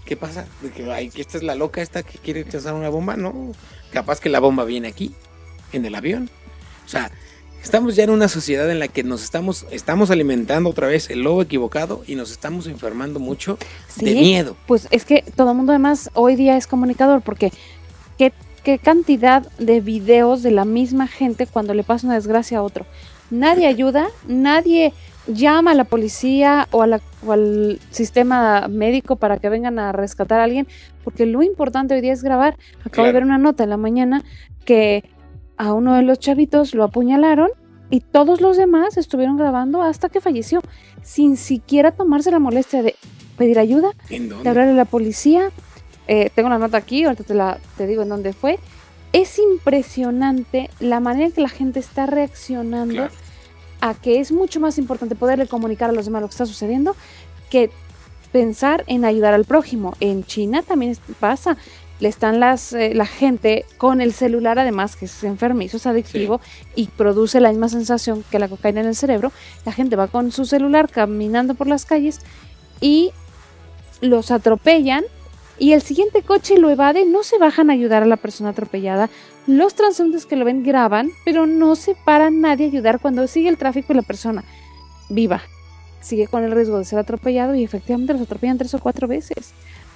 ¿Qué 0.05 0.17
pasa? 0.17 0.47
De 0.63 0.71
que, 0.71 0.91
ay, 0.91 1.09
que 1.09 1.21
esta 1.21 1.37
es 1.37 1.43
la 1.43 1.53
loca 1.53 1.81
esta 1.83 2.01
que 2.01 2.17
quiere 2.17 2.39
echar 2.39 2.73
una 2.73 2.89
bomba, 2.89 3.15
no. 3.15 3.51
Capaz 3.91 4.19
que 4.19 4.29
la 4.29 4.39
bomba 4.39 4.63
viene 4.65 4.87
aquí, 4.87 5.13
en 5.71 5.85
el 5.85 5.93
avión. 5.93 6.29
O 6.85 6.89
sea, 6.89 7.11
estamos 7.63 7.95
ya 7.95 8.03
en 8.03 8.09
una 8.09 8.27
sociedad 8.27 8.69
en 8.71 8.79
la 8.79 8.87
que 8.87 9.03
nos 9.03 9.23
estamos, 9.23 9.65
estamos 9.71 10.11
alimentando 10.11 10.69
otra 10.69 10.87
vez 10.87 11.09
el 11.09 11.21
lobo 11.21 11.41
equivocado 11.41 12.03
y 12.07 12.15
nos 12.15 12.31
estamos 12.31 12.67
enfermando 12.67 13.19
mucho 13.19 13.57
de 13.97 14.13
miedo. 14.15 14.55
Pues 14.67 14.87
es 14.91 15.05
que 15.05 15.23
todo 15.35 15.51
el 15.51 15.57
mundo 15.57 15.71
además 15.71 16.09
hoy 16.13 16.35
día 16.35 16.57
es 16.57 16.67
comunicador 16.67 17.21
porque 17.21 17.51
¿qué, 18.17 18.33
qué 18.63 18.77
cantidad 18.79 19.47
de 19.57 19.81
videos 19.81 20.43
de 20.43 20.51
la 20.51 20.65
misma 20.65 21.07
gente 21.07 21.47
cuando 21.47 21.73
le 21.73 21.83
pasa 21.83 22.07
una 22.07 22.15
desgracia 22.15 22.59
a 22.59 22.63
otro. 22.63 22.85
Nadie 23.29 23.67
ayuda, 23.75 24.07
nadie 24.27 24.93
llama 25.27 25.71
a 25.71 25.75
la 25.75 25.83
policía 25.83 26.67
o, 26.71 26.81
a 26.81 26.87
la- 26.87 27.01
o 27.25 27.33
al 27.33 27.79
sistema 27.91 28.67
médico 28.67 29.17
para 29.17 29.37
que 29.37 29.49
vengan 29.49 29.77
a 29.77 29.91
rescatar 29.91 30.39
a 30.39 30.45
alguien, 30.45 30.67
porque 31.03 31.25
lo 31.27 31.43
importante 31.43 31.93
hoy 31.93 32.01
día 32.01 32.13
es 32.13 32.23
grabar. 32.23 32.57
Acabo 32.83 33.05
de 33.05 33.13
ver 33.13 33.23
una 33.23 33.37
nota 33.37 33.63
en 33.63 33.69
la 33.69 33.77
mañana 33.77 34.23
que 34.65 35.03
a 35.59 35.73
uno 35.73 35.93
de 35.95 36.01
los 36.03 36.17
chavitos 36.19 36.73
lo 36.73 36.85
apuñalaron 36.85 37.49
y 37.91 37.99
todos 37.99 38.39
los 38.39 38.55
demás 38.55 38.97
estuvieron 38.97 39.35
grabando 39.37 39.81
hasta 39.83 40.07
que 40.09 40.21
falleció, 40.21 40.61
sin 41.03 41.35
siquiera 41.37 41.91
tomarse 41.91 42.31
la 42.31 42.39
molestia 42.39 42.81
de 42.81 42.95
pedir 43.37 43.59
ayuda, 43.59 43.91
¿En 44.09 44.29
de 44.29 44.49
hablarle 44.49 44.71
a 44.71 44.75
la 44.75 44.85
policía. 44.85 45.51
Eh, 46.07 46.31
tengo 46.33 46.49
la 46.49 46.57
nota 46.59 46.77
aquí, 46.77 47.03
ahorita 47.03 47.23
te, 47.25 47.33
la, 47.35 47.59
te 47.77 47.87
digo 47.87 48.01
en 48.03 48.09
dónde 48.09 48.31
fue. 48.33 48.57
Es 49.11 49.37
impresionante 49.37 50.69
la 50.79 50.99
manera 50.99 51.25
en 51.25 51.31
que 51.33 51.41
la 51.41 51.49
gente 51.49 51.79
está 51.79 52.05
reaccionando 52.05 52.93
Claro. 52.93 53.13
a 53.81 53.93
que 53.95 54.19
es 54.19 54.31
mucho 54.31 54.59
más 54.59 54.77
importante 54.77 55.15
poderle 55.15 55.47
comunicar 55.47 55.89
a 55.89 55.93
los 55.93 56.05
demás 56.05 56.21
lo 56.21 56.27
que 56.29 56.33
está 56.33 56.45
sucediendo 56.45 56.95
que 57.49 57.69
pensar 58.31 58.83
en 58.87 59.03
ayudar 59.03 59.33
al 59.33 59.45
prójimo. 59.45 59.93
En 59.99 60.23
China 60.23 60.61
también 60.63 60.95
pasa. 61.19 61.57
Le 61.99 62.07
están 62.07 62.39
las, 62.39 62.73
eh, 62.73 62.93
la 62.93 63.05
gente 63.05 63.65
con 63.77 64.01
el 64.01 64.13
celular, 64.13 64.57
además, 64.57 64.95
que 64.95 65.05
es 65.05 65.23
enfermizo, 65.23 65.77
es 65.77 65.85
adictivo 65.85 66.39
y 66.75 66.87
produce 66.87 67.41
la 67.41 67.49
misma 67.49 67.69
sensación 67.69 68.23
que 68.31 68.39
la 68.39 68.47
cocaína 68.47 68.81
en 68.81 68.87
el 68.87 68.95
cerebro. 68.95 69.31
La 69.65 69.73
gente 69.73 69.95
va 69.95 70.07
con 70.07 70.31
su 70.31 70.45
celular 70.45 70.89
caminando 70.89 71.55
por 71.55 71.67
las 71.67 71.85
calles 71.85 72.19
y 72.79 73.11
los 74.01 74.31
atropellan 74.31 75.03
y 75.59 75.73
el 75.73 75.81
siguiente 75.81 76.21
coche 76.23 76.57
lo 76.57 76.69
evade, 76.69 77.05
no 77.05 77.23
se 77.23 77.37
bajan 77.37 77.69
a 77.69 77.73
ayudar 77.73 78.03
a 78.03 78.05
la 78.05 78.15
persona 78.15 78.51
atropellada. 78.51 79.09
Los 79.45 79.75
transeúntes 79.75 80.25
que 80.25 80.37
lo 80.37 80.45
ven 80.45 80.63
graban, 80.63 81.09
pero 81.25 81.45
no 81.45 81.75
se 81.75 81.95
para 81.95 82.31
nadie 82.31 82.65
a 82.65 82.69
ayudar 82.69 82.99
cuando 83.01 83.27
sigue 83.27 83.49
el 83.49 83.57
tráfico 83.57 83.91
y 83.91 83.97
la 83.97 84.01
persona 84.03 84.45
viva. 85.09 85.41
Sigue 85.99 86.27
con 86.27 86.45
el 86.45 86.51
riesgo 86.53 86.77
de 86.77 86.85
ser 86.85 86.99
atropellado 86.99 87.55
y 87.55 87.63
efectivamente 87.65 88.13
los 88.13 88.21
atropellan 88.21 88.57
tres 88.57 88.73
o 88.73 88.79
cuatro 88.79 89.07
veces. 89.07 89.53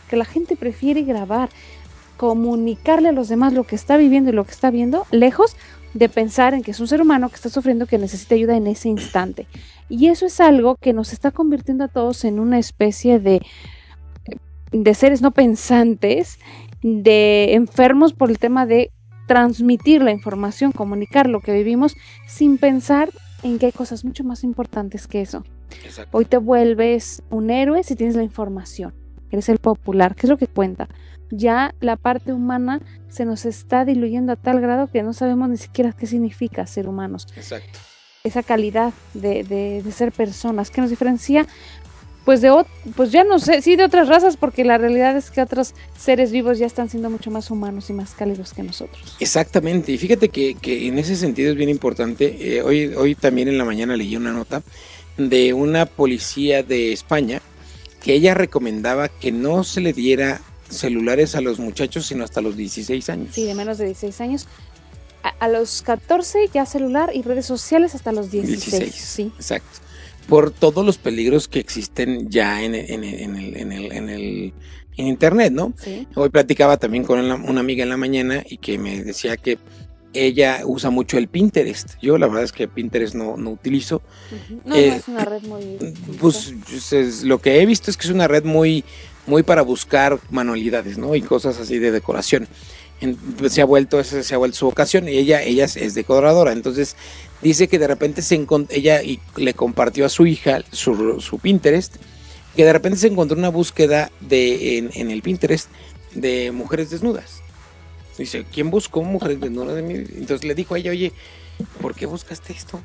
Que 0.10 0.18
la 0.18 0.26
gente 0.26 0.58
prefiere 0.58 1.04
grabar, 1.04 1.49
comunicarle 2.18 3.09
a 3.09 3.14
los 3.14 3.30
demás 3.30 3.53
lo 3.53 3.64
que 3.64 3.76
está 3.76 3.97
viviendo 3.97 4.30
y 4.30 4.34
lo 4.34 4.45
que 4.45 4.51
está 4.51 4.70
viendo, 4.72 5.05
lejos 5.11 5.55
de 5.93 6.09
pensar 6.09 6.53
en 6.53 6.64
que 6.64 6.72
es 6.72 6.80
un 6.80 6.88
ser 6.88 7.01
humano 7.01 7.30
que 7.30 7.36
está 7.36 7.49
sufriendo, 7.49 7.86
que 7.86 7.97
necesita 7.97 8.36
ayuda 8.36 8.57
en 8.57 8.68
ese 8.68 8.89
instante. 8.89 9.47
Y 9.89 10.07
eso 10.07 10.26
es 10.26 10.39
algo 10.39 10.76
que 10.76 10.93
nos 10.93 11.14
está 11.14 11.32
convirtiendo 11.32 11.84
a 11.84 11.88
todos 11.88 12.26
en 12.26 12.39
una 12.39 12.57
especie 12.59 13.20
de 13.20 13.41
de 14.74 14.93
seres 14.95 15.22
no 15.22 15.32
pensantes, 15.32 16.39
de 16.82 17.53
enfermos 17.53 18.11
por 18.14 18.30
el 18.30 18.39
tema 18.39 18.66
de 18.66 18.91
transmitir 19.28 20.01
la 20.01 20.11
información, 20.11 20.72
comunicar 20.74 21.30
lo 21.30 21.39
que 21.39 21.53
vivimos 21.53 21.95
sin 22.28 22.57
pensar 22.57 23.09
en 23.43 23.59
que 23.59 23.68
hay 23.68 23.72
cosas 23.72 24.03
mucho 24.03 24.24
más 24.24 24.43
importantes 24.43 25.07
que 25.07 25.22
eso. 25.22 25.43
Hoy 26.11 26.26
te 26.26 26.38
vuelves 26.38 27.24
un 27.30 27.49
héroe 27.49 27.84
si 27.84 27.95
tienes 27.95 28.16
la 28.16 28.24
información, 28.24 28.93
eres 29.32 29.47
el 29.47 29.59
popular, 29.59 30.16
que 30.16 30.26
es 30.26 30.30
lo 30.30 30.38
que 30.38 30.47
cuenta. 30.47 30.89
Ya 31.36 31.74
la 31.80 31.96
parte 31.96 32.32
humana 32.32 32.80
se 33.10 33.26
nos 33.26 33.46
está 33.46 33.86
diluyendo 33.86 34.34
a 34.34 34.36
tal 34.36 34.62
grado 34.62 34.88
que 34.92 35.02
no 35.02 35.14
sabemos 35.14 35.50
ni 35.50 35.58
siquiera 35.58 35.92
qué 35.92 36.06
significa 36.06 36.68
ser 36.68 36.88
humanos. 36.88 37.28
Exacto. 37.36 37.80
Esa 38.24 38.44
calidad 38.44 38.94
de, 39.14 39.44
de, 39.44 39.82
de 39.84 39.92
ser 39.92 40.12
personas 40.12 40.70
que 40.70 40.80
nos 40.80 40.90
diferencia 40.90 41.48
pues 42.26 42.42
de 42.42 42.52
pues 42.96 43.12
ya 43.12 43.24
no 43.24 43.40
sé, 43.40 43.62
sí 43.62 43.76
de 43.76 43.84
otras 43.84 44.08
razas, 44.08 44.38
porque 44.38 44.64
la 44.64 44.78
realidad 44.78 45.18
es 45.18 45.30
que 45.30 45.42
otros 45.42 45.74
seres 45.98 46.32
vivos 46.32 46.58
ya 46.58 46.66
están 46.66 46.90
siendo 46.90 47.10
mucho 47.10 47.32
más 47.32 47.52
humanos 47.52 47.90
y 47.90 47.94
más 47.94 48.14
cálidos 48.14 48.54
que 48.54 48.64
nosotros. 48.64 49.18
Exactamente, 49.20 49.92
y 49.92 49.98
fíjate 49.98 50.30
que, 50.30 50.56
que 50.56 50.88
en 50.88 51.00
ese 51.00 51.16
sentido 51.16 51.52
es 51.52 51.58
bien 51.58 51.70
importante. 51.70 52.38
Eh, 52.40 52.62
hoy, 52.62 52.94
hoy 52.96 53.16
también 53.16 53.48
en 53.50 53.58
la 53.58 53.66
mañana 53.66 53.98
leí 53.98 54.16
una 54.16 54.32
nota 54.32 54.64
de 55.18 55.54
una 55.54 55.86
policía 55.86 56.64
de 56.64 56.94
España 56.94 57.42
que 58.02 58.14
ella 58.14 58.34
recomendaba 58.34 59.10
que 59.10 59.32
no 59.32 59.64
se 59.64 59.82
le 59.82 59.94
diera 59.94 60.42
celulares 60.70 61.36
a 61.36 61.41
los 61.41 61.59
muchachos 61.59 62.05
sino 62.05 62.24
hasta 62.24 62.41
los 62.41 62.57
16 62.57 63.09
años. 63.09 63.30
Sí, 63.32 63.45
de 63.45 63.55
menos 63.55 63.78
de 63.78 63.86
16 63.86 64.22
años. 64.22 64.47
A, 65.39 65.47
los 65.47 65.82
14 65.84 66.49
ya 66.53 66.66
celular 66.66 67.11
y 67.14 67.22
redes 67.22 67.45
sociales 67.45 67.95
hasta 67.95 68.11
los 68.11 68.30
16. 68.30 68.80
16 68.80 68.93
sí. 68.93 69.32
Exacto 69.38 69.80
por 70.28 70.51
todos 70.51 70.86
los 70.86 70.97
peligros 70.97 71.47
que 71.47 71.59
existen 71.59 72.30
ya 72.30 72.64
en, 72.64 72.76
en, 72.76 73.03
en, 73.03 73.36
el, 73.36 73.57
en, 73.57 73.72
el, 73.72 73.91
en 73.91 74.09
el 74.09 74.53
en 74.97 75.07
internet, 75.07 75.51
¿no? 75.51 75.74
Sí. 75.78 76.07
Hoy 76.16 76.30
platicaba 76.30 76.78
también 76.78 77.03
con 77.03 77.20
una 77.20 77.59
amiga 77.59 77.84
en 77.84 77.89
la 77.89 77.97
mañana 77.97 78.43
y 78.47 78.57
que 78.57 78.78
me 78.78 79.03
decía 79.03 79.38
que 79.38 79.57
ella 80.14 80.61
usa 80.66 80.91
mucho 80.91 81.18
el 81.18 81.28
Pinterest. 81.28 81.95
Yo 82.01 82.18
la 82.18 82.28
verdad 82.28 82.43
es 82.43 82.51
que 82.51 82.68
Pinterest 82.68 83.16
no, 83.16 83.36
no 83.36 83.49
utilizo. 83.51 84.01
No, 84.64 84.76
eh, 84.76 84.89
no 84.89 84.95
es 84.95 85.07
una 85.07 85.26
red 85.26 85.41
muy... 85.43 85.78
Pues, 86.20 86.53
pues 86.70 87.24
lo 87.24 87.39
que 87.39 87.59
he 87.59 87.66
visto 87.66 87.89
es 87.89 87.97
que 87.97 88.07
es 88.07 88.14
una 88.14 88.28
red 88.28 88.43
muy, 88.43 88.84
muy 89.26 89.44
para 89.44 89.62
buscar 89.62 90.20
manualidades, 90.30 90.98
¿no? 90.98 91.16
Y 91.16 91.22
cosas 91.22 91.60
así 91.60 91.80
de 91.80 91.92
decoración. 91.92 92.48
se 93.48 93.62
ha 93.62 93.66
vuelto, 93.66 94.04
se 94.04 94.34
ha 94.34 94.38
vuelto 94.38 94.58
su 94.58 94.66
vocación 94.66 95.08
y 95.08 95.18
ella, 95.18 95.42
ella 95.42 95.66
es 95.66 95.94
decoradora. 95.94 96.52
Entonces 96.52 96.96
dice 97.42 97.68
que 97.68 97.80
de 97.80 97.88
repente 97.88 98.22
se 98.22 98.46
ella 98.70 99.04
y 99.04 99.20
le 99.36 99.54
compartió 99.54 100.06
a 100.06 100.10
su 100.10 100.26
hija 100.26 100.62
su, 100.72 101.20
su, 101.22 101.40
Pinterest, 101.40 101.96
que 102.56 102.66
de 102.66 102.74
repente 102.74 102.98
se 102.98 103.08
encontró 103.08 103.38
una 103.38 103.50
búsqueda 103.50 104.12
de, 104.22 104.78
en, 104.78 105.12
el 105.12 105.22
Pinterest 105.22 105.70
de 106.14 106.52
mujeres 106.52 106.90
desnudas. 106.90 107.42
Dice, 108.18 108.46
¿quién 108.52 108.70
buscó 108.70 109.04
mujeres 109.04 109.40
desnudas? 109.40 109.78
Entonces 109.78 110.44
le 110.44 110.56
dijo 110.56 110.76
a 110.76 110.80
ella, 110.80 110.92
oye, 110.92 111.12
¿por 111.82 111.96
qué 111.96 112.06
buscaste 112.06 112.54
esto? 112.54 112.80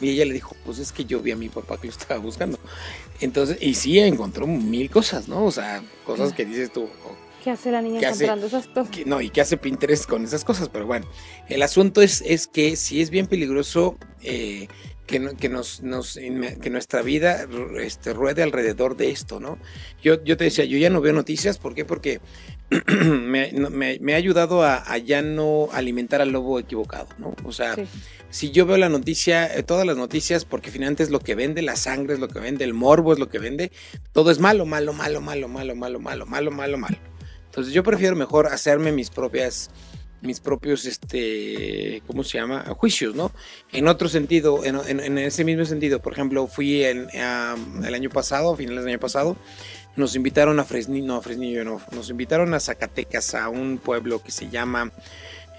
Y 0.00 0.10
ella 0.10 0.24
le 0.24 0.34
dijo, 0.34 0.56
pues 0.64 0.78
es 0.78 0.92
que 0.92 1.04
yo 1.04 1.20
vi 1.20 1.32
a 1.32 1.36
mi 1.36 1.48
papá 1.48 1.78
que 1.80 1.88
lo 1.88 1.92
estaba 1.92 2.20
buscando. 2.20 2.58
Entonces, 3.20 3.58
y 3.60 3.74
sí, 3.74 3.98
encontró 3.98 4.46
mil 4.46 4.90
cosas, 4.90 5.28
¿no? 5.28 5.44
O 5.44 5.50
sea, 5.50 5.82
cosas 6.04 6.32
que 6.32 6.44
dices 6.44 6.72
tú, 6.72 6.88
¿Qué 7.42 7.50
hace 7.50 7.70
la 7.70 7.80
niña 7.80 8.00
encontrando 8.00 8.46
esas 8.46 8.66
cosas? 8.66 9.06
no, 9.06 9.20
y 9.20 9.30
qué 9.30 9.40
hace 9.40 9.56
Pinterest 9.56 10.06
con 10.06 10.24
esas 10.24 10.44
cosas, 10.44 10.68
pero 10.68 10.86
bueno, 10.86 11.06
el 11.48 11.62
asunto 11.62 12.02
es, 12.02 12.22
es 12.26 12.46
que 12.46 12.76
si 12.76 13.00
es 13.00 13.08
bien 13.08 13.26
peligroso 13.26 13.96
eh, 14.22 14.68
que, 15.06 15.34
que, 15.36 15.48
nos, 15.48 15.82
nos, 15.82 16.14
que 16.16 16.70
nuestra 16.70 17.00
vida 17.00 17.46
este, 17.80 18.12
ruede 18.12 18.42
alrededor 18.42 18.96
de 18.96 19.10
esto, 19.10 19.40
¿no? 19.40 19.58
Yo, 20.02 20.22
yo 20.22 20.36
te 20.36 20.44
decía, 20.44 20.66
yo 20.66 20.76
ya 20.76 20.90
no 20.90 21.00
veo 21.00 21.14
noticias, 21.14 21.58
¿por 21.58 21.74
qué? 21.74 21.84
Porque 21.86 22.20
me, 22.86 23.52
me, 23.52 23.98
me, 24.00 24.14
ha 24.14 24.16
ayudado 24.16 24.62
a, 24.62 24.82
a, 24.86 24.98
ya 24.98 25.22
no 25.22 25.68
alimentar 25.72 26.20
al 26.20 26.30
lobo 26.30 26.58
equivocado, 26.58 27.08
¿no? 27.18 27.34
O 27.44 27.52
sea, 27.52 27.74
sí. 27.74 27.82
si 28.30 28.50
yo 28.52 28.64
veo 28.64 28.76
la 28.76 28.88
noticia, 28.88 29.52
eh, 29.52 29.62
todas 29.64 29.84
las 29.84 29.96
noticias, 29.96 30.44
porque 30.44 30.70
finalmente 30.70 31.02
es 31.02 31.10
lo 31.10 31.18
que 31.18 31.34
vende, 31.34 31.62
la 31.62 31.74
sangre 31.74 32.14
es 32.14 32.20
lo 32.20 32.28
que 32.28 32.38
vende, 32.38 32.64
el 32.64 32.74
morbo 32.74 33.12
es 33.12 33.18
lo 33.18 33.28
que 33.28 33.40
vende, 33.40 33.72
todo 34.12 34.30
es 34.30 34.38
malo, 34.38 34.66
malo, 34.66 34.92
malo, 34.92 35.20
malo, 35.20 35.48
malo, 35.48 35.74
malo, 35.74 35.98
malo, 35.98 36.26
malo, 36.26 36.50
malo, 36.50 36.78
malo. 36.78 36.96
Entonces 37.46 37.72
yo 37.72 37.82
prefiero 37.82 38.14
mejor 38.14 38.46
hacerme 38.46 38.92
mis 38.92 39.10
propias 39.10 39.70
mis 40.22 40.40
propios, 40.40 40.84
este, 40.84 42.02
¿cómo 42.06 42.24
se 42.24 42.38
llama? 42.38 42.64
Juicios, 42.76 43.14
¿no? 43.14 43.32
En 43.72 43.88
otro 43.88 44.08
sentido, 44.08 44.64
en, 44.64 44.76
en, 44.86 45.00
en 45.00 45.18
ese 45.18 45.44
mismo 45.44 45.64
sentido, 45.64 46.00
por 46.00 46.12
ejemplo, 46.12 46.46
fui 46.46 46.84
en, 46.84 47.06
um, 47.06 47.84
el 47.84 47.94
año 47.94 48.10
pasado, 48.10 48.52
a 48.52 48.56
finales 48.56 48.84
del 48.84 48.94
año 48.94 49.00
pasado, 49.00 49.36
nos 49.96 50.14
invitaron 50.16 50.58
a 50.60 50.64
Fresnillo, 50.64 51.06
no, 51.06 51.16
a 51.16 51.22
Fresnillo 51.22 51.64
no, 51.64 51.80
nos 51.92 52.10
invitaron 52.10 52.54
a 52.54 52.60
Zacatecas, 52.60 53.34
a 53.34 53.48
un 53.48 53.78
pueblo 53.78 54.22
que 54.22 54.30
se 54.30 54.48
llama, 54.48 54.92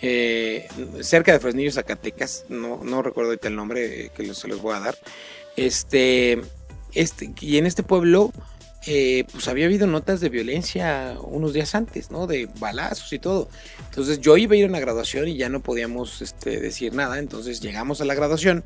eh, 0.02 0.68
cerca 1.02 1.32
de 1.32 1.40
Fresnillo, 1.40 1.72
Zacatecas, 1.72 2.46
no, 2.50 2.82
no 2.84 3.02
recuerdo 3.02 3.32
ahorita 3.32 3.48
el 3.50 3.56
nombre 3.56 4.06
eh, 4.06 4.12
que 4.16 4.34
se 4.34 4.48
los 4.48 4.62
voy 4.62 4.76
a 4.76 4.80
dar, 4.80 4.98
este, 5.56 6.42
este, 6.94 7.34
y 7.40 7.58
en 7.58 7.66
este 7.66 7.84
pueblo 7.84 8.32
eh, 8.88 9.26
pues 9.32 9.48
había 9.48 9.66
habido 9.66 9.86
notas 9.86 10.22
de 10.22 10.30
violencia 10.30 11.16
unos 11.22 11.54
días 11.54 11.76
antes, 11.76 12.10
¿no? 12.10 12.26
De 12.26 12.50
balazos 12.60 13.14
y 13.14 13.20
todo. 13.20 13.48
Entonces 13.90 14.20
yo 14.20 14.38
iba 14.38 14.56
a 14.56 14.58
ir 14.58 14.66
a 14.66 14.70
una 14.70 14.80
graduación 14.80 15.28
y 15.28 15.38
ya 15.38 15.50
no 15.50 15.62
podíamos 15.62 16.22
este, 16.22 16.60
decir 16.60 16.94
nada. 16.96 17.20
Entonces 17.20 17.62
llegamos 17.62 18.02
a 18.02 18.06
la 18.06 18.16
graduación 18.16 18.64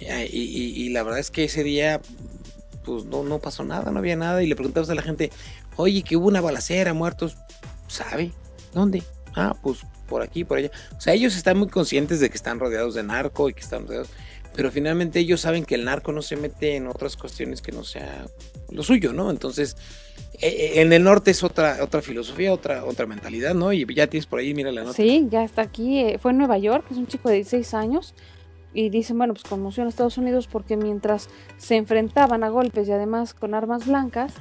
eh, 0.00 0.28
y, 0.30 0.42
y, 0.42 0.84
y, 0.84 0.88
la 0.90 1.02
verdad 1.02 1.20
es 1.20 1.30
que 1.30 1.44
ese 1.44 1.62
día 1.62 2.02
pues 2.86 3.04
no, 3.04 3.22
no 3.22 3.38
pasó 3.40 3.64
nada, 3.64 3.90
no 3.90 3.98
había 3.98 4.16
nada. 4.16 4.42
Y 4.42 4.46
le 4.46 4.56
preguntamos 4.56 4.88
a 4.88 4.94
la 4.94 5.02
gente, 5.02 5.30
oye, 5.76 6.02
que 6.02 6.16
hubo 6.16 6.28
una 6.28 6.40
balacera, 6.40 6.94
muertos. 6.94 7.36
¿Sabe? 7.88 8.32
¿Dónde? 8.72 9.02
Ah, 9.34 9.54
pues 9.62 9.80
por 10.08 10.22
aquí, 10.22 10.44
por 10.44 10.58
allá. 10.58 10.70
O 10.96 11.00
sea, 11.00 11.12
ellos 11.12 11.36
están 11.36 11.58
muy 11.58 11.68
conscientes 11.68 12.20
de 12.20 12.30
que 12.30 12.36
están 12.36 12.58
rodeados 12.58 12.94
de 12.94 13.02
narco 13.02 13.48
y 13.48 13.54
que 13.54 13.60
están 13.60 13.86
rodeados 13.86 14.08
pero 14.56 14.70
finalmente 14.70 15.20
ellos 15.20 15.42
saben 15.42 15.64
que 15.64 15.74
el 15.74 15.84
narco 15.84 16.12
no 16.12 16.22
se 16.22 16.34
mete 16.34 16.76
en 16.76 16.86
otras 16.86 17.16
cuestiones 17.16 17.60
que 17.60 17.72
no 17.72 17.84
sea 17.84 18.26
lo 18.70 18.82
suyo, 18.82 19.12
¿no? 19.12 19.30
Entonces, 19.30 19.76
eh, 20.40 20.48
eh, 20.48 20.80
en 20.80 20.92
el 20.94 21.04
norte 21.04 21.30
es 21.30 21.44
otra 21.44 21.78
otra 21.82 22.00
filosofía, 22.00 22.52
otra 22.52 22.84
otra 22.84 23.06
mentalidad, 23.06 23.54
¿no? 23.54 23.72
Y 23.72 23.86
ya 23.94 24.06
tienes 24.06 24.26
por 24.26 24.40
ahí, 24.40 24.54
mira 24.54 24.72
la 24.72 24.82
nota. 24.82 24.94
Sí, 24.94 25.26
ya 25.30 25.44
está 25.44 25.62
aquí, 25.62 26.00
eh, 26.00 26.18
fue 26.18 26.30
en 26.30 26.38
Nueva 26.38 26.56
York, 26.56 26.86
es 26.90 26.96
un 26.96 27.06
chico 27.06 27.28
de 27.28 27.36
16 27.36 27.74
años 27.74 28.14
y 28.74 28.90
dicen, 28.90 29.16
bueno, 29.18 29.34
pues 29.34 29.44
conmoción 29.44 29.84
en 29.84 29.88
Estados 29.88 30.18
Unidos 30.18 30.48
porque 30.48 30.76
mientras 30.76 31.28
se 31.56 31.76
enfrentaban 31.76 32.44
a 32.44 32.50
golpes 32.50 32.88
y 32.88 32.92
además 32.92 33.32
con 33.34 33.54
armas 33.54 33.86
blancas, 33.86 34.34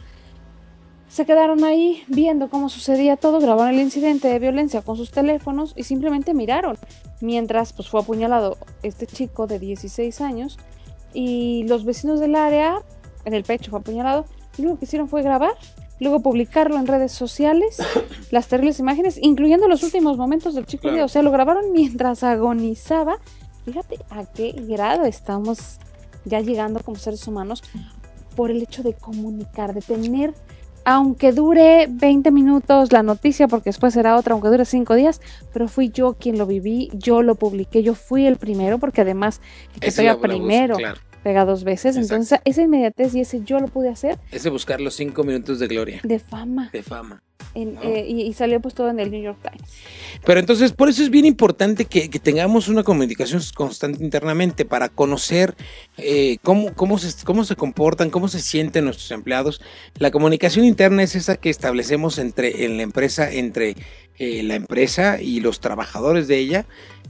se 1.07 1.25
quedaron 1.25 1.63
ahí 1.63 2.03
viendo 2.07 2.49
cómo 2.49 2.67
sucedía 2.67 3.15
todo, 3.15 3.39
grabaron 3.39 3.75
el 3.75 3.79
incidente 3.79 4.27
de 4.27 4.39
violencia 4.39 4.81
con 4.81 4.97
sus 4.97 5.11
teléfonos 5.11 5.73
y 5.77 5.83
simplemente 5.83 6.33
miraron 6.33 6.77
mientras 7.21 7.73
pues 7.73 7.87
fue 7.87 8.01
apuñalado 8.01 8.57
este 8.83 9.07
chico 9.07 9.47
de 9.47 9.59
16 9.59 10.19
años 10.21 10.57
y 11.13 11.63
los 11.67 11.85
vecinos 11.85 12.19
del 12.19 12.35
área 12.35 12.81
en 13.23 13.33
el 13.33 13.43
pecho 13.43 13.71
fue 13.71 13.79
apuñalado 13.79 14.25
y 14.57 14.63
lo 14.63 14.77
que 14.77 14.85
hicieron 14.85 15.07
fue 15.07 15.21
grabar 15.21 15.53
luego 15.99 16.21
publicarlo 16.21 16.77
en 16.77 16.87
redes 16.87 17.13
sociales 17.13 17.77
las 18.31 18.47
terribles 18.47 18.79
imágenes 18.79 19.17
incluyendo 19.21 19.67
los 19.67 19.83
últimos 19.83 20.17
momentos 20.17 20.55
del 20.55 20.65
chico 20.65 20.89
claro. 20.89 21.05
o 21.05 21.07
sea 21.07 21.21
lo 21.21 21.31
grabaron 21.31 21.71
mientras 21.71 22.23
agonizaba 22.23 23.19
fíjate 23.65 23.97
a 24.09 24.25
qué 24.25 24.51
grado 24.51 25.05
estamos 25.05 25.79
ya 26.23 26.39
llegando 26.39 26.79
como 26.79 26.97
seres 26.97 27.27
humanos 27.27 27.63
por 28.35 28.51
el 28.51 28.61
hecho 28.61 28.83
de 28.83 28.93
comunicar 28.93 29.73
de 29.73 29.81
tener 29.81 30.33
aunque 30.85 31.31
dure 31.31 31.87
20 31.89 32.29
minutos 32.29 32.91
la 32.91 33.01
noticia, 33.01 33.47
porque 33.47 33.69
después 33.69 33.95
será 33.95 34.15
otra, 34.15 34.33
aunque 34.33 34.49
dure 34.49 34.65
5 34.65 34.93
días, 34.93 35.19
pero 35.51 35.67
fui 35.67 35.89
yo 35.89 36.13
quien 36.13 36.37
lo 36.37 36.45
viví, 36.45 36.91
yo 36.93 37.23
lo 37.23 37.33
publiqué, 37.33 37.81
yo 37.81 37.95
fui 37.95 38.27
el 38.27 38.37
primero, 38.37 38.77
porque 38.77 39.01
además 39.01 39.41
que 39.79 39.91
pega 39.91 40.19
primero. 40.19 40.75
Claro. 40.77 41.01
Pega 41.25 41.43
dos 41.43 41.63
veces. 41.63 41.95
Exacto. 41.97 42.13
Entonces, 42.13 42.39
esa 42.45 42.61
inmediatez 42.61 43.15
y 43.15 43.21
ese 43.21 43.41
yo 43.43 43.59
lo 43.59 43.67
pude 43.67 43.89
hacer 43.89 44.19
Ese 44.31 44.51
buscar 44.51 44.79
los 44.79 44.93
cinco 44.93 45.23
minutos 45.23 45.57
de 45.57 45.65
gloria, 45.67 45.99
de 46.03 46.19
fama. 46.19 46.69
de 46.71 46.83
fama. 46.83 47.23
En- 47.55 47.75
¿no? 47.75 47.81
eh, 47.83 48.05
y, 48.07 48.21
y 48.21 48.33
salió 48.33 48.59
pues 48.61 48.73
todo 48.75 48.89
en 48.89 48.99
el 48.99 49.09
New 49.09 49.21
York 49.23 49.39
Times. 49.41 49.69
Pero 50.25 50.39
entonces, 50.39 50.71
por 50.71 50.87
eso 50.87 51.01
es 51.01 51.09
bien 51.09 51.25
importante 51.25 51.85
que, 51.85 52.09
que 52.11 52.19
tengamos 52.19 52.67
una 52.67 52.83
comunicación 52.83 53.41
constante 53.55 54.03
internamente 54.03 54.65
para 54.65 54.87
conocer 54.89 55.55
eh, 55.97 56.37
cómo, 56.43 56.73
cómo, 56.75 56.97
se, 56.99 57.25
cómo 57.25 57.43
se 57.43 57.55
comportan, 57.55 58.09
cómo 58.11 58.27
se 58.27 58.39
sienten 58.39 58.85
nuestros 58.85 59.09
empleados. 59.11 59.61
La 59.97 60.11
comunicación 60.11 60.63
interna 60.63 61.01
es 61.03 61.15
esa 61.15 61.37
que 61.37 61.49
establecemos 61.49 62.19
entre 62.19 62.65
en 62.65 62.77
la 62.77 62.83
empresa, 62.83 63.31
entre 63.31 63.75
eh, 64.19 64.43
la 64.43 64.55
empresa 64.55 65.19
y 65.21 65.39
los 65.39 65.59
trabajadores 65.59 66.27
de 66.27 66.37
ella, 66.37 66.65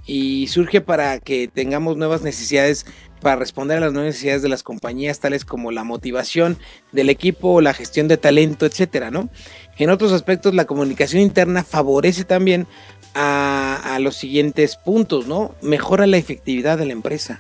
y 0.07 0.45
surge 0.47 0.82
para 0.82 1.20
que 1.20 1.47
tengamos 1.47 1.97
nuevas 1.97 2.22
necesidades 2.22 2.86
para 3.22 3.36
responder 3.36 3.78
a 3.78 3.82
las 3.82 3.93
nuevas 3.93 4.09
necesidades 4.09 4.41
de 4.41 4.49
las 4.49 4.63
compañías, 4.63 5.20
tales 5.20 5.45
como 5.45 5.72
la 5.72 5.84
motivación 5.84 6.57
del 6.91 7.09
equipo, 7.09 7.61
la 7.61 7.74
gestión 7.74 8.07
de 8.07 8.18
talento, 8.18 8.66
etcétera, 8.66 9.11
¿no? 9.11 9.30
En 9.78 9.89
otros 9.89 10.11
aspectos, 10.11 10.53
la 10.53 10.66
comunicación 10.66 11.22
interna 11.22 11.63
favorece 11.63 12.24
también 12.24 12.68
a, 13.13 13.95
a 13.95 13.99
los 13.99 14.16
siguientes 14.16 14.76
puntos, 14.78 15.28
¿no? 15.28 15.55
Mejora 15.61 16.07
la 16.07 16.18
efectividad 16.18 16.78
de 16.78 16.86
la 16.86 16.93
empresa. 16.93 17.39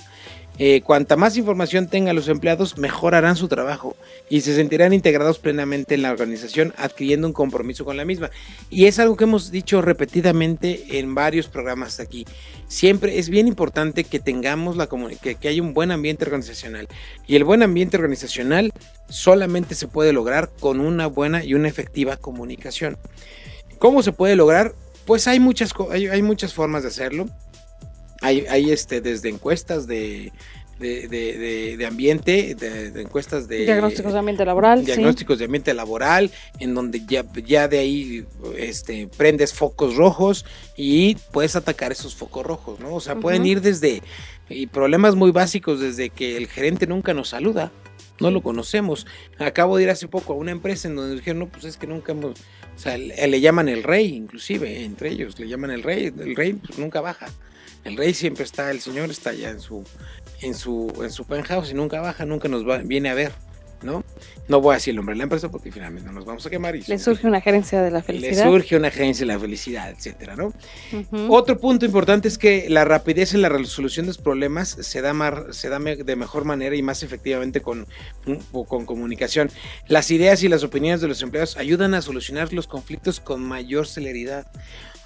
Eh, 0.57 0.81
cuanta 0.81 1.17
más 1.17 1.35
información 1.35 1.87
tengan 1.87 2.15
los 2.15 2.29
empleados, 2.29 2.77
mejorarán 2.77 3.35
su 3.35 3.49
trabajo 3.49 3.95
y 4.29 4.41
se 4.41 4.55
sentirán 4.55 4.93
integrados 4.93 5.37
plenamente 5.37 5.95
en 5.95 6.01
la 6.01 6.11
organización, 6.11 6.73
adquiriendo 6.77 7.27
un 7.27 7.33
compromiso 7.33 7.83
con 7.83 7.97
la 7.97 8.05
misma. 8.05 8.31
Y 8.69 8.85
es 8.85 8.99
algo 8.99 9.17
que 9.17 9.25
hemos 9.25 9.51
dicho 9.51 9.81
repetidamente 9.81 10.99
en 10.99 11.13
varios 11.13 11.47
programas 11.47 11.99
aquí. 11.99 12.25
Siempre 12.67 13.19
es 13.19 13.29
bien 13.29 13.47
importante 13.47 14.05
que 14.05 14.19
tengamos 14.19 14.77
la 14.77 14.87
que, 15.21 15.35
que 15.35 15.47
haya 15.47 15.61
un 15.61 15.73
buen 15.73 15.91
ambiente 15.91 16.23
organizacional. 16.23 16.87
Y 17.27 17.35
el 17.35 17.43
buen 17.43 17.61
ambiente 17.61 17.97
organizacional 17.97 18.71
solamente 19.09 19.75
se 19.75 19.87
puede 19.87 20.13
lograr 20.13 20.49
con 20.59 20.79
una 20.79 21.07
buena 21.07 21.43
y 21.43 21.53
una 21.53 21.67
efectiva 21.67 22.15
comunicación. 22.15 22.97
¿Cómo 23.77 24.01
se 24.03 24.13
puede 24.13 24.35
lograr? 24.35 24.73
Pues 25.05 25.27
hay 25.27 25.39
muchas, 25.39 25.73
hay 25.91 26.21
muchas 26.21 26.53
formas 26.53 26.83
de 26.83 26.89
hacerlo. 26.89 27.27
Hay, 28.21 28.45
hay 28.49 28.71
este, 28.71 29.01
desde 29.01 29.29
encuestas 29.29 29.87
de, 29.87 30.31
de, 30.79 31.07
de- 31.07 31.37
de- 31.37 31.77
de 31.77 31.85
ambiente, 31.85 32.55
de, 32.55 33.01
encuestas 33.01 33.47
de 33.47 33.65
Diagnósticos 33.65 34.13
de 34.13 34.19
ambiente 34.19 34.45
laboral. 34.45 34.79
sí. 34.79 34.85
diagnósticos 34.85 35.39
de 35.39 35.45
ambiente 35.45 35.73
laboral, 35.73 36.31
en 36.59 36.73
donde 36.75 37.01
ya, 37.05 37.25
ya 37.45 37.67
de 37.67 37.79
ahí 37.79 38.25
este, 38.57 39.07
prendes 39.07 39.53
focos 39.53 39.95
rojos 39.95 40.45
y 40.75 41.15
puedes 41.31 41.55
atacar 41.55 41.91
esos 41.91 42.15
focos 42.15 42.45
rojos, 42.45 42.79
¿no? 42.79 42.93
O 42.95 42.99
sea, 43.01 43.15
pueden 43.15 43.45
ir 43.45 43.61
desde 43.61 44.01
y 44.49 44.67
problemas 44.67 45.15
muy 45.15 45.31
básicos, 45.31 45.79
desde 45.79 46.09
que 46.09 46.37
el 46.37 46.47
gerente 46.47 46.85
nunca 46.87 47.13
nos 47.13 47.29
saluda, 47.29 47.71
no 48.19 48.29
lo 48.31 48.41
conocemos. 48.41 49.07
Acabo 49.39 49.75
de 49.77 49.83
ir 49.83 49.89
hace 49.89 50.07
poco 50.07 50.33
a 50.33 50.35
una 50.35 50.51
empresa 50.51 50.87
en 50.87 50.95
donde 50.95 51.15
dijeron, 51.15 51.39
no, 51.39 51.47
pues 51.47 51.65
es 51.65 51.77
que 51.77 51.87
nunca 51.87 52.11
hemos, 52.11 52.39
o 52.39 52.79
sea, 52.79 52.97
le, 52.97 53.27
le 53.27 53.41
llaman 53.41 53.69
el 53.69 53.81
rey, 53.83 54.13
inclusive, 54.13 54.83
entre 54.83 55.09
ellos, 55.11 55.39
le 55.39 55.47
llaman 55.47 55.71
el 55.71 55.83
rey, 55.83 56.13
el 56.17 56.35
rey 56.35 56.53
pues, 56.53 56.77
nunca 56.79 57.01
baja. 57.01 57.27
El 57.85 57.95
rey 57.97 58.13
siempre 58.13 58.43
está, 58.43 58.69
el 58.71 58.81
señor 58.81 59.09
está 59.11 59.29
allá 59.29 59.49
en 59.51 59.59
su, 59.61 59.83
en 60.41 60.53
su, 60.53 60.91
en 61.01 61.11
su 61.11 61.23
penthouse 61.25 61.71
y 61.71 61.73
nunca 61.75 62.01
baja, 62.01 62.25
nunca 62.25 62.47
nos 62.49 62.67
va, 62.67 62.79
viene 62.79 63.09
a 63.09 63.13
ver, 63.13 63.31
¿no? 63.83 64.03
No 64.47 64.59
voy 64.61 64.73
a 64.73 64.75
decir 64.77 64.91
el 64.91 64.95
nombre 64.97 65.13
de 65.13 65.17
la 65.19 65.23
empresa 65.23 65.49
porque 65.49 65.71
finalmente 65.71 66.07
no 66.07 66.13
nos 66.13 66.25
vamos 66.25 66.45
a 66.45 66.49
quemar. 66.49 66.75
Y 66.75 66.81
Le 66.87 66.97
surge 66.99 67.27
una 67.27 67.41
gerencia 67.41 67.81
de 67.83 67.91
la 67.91 67.99
le 67.99 68.03
felicidad. 68.03 68.43
surge 68.43 68.75
una 68.75 68.87
agencia 68.89 69.25
de 69.25 69.33
la 69.33 69.39
felicidad, 69.39 69.89
etcétera, 69.91 70.35
¿no? 70.35 70.51
Otro 71.29 71.59
punto 71.59 71.85
importante 71.85 72.27
es 72.27 72.37
que 72.39 72.67
la 72.69 72.85
rapidez 72.85 73.33
en 73.35 73.41
la 73.43 73.49
resolución 73.49 74.05
de 74.05 74.09
los 74.09 74.17
problemas 74.17 74.69
se 74.69 75.01
da, 75.01 75.13
mar- 75.13 75.47
se 75.51 75.69
da 75.69 75.77
de 75.79 76.15
mejor 76.15 76.43
manera 76.45 76.75
y 76.75 76.81
más 76.81 77.03
efectivamente 77.03 77.61
con, 77.61 77.87
con 78.67 78.85
comunicación. 78.85 79.51
Las 79.87 80.09
ideas 80.09 80.41
y 80.43 80.47
las 80.47 80.63
opiniones 80.63 81.01
de 81.01 81.07
los 81.07 81.21
empleados 81.21 81.55
ayudan 81.57 81.93
a 81.93 82.01
solucionar 82.01 82.51
los 82.53 82.65
conflictos 82.67 83.19
con 83.19 83.43
mayor 83.43 83.87
celeridad. 83.87 84.47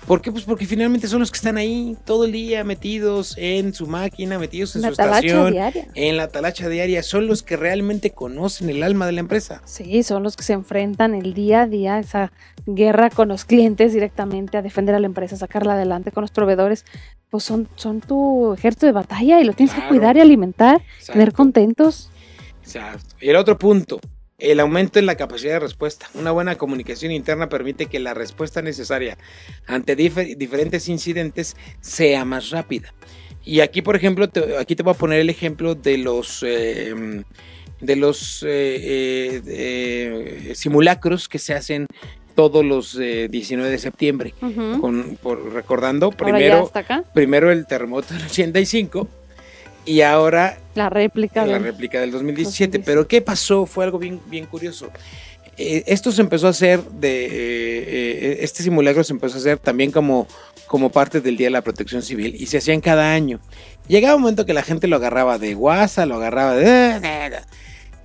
¿Por 0.07 0.21
qué? 0.21 0.31
Pues 0.31 0.43
porque 0.45 0.65
finalmente 0.65 1.07
son 1.07 1.19
los 1.19 1.29
que 1.29 1.35
están 1.37 1.57
ahí 1.57 1.95
todo 2.05 2.25
el 2.25 2.31
día 2.31 2.63
metidos 2.63 3.35
en 3.37 3.73
su 3.73 3.85
máquina, 3.85 4.39
metidos 4.39 4.75
en 4.75 4.79
Una 4.81 4.87
su 4.95 5.01
estación, 5.01 5.51
diaria. 5.51 5.87
en 5.93 6.17
la 6.17 6.29
talacha 6.29 6.67
diaria. 6.67 7.03
Son 7.03 7.27
los 7.27 7.43
que 7.43 7.57
realmente 7.57 8.09
conocen 8.11 8.69
el 8.69 8.81
alma 8.81 9.05
de 9.05 9.11
la 9.11 9.19
empresa. 9.19 9.61
Sí, 9.65 10.01
son 10.03 10.23
los 10.23 10.35
que 10.35 10.43
se 10.43 10.53
enfrentan 10.53 11.13
el 11.13 11.33
día 11.35 11.61
a 11.63 11.67
día, 11.67 11.99
esa 11.99 12.31
guerra 12.65 13.09
con 13.11 13.27
los 13.27 13.45
clientes 13.45 13.93
directamente, 13.93 14.57
a 14.57 14.61
defender 14.63 14.95
a 14.95 14.99
la 14.99 15.05
empresa, 15.05 15.35
sacarla 15.35 15.73
adelante 15.73 16.11
con 16.11 16.21
los 16.21 16.31
proveedores. 16.31 16.85
Pues 17.29 17.43
son, 17.43 17.67
son 17.75 18.01
tu 18.01 18.53
ejército 18.53 18.87
de 18.87 18.91
batalla 18.93 19.39
y 19.39 19.43
lo 19.43 19.53
tienes 19.53 19.75
Claro. 19.75 19.89
que 19.89 19.95
cuidar 19.97 20.17
y 20.17 20.21
alimentar, 20.21 20.81
tener 21.05 21.33
contentos. 21.33 22.09
Exacto. 22.63 23.15
Y 23.21 23.29
el 23.29 23.35
otro 23.35 23.57
punto, 23.59 23.99
el 24.39 24.59
aumento 24.59 24.99
en 24.99 25.05
la 25.05 25.15
capacidad 25.15 25.53
de 25.53 25.59
respuesta. 25.59 26.07
Una 26.13 26.31
buena 26.31 26.57
comunicación 26.57 27.11
interna 27.11 27.49
permite 27.49 27.85
que 27.87 27.99
la 27.99 28.13
respuesta 28.13 28.61
necesaria 28.61 29.17
ante 29.67 29.97
difer- 29.97 30.35
diferentes 30.37 30.87
incidentes 30.89 31.55
sea 31.81 32.25
más 32.25 32.49
rápida. 32.49 32.93
Y 33.45 33.61
aquí, 33.61 33.81
por 33.81 33.95
ejemplo, 33.95 34.27
te- 34.29 34.57
aquí 34.57 34.75
te 34.75 34.83
voy 34.83 34.93
a 34.93 34.97
poner 34.97 35.19
el 35.19 35.29
ejemplo 35.29 35.75
de 35.75 35.97
los 35.97 36.43
eh, 36.47 37.23
de 37.81 37.95
los 37.95 38.43
eh, 38.43 38.47
eh, 38.49 39.41
eh, 39.47 40.51
simulacros 40.55 41.29
que 41.29 41.39
se 41.39 41.53
hacen 41.53 41.85
todos 42.35 42.63
los 42.63 42.97
eh, 42.99 43.27
19 43.29 43.69
de 43.69 43.77
septiembre. 43.77 44.33
Ujú. 44.41 44.79
Con, 44.81 45.17
por, 45.21 45.53
recordando 45.53 46.11
primero, 46.11 46.69
acá, 46.73 47.03
primero 47.13 47.51
el 47.51 47.65
terremoto 47.67 48.13
del 48.13 48.23
85 48.25 49.07
y 49.85 50.01
ahora 50.01 50.57
la 50.75 50.89
réplica. 50.89 51.45
la 51.45 51.53
del- 51.53 51.63
réplica 51.63 51.99
del 51.99 52.11
2017. 52.11 52.79
2017. 52.79 52.79
Pero 52.79 53.07
¿qué 53.07 53.21
pasó? 53.21 53.65
Fue 53.65 53.83
algo 53.85 53.99
bien, 53.99 54.19
bien 54.27 54.45
curioso. 54.45 54.89
Eh, 55.57 55.83
esto 55.87 56.11
se 56.11 56.21
empezó 56.21 56.47
a 56.47 56.51
hacer 56.51 56.81
de 56.83 57.25
eh, 57.25 57.29
eh, 57.31 58.37
este 58.41 58.63
simulacro 58.63 59.03
se 59.03 59.11
empezó 59.13 59.35
a 59.35 59.39
hacer 59.39 59.57
también 59.57 59.91
como, 59.91 60.25
como 60.67 60.89
parte 60.89 61.19
del 61.19 61.35
Día 61.35 61.47
de 61.47 61.51
la 61.51 61.61
Protección 61.61 62.01
Civil 62.01 62.33
y 62.39 62.45
se 62.45 62.59
hacían 62.59 62.79
cada 62.79 63.11
año. 63.13 63.41
Llegaba 63.89 64.15
un 64.15 64.21
momento 64.21 64.45
que 64.45 64.53
la 64.53 64.63
gente 64.63 64.87
lo 64.87 64.95
agarraba 64.95 65.37
de 65.37 65.55
guasa, 65.55 66.05
lo 66.05 66.15
agarraba 66.15 66.55
de 66.55 67.31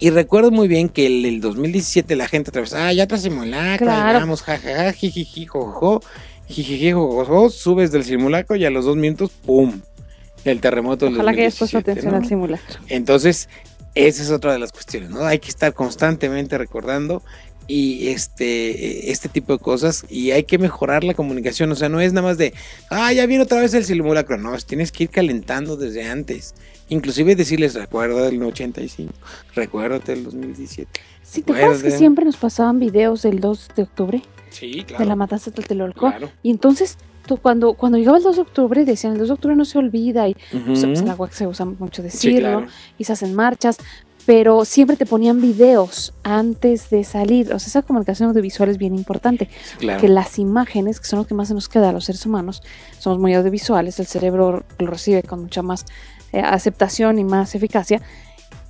y 0.00 0.10
recuerdo 0.10 0.50
muy 0.50 0.66
bien 0.66 0.88
que 0.88 1.06
el, 1.06 1.24
el 1.24 1.40
2017 1.40 2.16
la 2.16 2.26
gente 2.26 2.50
otra 2.50 2.62
vez, 2.62 2.74
ah, 2.74 2.92
ya 2.92 3.04
otro 3.04 3.16
simulacro, 3.16 3.86
Claro. 3.86 4.18
vamos, 4.18 4.42
jajaja, 4.42 4.92
jijiji, 4.92 5.46
jojo, 5.46 6.02
jijiji, 6.48 6.90
jojojo, 6.90 7.48
subes 7.50 7.92
del 7.92 8.02
simulacro 8.02 8.56
y 8.56 8.64
a 8.64 8.70
los 8.70 8.84
dos 8.84 8.96
minutos, 8.96 9.30
¡pum! 9.46 9.80
El 10.44 10.60
terremoto 10.60 11.06
del 11.06 11.14
Ojalá 11.14 11.32
que 11.32 11.40
hayas 11.42 11.58
puesto 11.58 11.78
2017, 11.78 11.90
atención 11.90 12.12
¿no? 12.12 12.18
al 12.18 12.28
simulacro. 12.28 12.80
Entonces, 12.88 13.48
esa 13.94 14.22
es 14.22 14.30
otra 14.30 14.52
de 14.52 14.58
las 14.58 14.72
cuestiones, 14.72 15.10
¿no? 15.10 15.24
Hay 15.24 15.38
que 15.38 15.48
estar 15.48 15.72
constantemente 15.72 16.58
recordando 16.58 17.22
y 17.66 18.08
este, 18.08 19.10
este 19.10 19.28
tipo 19.28 19.52
de 19.54 19.58
cosas 19.58 20.04
y 20.10 20.32
hay 20.32 20.44
que 20.44 20.58
mejorar 20.58 21.02
la 21.04 21.14
comunicación, 21.14 21.72
o 21.72 21.74
sea, 21.74 21.88
no 21.88 22.00
es 22.00 22.12
nada 22.12 22.26
más 22.26 22.36
de, 22.36 22.52
ah, 22.90 23.12
ya 23.12 23.24
viene 23.26 23.44
otra 23.44 23.60
vez 23.60 23.72
el 23.74 23.84
simulacro, 23.84 24.36
no, 24.36 24.56
tienes 24.58 24.92
que 24.92 25.04
ir 25.04 25.10
calentando 25.10 25.76
desde 25.76 26.04
antes, 26.04 26.54
inclusive 26.88 27.34
decirles, 27.36 27.74
recuerda 27.74 28.22
del 28.22 28.42
85, 28.42 29.12
recuérdate 29.54 30.14
del 30.14 30.24
2017. 30.24 31.00
Sí, 31.22 31.42
¿te 31.42 31.52
acuerdas 31.52 31.82
que 31.82 31.90
siempre 31.90 32.24
nos 32.26 32.36
pasaban 32.36 32.78
videos 32.78 33.22
del 33.22 33.40
2 33.40 33.68
de 33.76 33.82
octubre 33.82 34.22
Sí, 34.50 34.84
de 34.98 35.04
la 35.06 35.16
matanza 35.16 35.50
de 35.50 35.56
Tlatelolco? 35.56 36.10
claro. 36.10 36.30
Y 36.42 36.50
entonces, 36.50 36.98
tú, 37.26 37.36
cuando, 37.38 37.74
cuando 37.74 37.98
llegaba 37.98 38.18
el 38.18 38.24
2 38.24 38.36
de 38.36 38.42
octubre, 38.42 38.84
decían, 38.84 39.12
el 39.14 39.18
2 39.18 39.28
de 39.28 39.34
octubre 39.34 39.56
no 39.56 39.64
se 39.64 39.78
olvida, 39.78 40.28
y 40.28 40.36
Ujú. 40.52 40.64
pues, 40.66 40.82
el 40.82 41.08
agua 41.10 41.28
que 41.28 41.34
se 41.34 41.46
usa 41.46 41.64
mucho 41.66 42.02
Sí, 42.02 42.02
decirlo, 42.02 42.48
claro. 42.60 42.66
y 42.98 43.04
se 43.04 43.12
hacen 43.12 43.34
marchas, 43.34 43.76
pero 44.26 44.64
siempre 44.64 44.96
te 44.96 45.04
ponían 45.04 45.40
videos 45.42 46.14
antes 46.22 46.88
de 46.88 47.04
salir. 47.04 47.52
O 47.52 47.58
sea, 47.58 47.68
esa 47.68 47.82
comunicación 47.82 48.30
audiovisual 48.30 48.70
es 48.70 48.78
bien 48.78 48.94
importante. 48.94 49.50
Sí, 49.64 49.76
claro. 49.78 50.00
Que 50.00 50.08
las 50.08 50.38
imágenes, 50.38 50.98
que 50.98 51.06
son 51.06 51.18
lo 51.18 51.26
que 51.26 51.34
más 51.34 51.48
se 51.48 51.54
nos 51.54 51.68
queda 51.68 51.90
a 51.90 51.92
los 51.92 52.06
seres 52.06 52.24
humanos, 52.24 52.62
somos 52.98 53.18
muy 53.18 53.34
audiovisuales, 53.34 54.00
el 54.00 54.06
cerebro 54.06 54.64
lo 54.78 54.86
recibe 54.86 55.22
con 55.22 55.42
mucha 55.42 55.60
más 55.62 55.84
eh, 56.32 56.40
aceptación 56.40 57.18
y 57.18 57.24
más 57.24 57.54
eficacia, 57.54 58.00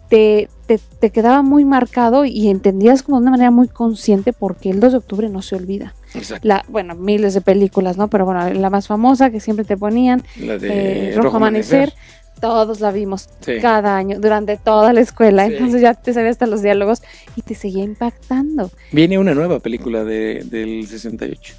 te, 0.09 0.49
te, 0.67 0.79
te 0.79 1.11
quedaba 1.11 1.43
muy 1.43 1.65
marcado 1.65 2.25
y 2.25 2.49
entendías 2.49 3.03
como 3.03 3.19
de 3.19 3.23
una 3.23 3.31
manera 3.33 3.51
muy 3.51 3.69
consciente 3.69 4.33
porque 4.33 4.71
el 4.71 4.81
2 4.81 4.93
de 4.93 4.99
octubre 4.99 5.29
no 5.29 5.41
se 5.41 5.57
olvida. 5.57 5.95
Exacto. 6.15 6.47
La, 6.49 6.65
bueno, 6.69 6.95
miles 6.95 7.35
de 7.35 7.41
películas, 7.41 7.97
¿no? 7.97 8.09
Pero 8.09 8.25
bueno, 8.25 8.49
la 8.53 8.71
más 8.71 8.87
famosa 8.87 9.31
que 9.31 9.41
siempre 9.41 9.65
te 9.65 9.77
ponían, 9.77 10.23
La 10.41 10.59
de 10.59 11.11
eh, 11.11 11.17
Rojo 11.17 11.37
Amanecer, 11.39 11.93
todos 12.41 12.81
la 12.81 12.91
vimos 12.91 13.29
Sí. 13.41 13.55
cada 13.61 13.97
año, 13.97 14.19
durante 14.21 14.57
toda 14.57 14.93
la 14.93 15.01
escuela, 15.01 15.47
Sí. 15.47 15.55
entonces 15.55 15.81
ya 15.81 15.95
te 15.95 16.13
sabías 16.13 16.33
hasta 16.33 16.47
los 16.47 16.63
diálogos 16.63 17.03
y 17.37 17.43
te 17.43 17.55
seguía 17.55 17.85
impactando. 17.85 18.71
Viene 18.93 19.19
una 19.19 19.35
nueva 19.35 19.61
película 19.61 20.05
de, 20.05 20.43
del 20.45 20.87
68, 20.87 21.55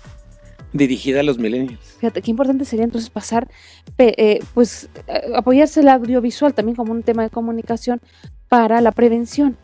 dirigida 0.74 1.22
a 1.22 1.24
los 1.24 1.38
millennials. 1.39 1.80
Fíjate, 1.99 2.22
qué 2.22 2.32
importante 2.32 2.66
sería 2.66 2.86
entonces 2.86 3.10
pasar, 3.10 3.47
eh, 3.97 4.39
pues, 4.53 4.89
eh, 5.08 5.22
apoyarse 5.36 5.80
el 5.82 5.89
audiovisual 5.89 6.53
también 6.53 6.76
como 6.76 6.91
un 6.91 7.03
tema 7.03 7.24
de 7.24 7.30
comunicación 7.30 8.01
para 8.49 8.82
la 8.82 8.91
prevención. 8.91 9.58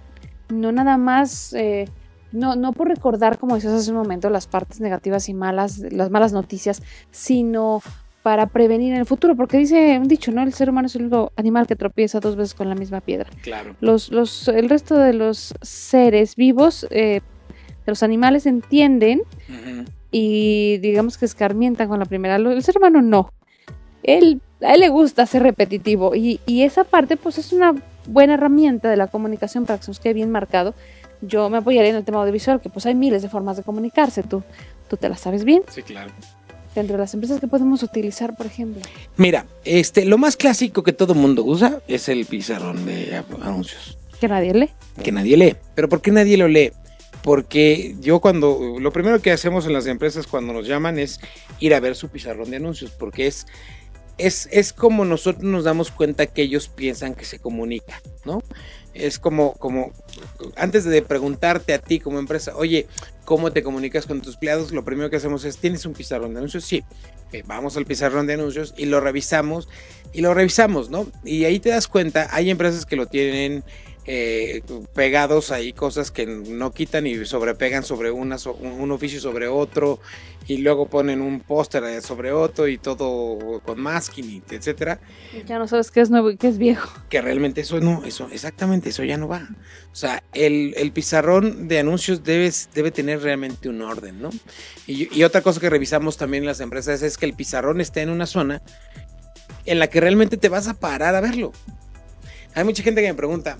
No 0.49 0.71
nada 0.71 0.97
más, 0.97 1.53
eh, 1.53 1.87
no, 2.31 2.55
no 2.55 2.73
por 2.73 2.87
recordar, 2.87 3.37
como 3.37 3.55
decías 3.55 3.73
hace 3.73 3.91
un 3.91 3.97
momento, 3.97 4.29
las 4.29 4.47
partes 4.47 4.79
negativas 4.79 5.29
y 5.29 5.33
malas, 5.33 5.79
las 5.79 6.09
malas 6.09 6.33
noticias, 6.33 6.81
sino 7.11 7.81
para 8.23 8.47
prevenir 8.47 8.93
en 8.93 8.99
el 8.99 9.05
futuro, 9.05 9.35
porque 9.35 9.57
dice 9.57 9.97
un 9.97 10.07
dicho, 10.07 10.31
¿no? 10.31 10.43
El 10.43 10.53
ser 10.53 10.69
humano 10.69 10.87
es 10.87 10.95
el 10.95 11.03
único 11.03 11.31
animal 11.35 11.65
que 11.65 11.75
tropieza 11.75 12.19
dos 12.19 12.35
veces 12.35 12.53
con 12.53 12.69
la 12.69 12.75
misma 12.75 13.01
piedra. 13.01 13.29
Claro. 13.41 13.75
Los, 13.81 14.11
los, 14.11 14.47
el 14.47 14.69
resto 14.69 14.95
de 14.97 15.13
los 15.13 15.53
seres 15.61 16.35
vivos, 16.35 16.85
eh, 16.91 17.21
de 17.85 17.91
los 17.91 18.03
animales 18.03 18.45
entienden 18.45 19.23
y 20.11 20.77
digamos 20.77 21.17
que 21.17 21.25
escarmientan 21.25 21.87
con 21.87 21.99
la 21.99 22.05
primera. 22.05 22.35
El 22.35 22.63
ser 22.63 22.77
humano 22.77 23.01
no. 23.01 23.31
Él, 24.03 24.41
a 24.61 24.75
él 24.75 24.81
le 24.81 24.89
gusta 24.89 25.25
ser 25.25 25.43
repetitivo 25.43 26.15
y, 26.15 26.39
y 26.45 26.61
esa 26.61 26.83
parte 26.83 27.17
pues 27.17 27.37
es 27.39 27.53
una 27.53 27.73
buena 28.07 28.35
herramienta 28.35 28.89
de 28.89 28.97
la 28.97 29.07
comunicación 29.07 29.65
para 29.65 29.79
que 29.79 29.85
se 29.85 29.91
nos 29.91 29.99
quede 29.99 30.13
bien 30.13 30.29
marcado. 30.29 30.75
Yo 31.21 31.49
me 31.49 31.57
apoyaría 31.57 31.91
en 31.91 31.95
el 31.95 32.03
tema 32.03 32.19
audiovisual, 32.21 32.59
que 32.61 32.69
pues 32.69 32.85
hay 32.85 32.95
miles 32.95 33.21
de 33.21 33.29
formas 33.29 33.57
de 33.57 33.63
comunicarse. 33.63 34.23
Tú, 34.23 34.43
tú 34.89 34.97
te 34.97 35.07
las 35.07 35.21
sabes 35.21 35.43
bien. 35.43 35.63
Sí, 35.69 35.83
claro. 35.83 36.11
Dentro 36.73 36.95
de 36.95 37.03
las 37.03 37.13
empresas 37.13 37.39
que 37.39 37.47
podemos 37.47 37.83
utilizar, 37.83 38.35
por 38.35 38.45
ejemplo. 38.45 38.81
Mira, 39.17 39.45
este, 39.65 40.05
lo 40.05 40.17
más 40.17 40.37
clásico 40.37 40.83
que 40.83 40.93
todo 40.93 41.13
mundo 41.13 41.43
usa 41.43 41.81
es 41.87 42.09
el 42.09 42.25
pizarrón 42.25 42.85
de 42.85 43.21
anuncios. 43.41 43.97
Que 44.19 44.27
nadie 44.27 44.53
lee. 44.53 44.69
que 45.03 45.11
nadie 45.11 45.35
lee. 45.35 45.55
¿Pero 45.75 45.89
por 45.89 46.01
qué 46.01 46.11
nadie 46.11 46.37
lo 46.37 46.47
lee? 46.47 46.71
Porque 47.23 47.95
yo 47.99 48.19
cuando, 48.19 48.77
lo 48.79 48.91
primero 48.91 49.21
que 49.21 49.31
hacemos 49.31 49.65
en 49.65 49.73
las 49.73 49.85
empresas 49.85 50.27
cuando 50.27 50.53
nos 50.53 50.67
llaman 50.67 50.97
es 50.97 51.19
ir 51.59 51.73
a 51.73 51.79
ver 51.79 51.95
su 51.95 52.09
pizarrón 52.09 52.49
de 52.49 52.57
anuncios, 52.57 52.91
porque 52.91 53.27
es, 53.27 53.45
es, 54.17 54.47
es 54.51 54.73
como 54.73 55.05
nosotros 55.05 55.43
nos 55.43 55.63
damos 55.63 55.91
cuenta 55.91 56.25
que 56.25 56.41
ellos 56.41 56.67
piensan 56.67 57.13
que 57.13 57.25
se 57.25 57.39
comunica, 57.39 58.01
¿no? 58.25 58.41
Es 58.93 59.19
como, 59.19 59.53
como, 59.53 59.91
antes 60.55 60.83
de 60.83 61.01
preguntarte 61.01 61.73
a 61.73 61.79
ti 61.79 61.99
como 61.99 62.19
empresa, 62.19 62.53
oye, 62.55 62.87
¿cómo 63.23 63.51
te 63.51 63.63
comunicas 63.63 64.05
con 64.05 64.21
tus 64.21 64.33
empleados? 64.35 64.71
Lo 64.71 64.83
primero 64.83 65.09
que 65.09 65.15
hacemos 65.15 65.45
es, 65.45 65.57
¿tienes 65.57 65.85
un 65.85 65.93
pizarrón 65.93 66.33
de 66.33 66.39
anuncios? 66.39 66.65
Sí. 66.65 66.83
Ok, 67.27 67.45
vamos 67.45 67.77
al 67.77 67.85
pizarrón 67.85 68.27
de 68.27 68.33
anuncios 68.33 68.73
y 68.75 68.85
lo 68.85 68.99
revisamos, 68.99 69.69
y 70.11 70.21
lo 70.21 70.33
revisamos, 70.33 70.89
¿no? 70.89 71.07
Y 71.23 71.45
ahí 71.45 71.59
te 71.59 71.69
das 71.69 71.87
cuenta, 71.87 72.27
hay 72.31 72.49
empresas 72.49 72.85
que 72.85 72.97
lo 72.97 73.05
tienen 73.05 73.63
eh, 74.05 74.63
pegados 74.95 75.51
ahí 75.51 75.73
cosas 75.73 76.09
que 76.09 76.25
no 76.25 76.71
quitan 76.71 77.05
y 77.05 77.23
sobrepegan 77.25 77.83
sobre 77.83 78.09
una, 78.09 78.37
un 78.59 78.91
oficio 78.91 79.19
sobre 79.19 79.47
otro 79.47 79.99
y 80.47 80.57
luego 80.57 80.87
ponen 80.87 81.21
un 81.21 81.39
póster 81.39 82.01
sobre 82.01 82.31
otro 82.31 82.67
y 82.67 82.79
todo 82.79 83.61
con 83.63 83.79
masking 83.79 84.43
etcétera. 84.49 84.99
Ya 85.45 85.59
no 85.59 85.67
sabes 85.67 85.91
qué 85.91 86.01
es 86.01 86.09
nuevo 86.09 86.31
y 86.31 86.37
qué 86.37 86.47
es 86.47 86.57
viejo. 86.57 86.91
que 87.09 87.21
realmente 87.21 87.61
eso 87.61 87.79
no 87.79 88.03
eso 88.03 88.27
exactamente 88.31 88.89
eso 88.89 89.03
ya 89.03 89.17
no 89.17 89.27
va. 89.27 89.47
O 89.91 89.95
sea 89.95 90.23
el, 90.33 90.73
el 90.77 90.91
pizarrón 90.91 91.67
de 91.67 91.77
anuncios 91.77 92.23
debe, 92.23 92.51
debe 92.73 92.89
tener 92.89 93.21
realmente 93.21 93.69
un 93.69 93.83
orden 93.83 94.19
no 94.19 94.31
y, 94.87 95.15
y 95.15 95.23
otra 95.23 95.41
cosa 95.41 95.59
que 95.59 95.69
revisamos 95.69 96.17
también 96.17 96.43
en 96.43 96.47
las 96.47 96.59
empresas 96.59 97.03
es 97.03 97.17
que 97.19 97.27
el 97.27 97.33
pizarrón 97.33 97.81
esté 97.81 98.01
en 98.01 98.09
una 98.09 98.25
zona 98.25 98.63
en 99.65 99.77
la 99.77 99.87
que 99.87 100.01
realmente 100.01 100.37
te 100.37 100.49
vas 100.49 100.67
a 100.67 100.73
parar 100.73 101.13
a 101.13 101.21
verlo 101.21 101.51
hay 102.55 102.63
mucha 102.63 102.83
gente 102.83 103.01
que 103.01 103.07
me 103.07 103.13
pregunta 103.15 103.57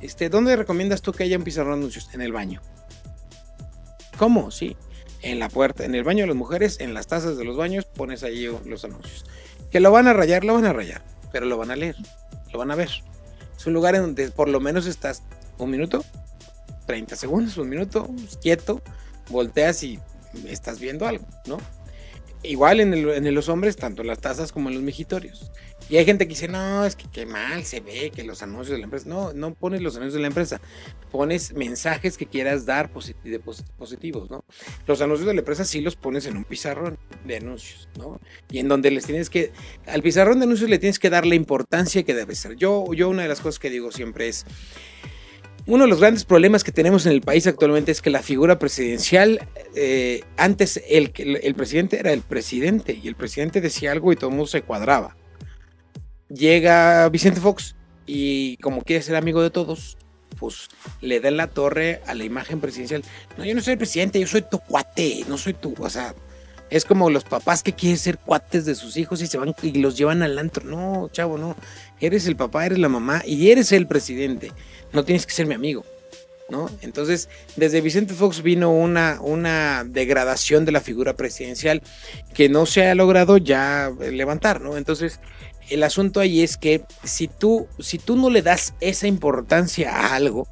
este, 0.00 0.28
¿dónde 0.28 0.56
recomiendas 0.56 1.00
tú 1.02 1.12
que 1.12 1.22
haya 1.24 1.36
un 1.38 1.44
pizarrón 1.44 1.74
de 1.74 1.78
anuncios? 1.84 2.10
En 2.12 2.20
el 2.22 2.32
baño. 2.32 2.60
¿Cómo? 4.18 4.50
Sí. 4.50 4.76
En 5.22 5.38
la 5.38 5.48
puerta, 5.48 5.84
en 5.84 5.94
el 5.94 6.02
baño 6.04 6.24
de 6.24 6.28
las 6.28 6.36
mujeres, 6.36 6.80
en 6.80 6.94
las 6.94 7.06
tazas 7.06 7.36
de 7.36 7.44
los 7.44 7.56
baños, 7.56 7.84
pones 7.84 8.24
ahí 8.24 8.48
los 8.64 8.84
anuncios. 8.84 9.24
Que 9.70 9.78
lo 9.80 9.92
van 9.92 10.08
a 10.08 10.12
rayar, 10.12 10.44
lo 10.44 10.54
van 10.54 10.64
a 10.66 10.72
rayar, 10.72 11.02
pero 11.30 11.46
lo 11.46 11.56
van 11.56 11.70
a 11.70 11.76
leer, 11.76 11.94
lo 12.52 12.58
van 12.58 12.70
a 12.72 12.74
ver. 12.74 12.90
Es 13.56 13.66
un 13.66 13.72
lugar 13.74 13.94
en 13.94 14.02
donde 14.02 14.30
por 14.32 14.48
lo 14.48 14.58
menos 14.58 14.86
estás 14.86 15.22
un 15.58 15.70
minuto, 15.70 16.04
30 16.86 17.14
segundos, 17.14 17.56
un 17.56 17.68
minuto, 17.68 18.10
quieto, 18.42 18.82
volteas 19.30 19.82
y 19.84 20.00
estás 20.48 20.80
viendo 20.80 21.06
algo, 21.06 21.24
¿no? 21.46 21.58
Igual 22.42 22.80
en, 22.80 22.92
el- 22.92 23.08
en 23.10 23.34
los 23.34 23.48
hombres, 23.48 23.76
tanto 23.76 24.02
en 24.02 24.08
las 24.08 24.18
tazas 24.18 24.50
como 24.50 24.68
en 24.68 24.74
los 24.74 24.82
mijitorios. 24.82 25.52
Y 25.92 25.98
hay 25.98 26.06
gente 26.06 26.24
que 26.26 26.30
dice, 26.30 26.48
no, 26.48 26.86
es 26.86 26.96
que 26.96 27.04
qué 27.12 27.26
mal 27.26 27.64
se 27.64 27.80
ve 27.80 28.10
que 28.16 28.24
los 28.24 28.42
anuncios 28.42 28.70
de 28.70 28.78
la 28.78 28.84
empresa. 28.84 29.06
No, 29.10 29.34
no 29.34 29.52
pones 29.52 29.82
los 29.82 29.94
anuncios 29.96 30.14
de 30.14 30.20
la 30.20 30.28
empresa, 30.28 30.58
pones 31.10 31.52
mensajes 31.52 32.16
que 32.16 32.24
quieras 32.24 32.64
dar 32.64 32.90
positivos, 32.90 34.30
¿no? 34.30 34.42
Los 34.86 35.02
anuncios 35.02 35.26
de 35.26 35.34
la 35.34 35.40
empresa 35.40 35.66
sí 35.66 35.82
los 35.82 35.94
pones 35.96 36.24
en 36.24 36.38
un 36.38 36.44
pizarrón 36.44 36.96
de 37.26 37.36
anuncios, 37.36 37.90
¿no? 37.98 38.18
Y 38.50 38.60
en 38.60 38.68
donde 38.68 38.90
les 38.90 39.04
tienes 39.04 39.28
que, 39.28 39.52
al 39.86 40.00
pizarrón 40.02 40.38
de 40.38 40.44
anuncios 40.46 40.70
le 40.70 40.78
tienes 40.78 40.98
que 40.98 41.10
dar 41.10 41.26
la 41.26 41.34
importancia 41.34 42.02
que 42.04 42.14
debe 42.14 42.34
ser. 42.36 42.56
Yo, 42.56 42.86
yo 42.94 43.10
una 43.10 43.24
de 43.24 43.28
las 43.28 43.42
cosas 43.42 43.58
que 43.58 43.68
digo 43.68 43.92
siempre 43.92 44.28
es, 44.28 44.46
uno 45.66 45.84
de 45.84 45.90
los 45.90 46.00
grandes 46.00 46.24
problemas 46.24 46.64
que 46.64 46.72
tenemos 46.72 47.04
en 47.04 47.12
el 47.12 47.20
país 47.20 47.46
actualmente 47.46 47.92
es 47.92 48.00
que 48.00 48.08
la 48.08 48.22
figura 48.22 48.58
presidencial, 48.58 49.46
eh, 49.74 50.22
antes 50.38 50.82
el, 50.88 51.12
que- 51.12 51.34
el 51.34 51.54
presidente 51.54 51.98
era 51.98 52.14
el 52.14 52.22
presidente 52.22 52.98
y 53.02 53.08
el 53.08 53.14
presidente 53.14 53.60
decía 53.60 53.92
algo 53.92 54.10
y 54.10 54.16
todo 54.16 54.30
el 54.30 54.36
mundo 54.36 54.48
se 54.48 54.62
cuadraba. 54.62 55.18
Llega 56.34 57.08
Vicente 57.08 57.40
Fox 57.40 57.74
y 58.06 58.56
como 58.58 58.82
quiere 58.82 59.02
ser 59.02 59.16
amigo 59.16 59.42
de 59.42 59.50
todos, 59.50 59.98
pues 60.38 60.68
le 61.00 61.20
da 61.20 61.30
la 61.30 61.48
torre 61.48 62.00
a 62.06 62.14
la 62.14 62.24
imagen 62.24 62.60
presidencial. 62.60 63.04
No, 63.36 63.44
yo 63.44 63.54
no 63.54 63.60
soy 63.60 63.72
el 63.72 63.78
presidente, 63.78 64.18
yo 64.18 64.26
soy 64.26 64.42
tu 64.42 64.58
cuate, 64.58 65.24
no 65.28 65.36
soy 65.38 65.54
tu, 65.54 65.74
o 65.78 65.90
sea, 65.90 66.14
es 66.72 66.86
como 66.86 67.10
los 67.10 67.24
papás 67.24 67.62
que 67.62 67.74
quieren 67.74 67.98
ser 67.98 68.16
cuates 68.16 68.64
de 68.64 68.74
sus 68.74 68.96
hijos 68.96 69.20
y 69.20 69.26
se 69.26 69.36
van 69.36 69.54
y 69.62 69.72
los 69.78 69.98
llevan 69.98 70.22
al 70.22 70.38
antro. 70.38 70.64
No, 70.64 71.10
chavo, 71.12 71.36
no. 71.36 71.54
Eres 72.00 72.26
el 72.26 72.34
papá, 72.34 72.64
eres 72.64 72.78
la 72.78 72.88
mamá 72.88 73.22
y 73.26 73.50
eres 73.50 73.72
el 73.72 73.86
presidente. 73.86 74.52
No 74.90 75.04
tienes 75.04 75.26
que 75.26 75.34
ser 75.34 75.46
mi 75.46 75.54
amigo. 75.54 75.84
¿No? 76.48 76.70
Entonces, 76.80 77.28
desde 77.56 77.80
Vicente 77.80 78.14
Fox 78.14 78.42
vino 78.42 78.72
una, 78.72 79.18
una 79.20 79.84
degradación 79.84 80.64
de 80.64 80.72
la 80.72 80.80
figura 80.80 81.14
presidencial 81.14 81.82
que 82.34 82.48
no 82.48 82.66
se 82.66 82.86
ha 82.86 82.94
logrado 82.94 83.38
ya 83.38 83.90
levantar, 84.00 84.60
¿no? 84.60 84.76
Entonces, 84.76 85.20
el 85.72 85.82
asunto 85.82 86.20
ahí 86.20 86.42
es 86.42 86.56
que 86.56 86.84
si 87.02 87.28
tú, 87.28 87.66
si 87.78 87.98
tú 87.98 88.16
no 88.16 88.30
le 88.30 88.42
das 88.42 88.74
esa 88.80 89.06
importancia 89.06 89.94
a 89.94 90.14
algo, 90.14 90.46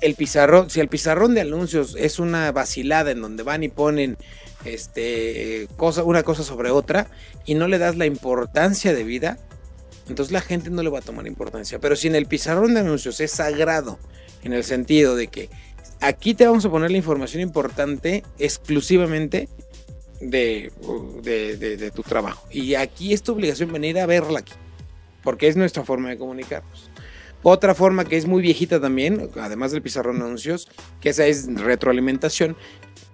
el 0.00 0.14
pizarrón, 0.14 0.70
si 0.70 0.80
el 0.80 0.88
pizarrón 0.88 1.34
de 1.34 1.40
anuncios 1.40 1.96
es 1.98 2.18
una 2.18 2.52
vacilada 2.52 3.10
en 3.10 3.20
donde 3.20 3.42
van 3.42 3.62
y 3.62 3.68
ponen 3.68 4.16
este 4.64 5.68
cosa, 5.76 6.04
una 6.04 6.22
cosa 6.22 6.42
sobre 6.42 6.70
otra 6.70 7.08
y 7.44 7.54
no 7.54 7.68
le 7.68 7.78
das 7.78 7.96
la 7.96 8.06
importancia 8.06 8.92
de 8.92 9.04
vida, 9.04 9.38
entonces 10.08 10.32
la 10.32 10.40
gente 10.40 10.70
no 10.70 10.82
le 10.82 10.90
va 10.90 10.98
a 10.98 11.02
tomar 11.02 11.26
importancia. 11.26 11.78
Pero 11.78 11.96
si 11.96 12.08
en 12.08 12.14
el 12.14 12.26
pizarrón 12.26 12.74
de 12.74 12.80
anuncios 12.80 13.20
es 13.20 13.32
sagrado, 13.32 13.98
en 14.42 14.52
el 14.52 14.64
sentido 14.64 15.16
de 15.16 15.28
que 15.28 15.50
aquí 16.00 16.34
te 16.34 16.46
vamos 16.46 16.64
a 16.64 16.70
poner 16.70 16.90
la 16.90 16.96
información 16.96 17.42
importante 17.42 18.22
exclusivamente 18.38 19.48
de, 20.20 20.72
de, 21.22 21.56
de- 21.56 21.76
de 21.76 21.90
tu 21.90 22.02
trabajo. 22.02 22.46
Y 22.50 22.74
aquí 22.74 23.12
es 23.12 23.22
tu 23.22 23.32
obligación 23.32 23.72
venir 23.72 23.98
a 23.98 24.06
verla 24.06 24.40
aquí, 24.40 24.52
porque 25.22 25.48
es 25.48 25.56
nuestra 25.56 25.84
forma 25.84 26.10
de 26.10 26.18
comunicarnos. 26.18 26.90
Otra 27.42 27.74
forma 27.74 28.04
que 28.04 28.16
es 28.16 28.26
muy 28.26 28.42
viejita 28.42 28.80
también, 28.80 29.30
además 29.40 29.70
del 29.70 29.82
pizarrón 29.82 30.18
de 30.18 30.24
anuncios, 30.24 30.68
que 31.00 31.10
esa 31.10 31.26
es 31.26 31.46
retroalimentación, 31.54 32.56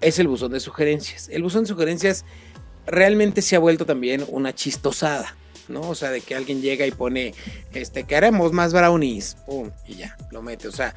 es 0.01 0.19
el 0.19 0.29
buzón 0.29 0.53
de 0.53 0.61
sugerencias. 0.61 1.29
El 1.29 1.43
buzón 1.43 1.65
de 1.65 1.69
sugerencias 1.69 2.25
realmente 2.87 3.43
se 3.43 3.57
ha 3.57 3.59
vuelto 3.59 3.85
también 3.85 4.25
una 4.29 4.55
chistosada, 4.55 5.37
¿no? 5.69 5.83
O 5.83 5.95
sea, 5.95 6.11
de 6.11 6.21
que 6.23 6.35
alguien 6.35 6.63
llega 6.63 6.87
y 6.87 6.93
pone, 6.93 7.35
este, 7.75 8.05
que 8.05 8.17
haremos 8.17 8.53
más 8.53 8.73
brownies, 8.73 9.37
pum, 9.47 9.71
y 9.87 9.97
ya, 9.97 10.17
lo 10.31 10.41
mete. 10.41 10.67
O 10.69 10.73
sea, 10.73 10.95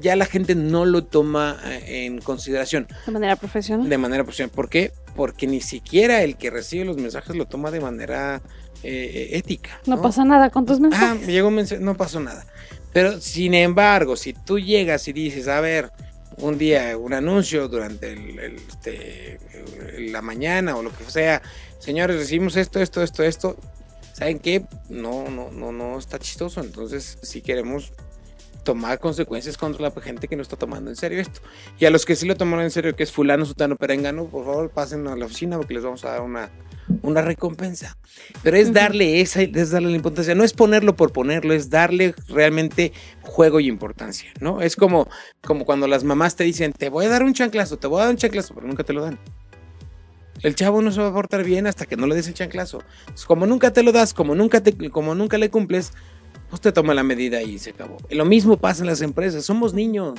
ya 0.00 0.16
la 0.16 0.26
gente 0.26 0.54
no 0.56 0.86
lo 0.86 1.04
toma 1.04 1.58
eh, 1.66 2.06
en 2.06 2.18
consideración 2.20 2.88
De 3.06 3.12
manera 3.12 3.36
profesional. 3.36 3.88
de 3.88 3.98
manera 3.98 4.24
profesional. 4.24 4.50
¿Por 4.54 4.68
qué? 4.68 4.92
Porque 5.16 5.46
ni 5.46 5.60
siquiera 5.60 6.22
el 6.22 6.36
que 6.36 6.50
recibe 6.50 6.84
los 6.84 6.96
mensajes 6.98 7.34
lo 7.34 7.46
toma 7.46 7.70
de 7.70 7.80
manera 7.80 8.42
eh, 8.82 9.30
ética. 9.32 9.80
No, 9.86 10.00
pasa 10.02 10.24
nada 10.24 10.50
con 10.50 10.66
tus 10.66 10.76
Ah, 10.76 10.80
mensajes. 10.80 11.26
me 11.26 11.32
llegó 11.32 11.48
un 11.48 11.54
mensaje, 11.54 11.80
no 11.82 11.96
pasó 11.96 12.20
nada. 12.20 12.46
Pero 12.92 13.20
sin 13.20 13.54
embargo, 13.54 14.16
si 14.16 14.32
tú 14.32 14.58
llegas 14.58 15.08
y 15.08 15.12
dices, 15.12 15.48
a 15.48 15.60
ver, 15.60 15.90
un 16.38 16.58
día 16.58 16.96
un 16.98 17.14
anuncio 17.14 17.68
durante 17.68 18.12
el- 18.12 18.38
el, 18.38 18.56
este, 18.56 19.38
la 20.10 20.20
mañana 20.22 20.76
o 20.76 20.82
lo 20.82 20.90
que 20.94 21.04
sea, 21.10 21.40
señores, 21.78 22.16
recibimos 22.16 22.56
esto, 22.56 22.80
esto, 22.80 23.02
esto, 23.02 23.22
esto, 23.22 23.56
¿saben 24.12 24.38
qué? 24.38 24.64
No, 24.90 25.28
no, 25.30 25.50
no, 25.50 25.72
no 25.72 25.98
está 25.98 26.18
chistoso. 26.18 26.60
Entonces, 26.60 27.18
si 27.22 27.40
queremos 27.40 27.92
tomar 28.66 28.98
consecuencias 28.98 29.56
contra 29.56 29.80
la 29.80 30.02
gente 30.02 30.26
que 30.26 30.34
no 30.34 30.42
está 30.42 30.56
tomando 30.56 30.90
en 30.90 30.96
serio 30.96 31.20
esto. 31.20 31.40
Y 31.78 31.84
a 31.84 31.90
los 31.90 32.04
que 32.04 32.16
sí 32.16 32.26
lo 32.26 32.34
tomaron 32.34 32.64
en 32.64 32.72
serio, 32.72 32.96
que 32.96 33.04
es 33.04 33.12
fulano, 33.12 33.46
sutano, 33.46 33.76
perengano, 33.76 34.26
por 34.26 34.44
favor 34.44 34.70
pasen 34.70 35.06
a 35.06 35.14
la 35.14 35.24
oficina 35.24 35.56
porque 35.56 35.74
les 35.74 35.84
vamos 35.84 36.04
a 36.04 36.10
dar 36.10 36.22
una, 36.22 36.50
una 37.02 37.22
recompensa. 37.22 37.96
Pero 38.42 38.56
es 38.56 38.72
darle 38.72 39.20
esa, 39.20 39.40
es 39.42 39.70
darle 39.70 39.90
la 39.90 39.96
importancia, 39.96 40.34
no 40.34 40.42
es 40.42 40.52
ponerlo 40.52 40.96
por 40.96 41.12
ponerlo, 41.12 41.54
es 41.54 41.70
darle 41.70 42.12
realmente 42.26 42.92
juego 43.22 43.60
y 43.60 43.68
importancia, 43.68 44.32
¿no? 44.40 44.60
Es 44.60 44.74
como, 44.74 45.08
como 45.42 45.64
cuando 45.64 45.86
las 45.86 46.02
mamás 46.02 46.34
te 46.34 46.42
dicen, 46.42 46.72
te 46.72 46.88
voy 46.88 47.06
a 47.06 47.08
dar 47.08 47.22
un 47.22 47.34
chanclazo, 47.34 47.78
te 47.78 47.86
voy 47.86 48.00
a 48.00 48.06
dar 48.06 48.10
un 48.14 48.18
chanclazo, 48.18 48.52
pero 48.52 48.66
nunca 48.66 48.82
te 48.82 48.92
lo 48.92 49.04
dan. 49.04 49.20
El 50.42 50.56
chavo 50.56 50.82
no 50.82 50.90
se 50.90 51.00
va 51.00 51.08
a 51.08 51.12
portar 51.12 51.44
bien 51.44 51.68
hasta 51.68 51.86
que 51.86 51.96
no 51.96 52.08
le 52.08 52.16
des 52.16 52.26
el 52.26 52.34
chanclazo. 52.34 52.82
Entonces, 53.00 53.26
Como 53.26 53.46
nunca 53.46 53.72
te 53.72 53.84
lo 53.84 53.92
das, 53.92 54.12
como 54.12 54.34
nunca, 54.34 54.60
te, 54.60 54.90
como 54.90 55.14
nunca 55.14 55.38
le 55.38 55.50
cumples, 55.50 55.92
te 56.60 56.72
toma 56.72 56.94
la 56.94 57.02
medida 57.02 57.42
y 57.42 57.58
se 57.58 57.70
acabó. 57.70 57.98
Lo 58.10 58.24
mismo 58.24 58.56
pasa 58.56 58.82
en 58.82 58.86
las 58.86 59.00
empresas, 59.02 59.44
somos 59.44 59.74
niños. 59.74 60.18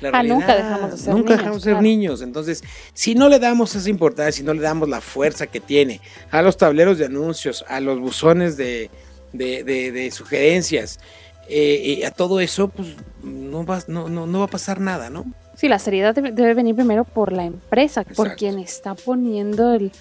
la 0.00 0.10
Ah, 0.12 0.22
nunca 0.22 0.54
dejamos 0.56 0.90
de 0.92 0.96
ser 0.98 1.14
Nunca 1.14 1.22
niños, 1.30 1.38
dejamos 1.38 1.56
de 1.58 1.62
ser 1.64 1.72
claro. 1.72 1.82
niños. 1.82 2.22
Entonces, 2.22 2.62
si 2.92 3.14
no 3.14 3.28
le 3.28 3.38
damos 3.38 3.74
esa 3.74 3.88
importancia, 3.90 4.32
si 4.32 4.42
no 4.42 4.54
le 4.54 4.60
damos 4.62 4.88
la 4.88 5.00
fuerza 5.00 5.46
que 5.46 5.60
tiene 5.60 6.00
a 6.30 6.42
los 6.42 6.56
tableros 6.56 6.98
de 6.98 7.06
anuncios, 7.06 7.64
a 7.68 7.80
los 7.80 7.98
buzones 8.00 8.56
de, 8.56 8.90
de- 9.32 9.64
de- 9.64 9.90
de 9.92 10.10
sugerencias, 10.10 11.00
eh, 11.48 11.98
eh, 12.00 12.06
a 12.06 12.10
todo 12.10 12.40
eso, 12.40 12.68
pues 12.68 12.88
no 13.22 13.64
va, 13.66 13.82
no, 13.88 14.08
no, 14.08 14.26
no 14.26 14.38
va 14.40 14.44
a 14.46 14.48
pasar 14.48 14.80
nada, 14.80 15.10
¿no? 15.10 15.24
Sí, 15.56 15.68
la 15.68 15.78
seriedad 15.78 16.14
debe, 16.14 16.32
debe 16.32 16.54
venir 16.54 16.74
primero 16.74 17.04
por 17.04 17.32
la 17.32 17.44
empresa, 17.44 18.04
por 18.16 18.34
quien 18.36 18.58
está 18.58 18.94
poniendo 18.94 19.74
el, 19.74 19.92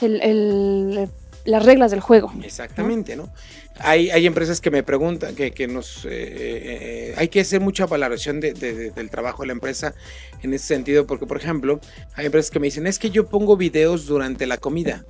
el- 0.00 0.20
el- 0.22 1.08
las 1.44 1.64
reglas 1.64 1.90
del 1.90 2.00
juego. 2.00 2.32
Exactamente, 2.42 3.16
¿no? 3.16 3.28
Hay, 3.80 4.10
hay 4.10 4.26
empresas 4.26 4.60
que 4.60 4.70
me 4.70 4.82
preguntan, 4.82 5.34
que, 5.34 5.50
que 5.50 5.66
nos... 5.66 6.04
eh, 6.04 6.10
eh, 6.12 7.14
hay 7.16 7.28
que 7.28 7.40
hacer 7.40 7.60
mucha 7.60 7.86
valoración 7.86 8.38
de- 8.40 8.52
de- 8.54 8.90
del 8.92 9.10
trabajo 9.10 9.42
de 9.42 9.48
la 9.48 9.52
empresa 9.52 9.94
en 10.42 10.54
ese 10.54 10.66
sentido, 10.66 11.06
porque, 11.06 11.26
por 11.26 11.36
ejemplo, 11.36 11.80
hay 12.14 12.26
empresas 12.26 12.50
que 12.50 12.60
me 12.60 12.68
dicen, 12.68 12.86
es 12.86 12.98
que 12.98 13.10
yo 13.10 13.26
pongo 13.26 13.56
videos 13.56 14.06
durante 14.06 14.46
la 14.46 14.58
comida. 14.58 15.04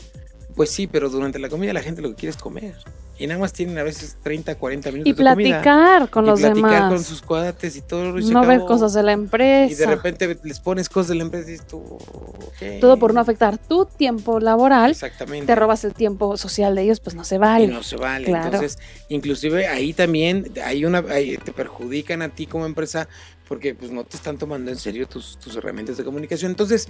Pues 0.57 0.71
sí, 0.71 0.87
pero 0.87 1.11
durante 1.11 1.39
la 1.39 1.49
comida 1.49 1.73
la 1.73 1.83
gente 1.83 2.01
lo 2.01 2.09
que 2.11 2.15
quiere 2.15 2.31
es 2.31 2.37
comer. 2.37 2.75
Y 3.17 3.29
nada 3.29 3.39
más 3.41 3.53
tienen 3.53 3.79
a 3.79 3.85
veces 3.85 4.17
30, 4.25 4.57
40 4.57 4.91
minutos 4.91 5.09
Y 5.09 5.13
de 5.13 5.17
comida. 5.31 5.35
platicar 5.63 6.11
con 6.11 6.25
y 6.25 6.29
los 6.29 6.41
platicar 6.41 6.71
demás. 6.73 6.93
con 6.93 7.05
sus 7.05 7.23
cuates 7.23 7.77
y 7.77 7.81
todo. 7.81 8.19
y 8.19 8.25
no 8.25 8.45
ver 8.45 8.61
cosas 8.61 8.93
de 8.93 9.03
la 9.05 9.13
empresa. 9.13 9.73
Y 9.73 9.77
de 9.77 9.87
repente 9.87 10.37
les 10.43 10.59
pones 10.59 10.89
cosas 10.89 11.09
de 11.11 11.15
la 11.15 11.23
empresa 11.23 11.51
y 11.53 11.59
tú, 11.59 11.79
ok. 11.79 12.81
Todo 12.81 12.97
por 12.99 13.15
no 13.15 13.21
afectar 13.21 13.57
tu 13.57 13.87
tiempo 13.87 14.41
laboral. 14.41 14.91
Exactamente. 14.91 15.47
Te 15.47 15.55
robas 15.55 15.85
el 15.85 15.95
tiempo 15.95 16.37
social 16.37 16.75
de 16.75 16.83
ellos, 16.83 16.99
pues 16.99 17.15
no 17.15 17.23
se 17.23 17.39
vale. 17.39 17.67
Y 17.67 17.69
no 17.69 17.83
se 17.85 17.97
vale. 17.97 18.25
Claro. 18.27 18.47
Entonces, 18.47 18.79
inclusive 19.09 19.69
ahí 19.69 19.93
también 19.93 20.51
hay 20.65 20.85
una, 20.85 21.05
hay- 21.09 21.37
te 21.39 21.53
perjudican 21.53 22.21
a 22.23 22.31
ti 22.31 22.47
como 22.47 22.67
empresa 22.67 23.09
porque 23.49 23.75
pues 23.75 23.91
no 23.91 24.05
te 24.05 24.17
están 24.17 24.39
tomando 24.39 24.71
en 24.71 24.79
serio 24.79 25.07
tus, 25.07 25.39
tus 25.39 25.57
herramientas 25.57 25.97
de 25.97 26.05
comunicación. 26.05 26.51
Entonces, 26.51 26.89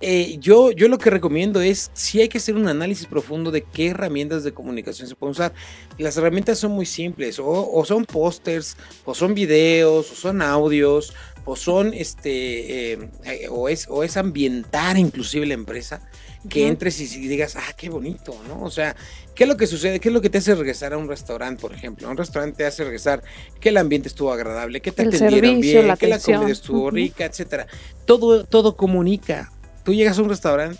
eh, 0.00 0.36
yo, 0.38 0.70
yo 0.72 0.88
lo 0.88 0.98
que 0.98 1.10
recomiendo 1.10 1.60
es, 1.60 1.90
si 1.94 2.20
hay 2.20 2.28
que 2.28 2.38
hacer 2.38 2.56
un 2.56 2.68
análisis 2.68 3.06
profundo 3.06 3.50
de 3.50 3.62
qué 3.62 3.88
herramientas 3.88 4.44
de 4.44 4.52
comunicación 4.52 5.08
se 5.08 5.14
pueden 5.14 5.32
usar. 5.32 5.54
Las 5.98 6.16
herramientas 6.16 6.58
son 6.58 6.72
muy 6.72 6.86
simples, 6.86 7.38
o, 7.40 7.84
son 7.84 8.04
pósters, 8.04 8.76
o 9.04 9.14
son 9.14 9.34
videos, 9.34 10.10
o 10.10 10.14
son 10.14 10.42
audios, 10.42 11.14
o 11.44 11.56
son, 11.56 11.94
este, 11.94 12.92
eh, 12.92 13.10
eh, 13.24 13.48
o, 13.50 13.68
es, 13.68 13.86
o 13.88 14.02
es 14.02 14.16
ambientar 14.16 14.96
inclusive 14.98 15.46
la 15.46 15.54
empresa, 15.54 16.08
que 16.48 16.68
entres 16.68 17.00
y, 17.00 17.04
y 17.04 17.28
digas, 17.28 17.56
ah, 17.56 17.72
qué 17.76 17.88
bonito, 17.88 18.36
¿no? 18.48 18.62
O 18.62 18.70
sea, 18.70 18.94
¿qué 19.34 19.44
es 19.44 19.48
lo 19.48 19.56
que 19.56 19.66
sucede? 19.66 20.00
¿Qué 20.00 20.08
es 20.08 20.12
lo 20.14 20.20
que 20.20 20.30
te 20.30 20.38
hace 20.38 20.54
regresar 20.54 20.92
a 20.92 20.98
un 20.98 21.08
restaurante, 21.08 21.60
por 21.60 21.72
ejemplo? 21.72 22.06
A 22.06 22.10
un 22.10 22.16
restaurante 22.16 22.58
te 22.58 22.66
hace 22.66 22.84
regresar 22.84 23.22
que 23.60 23.70
el 23.70 23.76
ambiente 23.78 24.08
estuvo 24.08 24.32
agradable, 24.32 24.80
que 24.82 24.92
te 24.92 25.02
El 25.02 25.08
atendieron 25.08 25.54
servicio, 25.54 25.80
bien, 25.80 25.88
la 25.88 25.96
que 25.96 26.06
la 26.06 26.16
atención. 26.16 26.38
comida 26.40 26.52
estuvo 26.52 26.86
Ujú. 26.86 26.90
rica, 26.90 27.24
etcétera. 27.24 27.66
Todo, 28.06 28.44
todo 28.44 28.76
comunica. 28.76 29.50
Tú 29.84 29.92
llegas 29.94 30.18
a 30.18 30.22
un 30.22 30.28
restaurante 30.28 30.78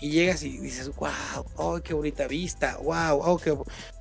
y 0.00 0.10
llegas 0.10 0.42
y 0.42 0.58
dices, 0.58 0.90
wow, 0.96 1.10
oh, 1.56 1.80
qué 1.82 1.94
bonita 1.94 2.26
vista, 2.26 2.76
wow, 2.82 3.20
oh, 3.22 3.38
qué, 3.38 3.54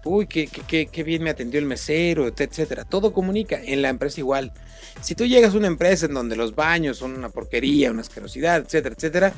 uy, 0.03 0.27
qué, 0.27 0.47
qué, 0.47 0.87
qué- 0.87 1.03
bien 1.03 1.23
me 1.23 1.29
atendió 1.29 1.59
el 1.59 1.65
mesero, 1.65 2.27
et- 2.27 2.41
etcétera. 2.41 2.83
Todo 2.83 3.13
comunica. 3.13 3.61
En 3.63 3.81
la 3.81 3.89
empresa 3.89 4.19
igual. 4.19 4.51
Si 5.01 5.15
tú 5.15 5.25
llegas 5.25 5.53
a 5.53 5.57
una 5.57 5.67
empresa 5.67 6.05
en 6.07 6.13
donde 6.13 6.35
los 6.35 6.55
baños 6.55 6.97
son 6.97 7.13
una 7.15 7.29
porquería, 7.29 7.91
una 7.91 8.01
asquerosidad, 8.01 8.61
etcétera, 8.65 8.95
etcétera, 8.97 9.33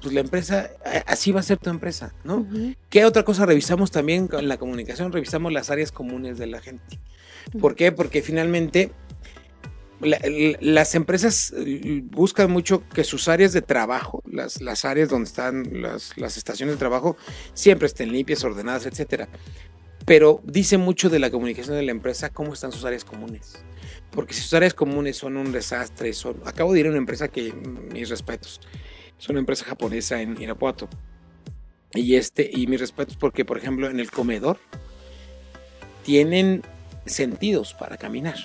pues 0.00 0.14
la 0.14 0.20
empresa, 0.20 0.70
a- 0.84 1.10
así 1.12 1.32
va 1.32 1.40
a 1.40 1.42
ser 1.42 1.58
tu 1.58 1.70
empresa, 1.70 2.14
¿no? 2.24 2.38
Ujú. 2.38 2.74
¿Qué 2.90 3.04
otra 3.04 3.24
cosa 3.24 3.46
revisamos 3.46 3.90
también 3.90 4.28
con 4.28 4.48
la 4.48 4.56
comunicación? 4.56 5.12
Revisamos 5.12 5.52
las 5.52 5.70
áreas 5.70 5.92
comunes 5.92 6.38
de 6.38 6.46
la 6.46 6.60
gente. 6.60 6.98
¿Por 7.60 7.74
qué? 7.74 7.92
Porque 7.92 8.22
finalmente 8.22 8.92
la- 10.00 10.16
l- 10.18 10.56
las 10.60 10.94
empresas 10.94 11.52
eh, 11.56 12.02
buscan 12.04 12.50
mucho 12.50 12.86
que 12.88 13.02
sus 13.04 13.26
áreas 13.28 13.52
de 13.52 13.62
trabajo, 13.62 14.22
las, 14.30 14.60
las 14.60 14.84
áreas 14.84 15.08
donde 15.08 15.28
están 15.28 15.82
las, 15.82 16.16
las 16.16 16.36
estaciones 16.36 16.76
de 16.76 16.78
trabajo, 16.78 17.16
siempre 17.54 17.86
estén 17.86 18.12
limpias, 18.12 18.44
ordenadas, 18.44 18.86
etcétera. 18.86 19.28
Pero 20.06 20.40
dice 20.44 20.78
mucho 20.78 21.10
de 21.10 21.18
la 21.18 21.30
comunicación 21.30 21.76
de 21.76 21.82
la 21.82 21.90
empresa 21.90 22.30
cómo 22.30 22.54
están 22.54 22.72
sus 22.72 22.84
áreas 22.84 23.04
comunes. 23.04 23.56
Porque 24.10 24.32
si 24.32 24.40
sus 24.40 24.54
áreas 24.54 24.72
comunes 24.72 25.16
son 25.18 25.36
un 25.36 25.52
desastre, 25.52 26.12
son... 26.14 26.36
acabo 26.46 26.72
de 26.72 26.80
ir 26.80 26.86
a 26.86 26.90
una 26.90 26.98
empresa 26.98 27.28
que, 27.28 27.52
mis 27.92 28.08
respetos, 28.08 28.60
es 29.18 29.28
una 29.28 29.38
empresa 29.38 29.64
japonesa 29.64 30.20
en 30.20 30.40
Irapuato. 30.40 30.88
Y 31.94 32.16
este, 32.16 32.48
y 32.52 32.66
mis 32.66 32.80
respetos 32.80 33.16
porque, 33.16 33.44
por 33.44 33.58
ejemplo, 33.58 33.88
en 33.88 33.98
el 33.98 34.10
comedor 34.10 34.58
tienen 36.04 36.62
sentidos 37.06 37.74
para 37.74 37.96
caminar. 37.96 38.36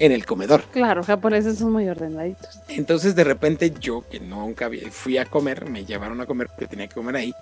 En 0.00 0.12
el 0.12 0.24
comedor. 0.26 0.62
Claro, 0.70 1.02
japoneses 1.02 1.58
son 1.58 1.72
muy 1.72 1.88
ordenaditos. 1.88 2.60
Entonces, 2.68 3.16
de 3.16 3.24
repente, 3.24 3.72
yo 3.80 4.04
que 4.08 4.20
nunca 4.20 4.70
fui 4.92 5.18
a 5.18 5.24
comer, 5.24 5.68
me 5.68 5.84
llevaron 5.84 6.20
a 6.20 6.26
comer 6.26 6.46
porque 6.46 6.68
tenía 6.68 6.86
que 6.86 6.94
comer 6.94 7.16
ahí, 7.16 7.34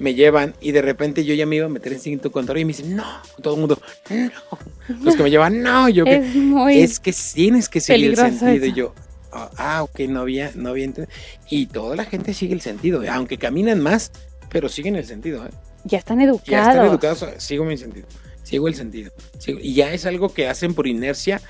me 0.00 0.14
llevan 0.14 0.54
y 0.60 0.72
de 0.72 0.82
repente 0.82 1.24
yo 1.24 1.34
ya 1.34 1.46
me 1.46 1.56
iba 1.56 1.66
a 1.66 1.68
meter 1.68 1.92
en 1.92 2.00
cinto 2.00 2.32
contrario 2.32 2.62
y 2.62 2.64
me 2.64 2.72
dicen, 2.72 2.96
no, 2.96 3.06
todo 3.40 3.54
el 3.54 3.60
mundo, 3.60 3.80
no. 4.10 4.96
Los 5.04 5.14
que 5.14 5.22
me 5.22 5.30
llevan, 5.30 5.62
no, 5.62 5.88
yo 5.88 6.04
que 6.04 6.16
Es 6.16 6.34
muy... 6.34 6.80
es 6.80 6.98
que 6.98 7.14
tienes 7.34 7.68
que 7.68 7.80
seguir 7.80 8.10
el 8.10 8.16
sentido. 8.16 8.66
Y 8.66 8.72
yo, 8.72 8.92
ah, 9.32 9.82
ok, 9.82 10.00
no 10.08 10.20
había, 10.20 10.52
no 10.54 10.70
había 10.70 10.84
entendido. 10.84 11.12
Y 11.48 11.66
toda 11.66 11.96
la 11.96 12.04
gente 12.04 12.34
sigue 12.34 12.54
el 12.54 12.60
sentido, 12.60 13.02
aunque 13.10 13.38
caminan 13.38 13.80
más, 13.80 14.12
pero 14.50 14.68
siguen 14.68 14.96
el 14.96 15.04
sentido. 15.04 15.44
¿eh? 15.46 15.50
Ya 15.84 15.98
están 15.98 16.18
Ya 16.18 16.24
educados. 16.26 16.68
están 16.68 16.86
educados, 16.86 17.24
sigo 17.38 17.64
mi 17.64 17.76
sentido, 17.78 18.06
sigo 18.42 18.68
el 18.68 18.74
sentido. 18.74 19.12
sigo- 19.38 19.60
y 19.62 19.74
ya 19.74 19.92
es 19.92 20.04
algo 20.06 20.28
que 20.34 20.48
hacen 20.48 20.74
por 20.74 20.86
inercia 20.86 21.40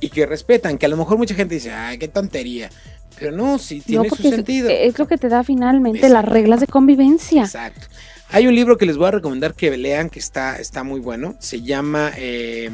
y 0.00 0.08
que 0.10 0.26
respetan, 0.26 0.78
que 0.78 0.86
a 0.86 0.88
lo 0.88 0.96
mejor 0.96 1.18
mucha 1.18 1.34
gente 1.34 1.54
dice, 1.54 1.72
ay, 1.72 1.98
qué 1.98 2.08
tontería. 2.08 2.70
Pero 3.18 3.32
no, 3.32 3.58
sí 3.58 3.80
tiene 3.80 4.08
No, 4.08 4.14
su 4.16 4.22
es- 4.28 4.34
sentido. 4.34 4.68
Es, 4.68 4.98
lo 4.98 5.06
que 5.06 5.16
te 5.16 5.28
da 5.28 5.42
finalmente 5.42 5.98
Exacto. 6.00 6.14
las 6.14 6.24
reglas 6.32 6.60
de 6.60 6.66
convivencia. 6.66 7.42
Exacto. 7.44 7.86
Hay 8.28 8.46
un 8.46 8.54
libro 8.54 8.76
que 8.76 8.84
les 8.86 8.96
voy 8.96 9.06
a 9.06 9.12
recomendar 9.12 9.54
que 9.54 9.74
lean, 9.76 10.10
que 10.10 10.18
está, 10.18 10.56
está 10.58 10.82
muy 10.82 11.00
bueno. 11.00 11.36
Se 11.38 11.62
llama 11.62 12.10
eh, 12.16 12.70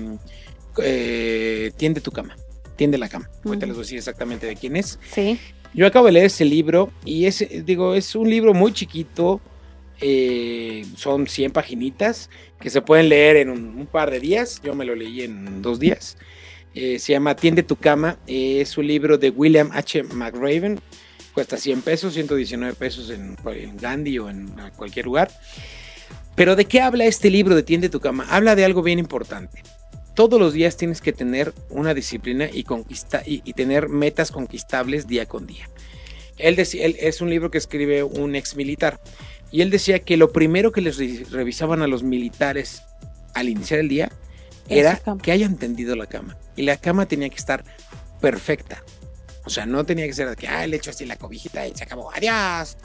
eh, 0.83 1.73
Tiende 1.77 2.01
tu 2.01 2.11
cama. 2.11 2.37
Tiende 2.77 2.99
la 2.99 3.09
cama. 3.09 3.29
Ahorita 3.45 3.67
Ujú. 3.67 3.67
les 3.67 3.75
voy 3.77 3.81
a 3.83 3.85
decir 3.85 3.99
exactamente 3.99 4.47
de 4.47 4.57
quién 4.57 4.77
es. 4.77 4.99
Sí. 5.13 5.39
Yo 5.75 5.87
acabo 5.87 6.07
de 6.07 6.13
leer 6.13 6.27
ese 6.27 6.45
libro 6.45 6.91
y 7.05 7.25
es, 7.27 7.47
digo, 7.65 7.95
es 7.95 8.15
un 8.15 8.29
libro 8.29 8.53
muy 8.55 8.73
chiquito. 8.73 9.41
eh, 10.01 10.85
son 10.97 11.27
100 11.29 11.53
paginitas 11.53 12.29
que 12.59 12.71
se 12.71 12.83
pueden 12.83 13.09
leer 13.09 13.37
en 13.37 13.51
un, 13.51 13.79
un 13.79 13.87
par 13.87 14.11
de 14.11 14.19
días. 14.21 14.61
Yo 14.65 14.75
me 14.75 14.85
lo 14.85 14.95
leí 14.97 15.23
en 15.23 15.63
dos 15.63 15.79
días. 15.79 16.17
Eh, 16.75 16.99
se 16.99 17.13
llama 17.13 17.37
Tiende 17.37 17.63
tu 17.63 17.77
cama. 17.77 18.19
eh, 18.27 18.61
es 18.61 18.77
un 18.79 18.87
libro 18.87 19.17
de 19.19 19.31
William 19.31 19.71
H. 19.73 20.03
McRaven. 20.05 20.81
Cuesta 21.35 21.57
100 21.57 21.83
pesos, 21.83 22.15
119 22.15 22.75
pesos 22.75 23.11
en, 23.11 23.37
en 23.47 23.77
Gandhi 23.79 24.19
o 24.19 24.29
en 24.29 24.53
cualquier 24.77 25.07
lugar. 25.07 25.31
Pero 26.35 26.57
¿de 26.57 26.65
qué 26.65 26.81
habla 26.81 27.05
este 27.07 27.31
libro 27.31 27.55
de 27.55 27.63
Tiende 27.63 27.89
tu 27.89 28.01
cama? 28.01 28.27
Habla 28.29 28.55
de 28.57 28.65
algo 28.65 28.83
bien 28.83 28.99
importante. 28.99 29.63
Todos 30.15 30.39
los 30.39 30.53
días 30.53 30.77
tienes 30.77 31.01
que 31.01 31.13
tener 31.13 31.53
una 31.71 31.95
disciplina 31.95 32.49
y, 32.53 32.65
conquista, 32.65 33.23
y, 33.25 33.43
y 33.45 33.55
tener 33.55 33.89
metas 33.89 34.31
conquistables 34.31 35.07
día 35.07 35.27
con 35.27 35.47
día. 35.47 35.69
Él, 36.37 36.57
decía, 36.57 36.85
él 36.87 36.97
es 37.01 37.21
un 37.21 37.31
libro 37.31 37.51
que 37.51 37.59
escribe 37.59 38.03
un 38.03 38.35
ex 38.35 38.57
militar 38.57 39.01
y 39.51 39.61
él 39.61 39.71
decía 39.71 39.99
que 40.01 40.17
lo 40.17 40.33
primero 40.33 40.73
que 40.73 40.81
les 40.81 40.97
re- 40.99 41.25
revisaban 41.31 41.83
a 41.83 41.87
los 41.87 42.03
militares 42.03 42.83
al 43.35 43.49
iniciar 43.49 43.81
el 43.81 43.89
día 43.89 44.11
Era 44.69 45.01
que 45.23 45.33
hayan 45.33 45.57
tendido 45.57 45.97
la 45.97 46.07
cama 46.07 46.37
y 46.57 46.63
la 46.63 46.77
cama 46.77 47.07
tenía 47.07 47.29
que 47.29 47.37
estar 47.37 47.65
perfecta. 48.21 48.83
O 49.45 49.51
sea, 49.51 49.67
no 49.67 49.85
tenía 49.85 50.07
que 50.07 50.13
ser 50.13 50.37
que, 50.37 50.47
ah, 50.49 50.67
le 50.67 50.77
echo 50.77 50.91
así 50.91 51.05
la 51.05 51.17
cobijita 51.17 51.67
y 51.67 51.75
se 51.75 51.85
acabó, 51.85 52.13
adiós. 52.13 52.77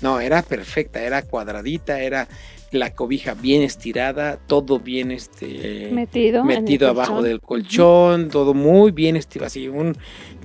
No, 0.00 0.20
era 0.20 0.42
perfecta, 0.42 1.02
era 1.02 1.22
cuadradita, 1.22 2.00
era 2.00 2.28
la 2.76 2.94
cobija 2.94 3.34
bien 3.34 3.62
estirada, 3.62 4.36
todo 4.46 4.78
bien 4.78 5.10
este 5.10 5.90
Metido. 5.92 6.44
metido 6.44 6.88
abajo 6.88 7.14
colchón. 7.14 7.24
del 7.28 7.40
colchón, 7.40 8.28
todo 8.30 8.54
muy 8.54 8.90
bien 8.92 9.16
estirado, 9.16 9.46
así 9.46 9.68
un 9.68 9.96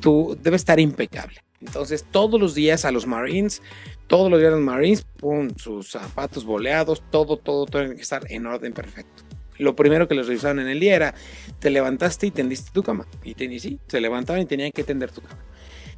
tú 0.01 0.38
debe 0.41 0.55
estar 0.55 0.79
impecable. 0.79 1.38
Entonces, 1.61 2.03
todos 2.09 2.39
los 2.41 2.55
días 2.55 2.86
a 2.86 2.91
los 2.91 3.05
Marines, 3.05 3.61
todos 4.07 4.32
los 4.32 4.39
días 4.39 4.51
a 4.51 4.55
los 4.55 4.65
Marines, 4.65 5.03
pum, 5.17 5.49
sus 5.57 5.91
zapatos 5.91 6.43
boleados, 6.43 7.03
todo, 7.11 7.38
todo, 7.38 7.65
todo 7.67 7.82
tiene 7.84 7.95
que 7.95 8.01
estar 8.01 8.23
en 8.32 8.47
orden 8.47 8.73
perfecto. 8.73 9.23
Lo 9.59 9.75
primero 9.75 10.07
que 10.07 10.15
les 10.15 10.25
revisaron 10.25 10.59
en 10.59 10.67
el 10.69 10.79
día 10.79 10.95
era, 10.95 11.13
te 11.59 11.69
levantaste 11.69 12.25
y 12.25 12.32
tendiste 12.32 12.71
tu 12.73 12.82
cama. 12.82 13.05
Y, 13.23 13.36
ten- 13.36 13.51
y 13.51 13.59
sí, 13.59 13.77
se 13.88 14.01
levantaban 14.01 14.41
y 14.41 14.45
tenían 14.47 14.71
que 14.71 14.84
tender 14.84 15.11
tu 15.11 15.21
cama. 15.21 15.38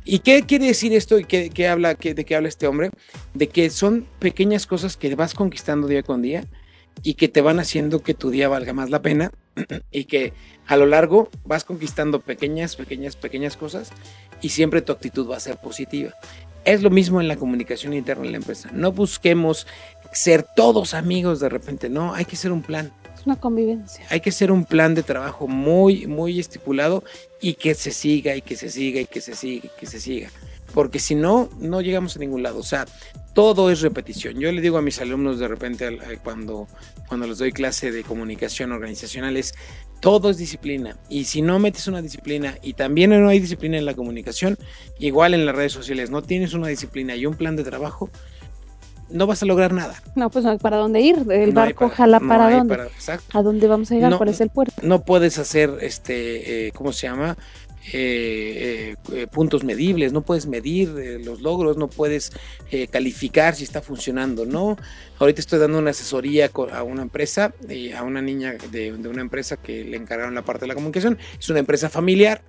¿Y 0.05 0.19
qué 0.19 0.43
quiere 0.43 0.67
decir 0.67 0.93
esto 0.93 1.17
y 1.17 1.25
qué, 1.25 1.67
habla, 1.67 1.93
de 1.95 2.25
qué 2.25 2.35
habla 2.35 2.49
este 2.49 2.67
hombre? 2.67 2.89
De 3.33 3.47
que 3.47 3.69
son 3.69 4.07
pequeñas 4.19 4.67
cosas 4.67 4.97
que 4.97 5.15
vas 5.15 5.33
conquistando 5.33 5.87
día 5.87 6.03
con 6.03 6.21
día 6.21 6.45
y 7.01 7.15
que 7.15 7.27
te 7.27 7.41
van 7.41 7.59
haciendo 7.59 8.01
que 8.01 8.13
tu 8.13 8.29
día 8.29 8.49
valga 8.49 8.73
más 8.73 8.89
la 8.89 9.01
pena 9.01 9.31
y 9.91 10.05
que 10.05 10.33
a 10.67 10.77
lo 10.77 10.85
largo 10.85 11.29
vas 11.45 11.63
conquistando 11.63 12.19
pequeñas, 12.19 12.75
pequeñas, 12.75 13.15
pequeñas 13.15 13.57
cosas 13.57 13.91
y 14.41 14.49
siempre 14.49 14.81
tu 14.81 14.91
actitud 14.91 15.29
va 15.29 15.37
a 15.37 15.41
ser 15.41 15.57
positiva. 15.57 16.13
Es 16.65 16.81
lo 16.81 16.89
mismo 16.89 17.19
en 17.19 17.27
la 17.27 17.35
comunicación 17.35 17.93
interna 17.93 18.23
de 18.23 18.31
la 18.31 18.37
empresa. 18.37 18.69
No 18.73 18.91
busquemos 18.91 19.67
ser 20.11 20.45
todos 20.55 20.93
amigos 20.93 21.39
de 21.39 21.49
repente, 21.49 21.89
no, 21.89 22.13
hay 22.13 22.25
que 22.25 22.35
ser 22.35 22.51
un 22.51 22.61
plan. 22.61 22.91
Una 23.25 23.35
convivencia. 23.35 24.05
Hay 24.09 24.21
que 24.21 24.29
hacer 24.29 24.51
un 24.51 24.65
plan 24.65 24.95
de 24.95 25.03
trabajo 25.03 25.47
muy, 25.47 26.07
muy 26.07 26.39
estipulado 26.39 27.03
y 27.41 27.55
que 27.55 27.75
se 27.75 27.91
siga 27.91 28.35
y 28.35 28.41
que 28.41 28.55
se 28.55 28.69
siga 28.69 29.01
y 29.01 29.05
que 29.05 29.21
se 29.21 29.35
siga 29.35 29.65
y 29.65 29.79
que 29.79 29.85
se 29.85 29.99
siga. 29.99 30.29
Porque 30.73 30.99
si 30.99 31.15
no, 31.15 31.49
no 31.59 31.81
llegamos 31.81 32.15
a 32.15 32.19
ningún 32.19 32.41
lado. 32.41 32.59
O 32.59 32.63
sea, 32.63 32.85
todo 33.33 33.69
es 33.69 33.81
repetición. 33.81 34.39
Yo 34.39 34.51
le 34.51 34.61
digo 34.61 34.77
a 34.77 34.81
mis 34.81 34.99
alumnos 34.99 35.39
de 35.39 35.47
repente 35.47 35.87
eh, 35.87 36.19
cuando, 36.23 36.67
cuando 37.07 37.27
les 37.27 37.37
doy 37.37 37.51
clase 37.51 37.91
de 37.91 38.03
comunicación 38.03 38.71
organizacional 38.71 39.37
es 39.37 39.53
todo 40.03 40.29
es 40.29 40.37
disciplina. 40.37 40.97
Y 41.07 41.23
si 41.23 41.41
no 41.41 41.59
metes 41.59 41.87
una 41.87 42.01
disciplina 42.01 42.57
y 42.61 42.73
también 42.73 43.11
no 43.11 43.29
hay 43.29 43.39
disciplina 43.39 43.77
en 43.77 43.85
la 43.85 43.93
comunicación, 43.93 44.57
igual 44.99 45.33
en 45.33 45.45
las 45.45 45.55
redes 45.55 45.71
sociales, 45.71 46.09
no 46.09 46.21
tienes 46.21 46.53
una 46.53 46.67
disciplina 46.67 47.15
y 47.15 47.25
un 47.25 47.35
plan 47.35 47.55
de 47.55 47.63
trabajo, 47.63 48.09
no 49.13 49.27
vas 49.27 49.43
a 49.43 49.45
lograr 49.45 49.71
nada. 49.71 49.95
No, 50.15 50.29
pues 50.29 50.43
no 50.43 50.51
hay 50.51 50.57
para 50.57 50.77
dónde 50.77 50.99
ir. 50.99 51.25
El 51.31 51.51
barco 51.51 51.89
jala 51.89 52.19
para 52.19 52.49
dónde. 52.49 52.89
¿A 53.31 53.41
dónde 53.41 53.67
vamos 53.67 53.91
a 53.91 53.95
llegar? 53.95 54.17
¿Cuál 54.17 54.29
es 54.29 54.41
el 54.41 54.49
puerto? 54.49 54.73
No 54.81 55.03
puedes 55.03 55.37
hacer, 55.37 55.77
este, 55.81 56.67
eh, 56.67 56.71
¿cómo 56.71 56.91
se 56.91 57.07
llama? 57.07 57.37
Eh, 57.91 58.95
eh, 59.11 59.27
puntos 59.27 59.65
medibles, 59.65 60.13
no 60.13 60.21
puedes 60.21 60.47
medir 60.47 60.89
los 61.23 61.41
logros, 61.41 61.75
no 61.77 61.89
puedes 61.89 62.31
calificar 62.89 63.55
si 63.55 63.65
está 63.65 63.81
funcionando, 63.81 64.45
¿no? 64.45 64.77
Ahorita 65.19 65.41
estoy 65.41 65.59
dando 65.59 65.79
una 65.79 65.91
asesoría 65.91 66.49
a 66.71 66.83
una 66.83 67.01
empresa, 67.01 67.53
a 67.97 68.03
una 68.03 68.21
niña 68.21 68.55
de, 68.71 68.93
una 68.93 69.21
empresa 69.21 69.57
que 69.57 69.83
le 69.83 69.97
encargaron 69.97 70.33
la 70.33 70.43
parte 70.43 70.61
de 70.61 70.67
la 70.67 70.75
comunicación, 70.75 71.17
es 71.37 71.49
una 71.49 71.59
empresa 71.59 71.89
familiar, 71.89 72.41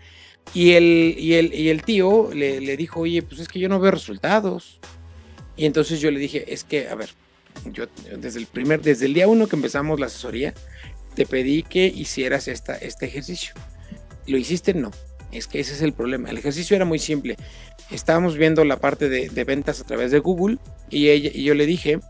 y 0.53 0.73
el, 0.73 1.17
y 1.19 1.35
el, 1.35 1.53
y 1.53 1.69
el 1.71 1.83
tío 1.83 2.31
le, 2.33 2.61
le 2.61 2.77
dijo, 2.77 3.01
oye, 3.01 3.23
pues 3.23 3.41
es 3.41 3.49
que 3.49 3.59
yo 3.59 3.69
no 3.69 3.81
veo 3.81 3.91
resultados. 3.91 4.79
Y 5.57 5.67
entonces 5.67 6.01
yo 6.01 6.11
le 6.11 6.19
dije, 6.19 6.53
es 6.53 6.65
que, 6.65 6.89
a 6.89 6.95
ver, 6.95 7.11
yo 7.73 7.87
desde 8.19 8.41
el 8.41 8.47
primer, 8.47 8.83
desde 8.83 9.07
el 9.07 9.15
día 9.15 9.29
uno 9.29 9.47
que 9.47 9.57
empezamos 9.57 10.01
la 10.01 10.07
asesoría, 10.07 10.55
te 11.15 11.27
pedí 11.27 11.63
que 11.63 11.87
hicieras 11.87 12.49
esta, 12.49 12.75
este 12.77 13.07
ejercicio. 13.07 13.55
¿Lo 14.27 14.37
hiciste? 14.37 14.75
No. 14.75 14.91
Es 15.33 15.47
que 15.47 15.61
ese 15.61 15.75
es 15.75 15.83
el 15.83 15.93
problema. 15.93 16.31
El 16.31 16.39
ejercicio 16.39 16.77
era 16.77 16.85
muy 16.85 16.99
simple. 16.99 17.37
Estábamos 17.91 18.37
viendo 18.37 18.65
la 18.65 18.79
parte 18.79 19.09
de, 19.09 19.45
ventas 19.45 19.81
a 19.81 19.85
través 19.85 20.11
de 20.11 20.21
Google 20.21 20.59
y, 20.91 21.09
ella, 21.09 21.31
y 21.33 21.43
yo 21.43 21.55
le 21.55 21.67
dije, 21.67 22.01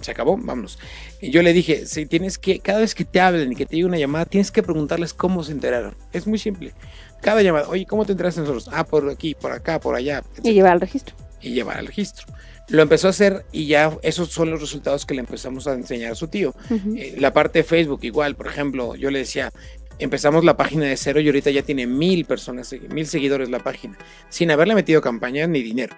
se 0.00 0.10
acabó, 0.10 0.36
vámonos. 0.36 0.78
Y 1.20 1.30
yo 1.30 1.42
le 1.42 1.52
dije, 1.52 1.86
si 1.86 2.06
tienes 2.06 2.38
que, 2.38 2.60
cada 2.60 2.80
vez 2.80 2.94
que 2.94 3.04
te 3.04 3.20
hablen 3.20 3.52
y 3.52 3.56
que 3.56 3.66
te 3.66 3.76
llegue 3.76 3.86
una 3.86 3.98
llamada, 3.98 4.26
tienes 4.26 4.50
que 4.50 4.62
preguntarles 4.62 5.12
cómo 5.12 5.42
se 5.42 5.52
enteraron. 5.52 5.96
Es 6.12 6.26
muy 6.26 6.38
simple. 6.38 6.72
Cada 7.20 7.42
llamada, 7.42 7.68
oye, 7.68 7.84
¿cómo 7.84 8.06
te 8.06 8.12
enteraste 8.12 8.40
nosotros? 8.40 8.70
Ah, 8.72 8.86
por 8.86 9.08
aquí, 9.10 9.34
por 9.34 9.52
acá, 9.52 9.80
por 9.80 9.96
allá. 9.96 10.22
Y 10.42 10.52
llevar 10.52 10.72
al 10.72 10.80
registro. 10.80 11.16
Y 11.40 11.50
llevar 11.50 11.78
al 11.78 11.86
registro. 11.86 12.26
Lo 12.68 12.82
empezó 12.82 13.06
a 13.06 13.10
hacer 13.10 13.44
y 13.50 13.66
ya 13.66 13.96
esos 14.02 14.28
son 14.30 14.50
los 14.50 14.60
resultados 14.60 15.06
que 15.06 15.14
le 15.14 15.20
empezamos 15.20 15.66
a 15.66 15.72
enseñar 15.72 16.12
a 16.12 16.14
su 16.14 16.28
tío. 16.28 16.54
Eh, 16.96 17.16
la 17.18 17.32
parte 17.32 17.60
de 17.60 17.64
Facebook 17.64 18.00
igual, 18.02 18.34
por 18.34 18.46
ejemplo, 18.46 18.94
yo 18.94 19.10
le 19.10 19.20
decía, 19.20 19.50
empezamos 19.98 20.44
la 20.44 20.56
página 20.56 20.84
de 20.84 20.96
cero 20.96 21.20
y 21.20 21.26
ahorita 21.26 21.50
ya 21.50 21.62
tiene 21.62 21.86
mil 21.86 22.24
personas, 22.24 22.74
mil 22.90 23.06
seguidores 23.06 23.48
la 23.48 23.60
página, 23.60 23.96
sin 24.28 24.50
haberle 24.50 24.74
metido 24.74 25.00
campañas 25.00 25.48
ni 25.48 25.62
dinero. 25.62 25.96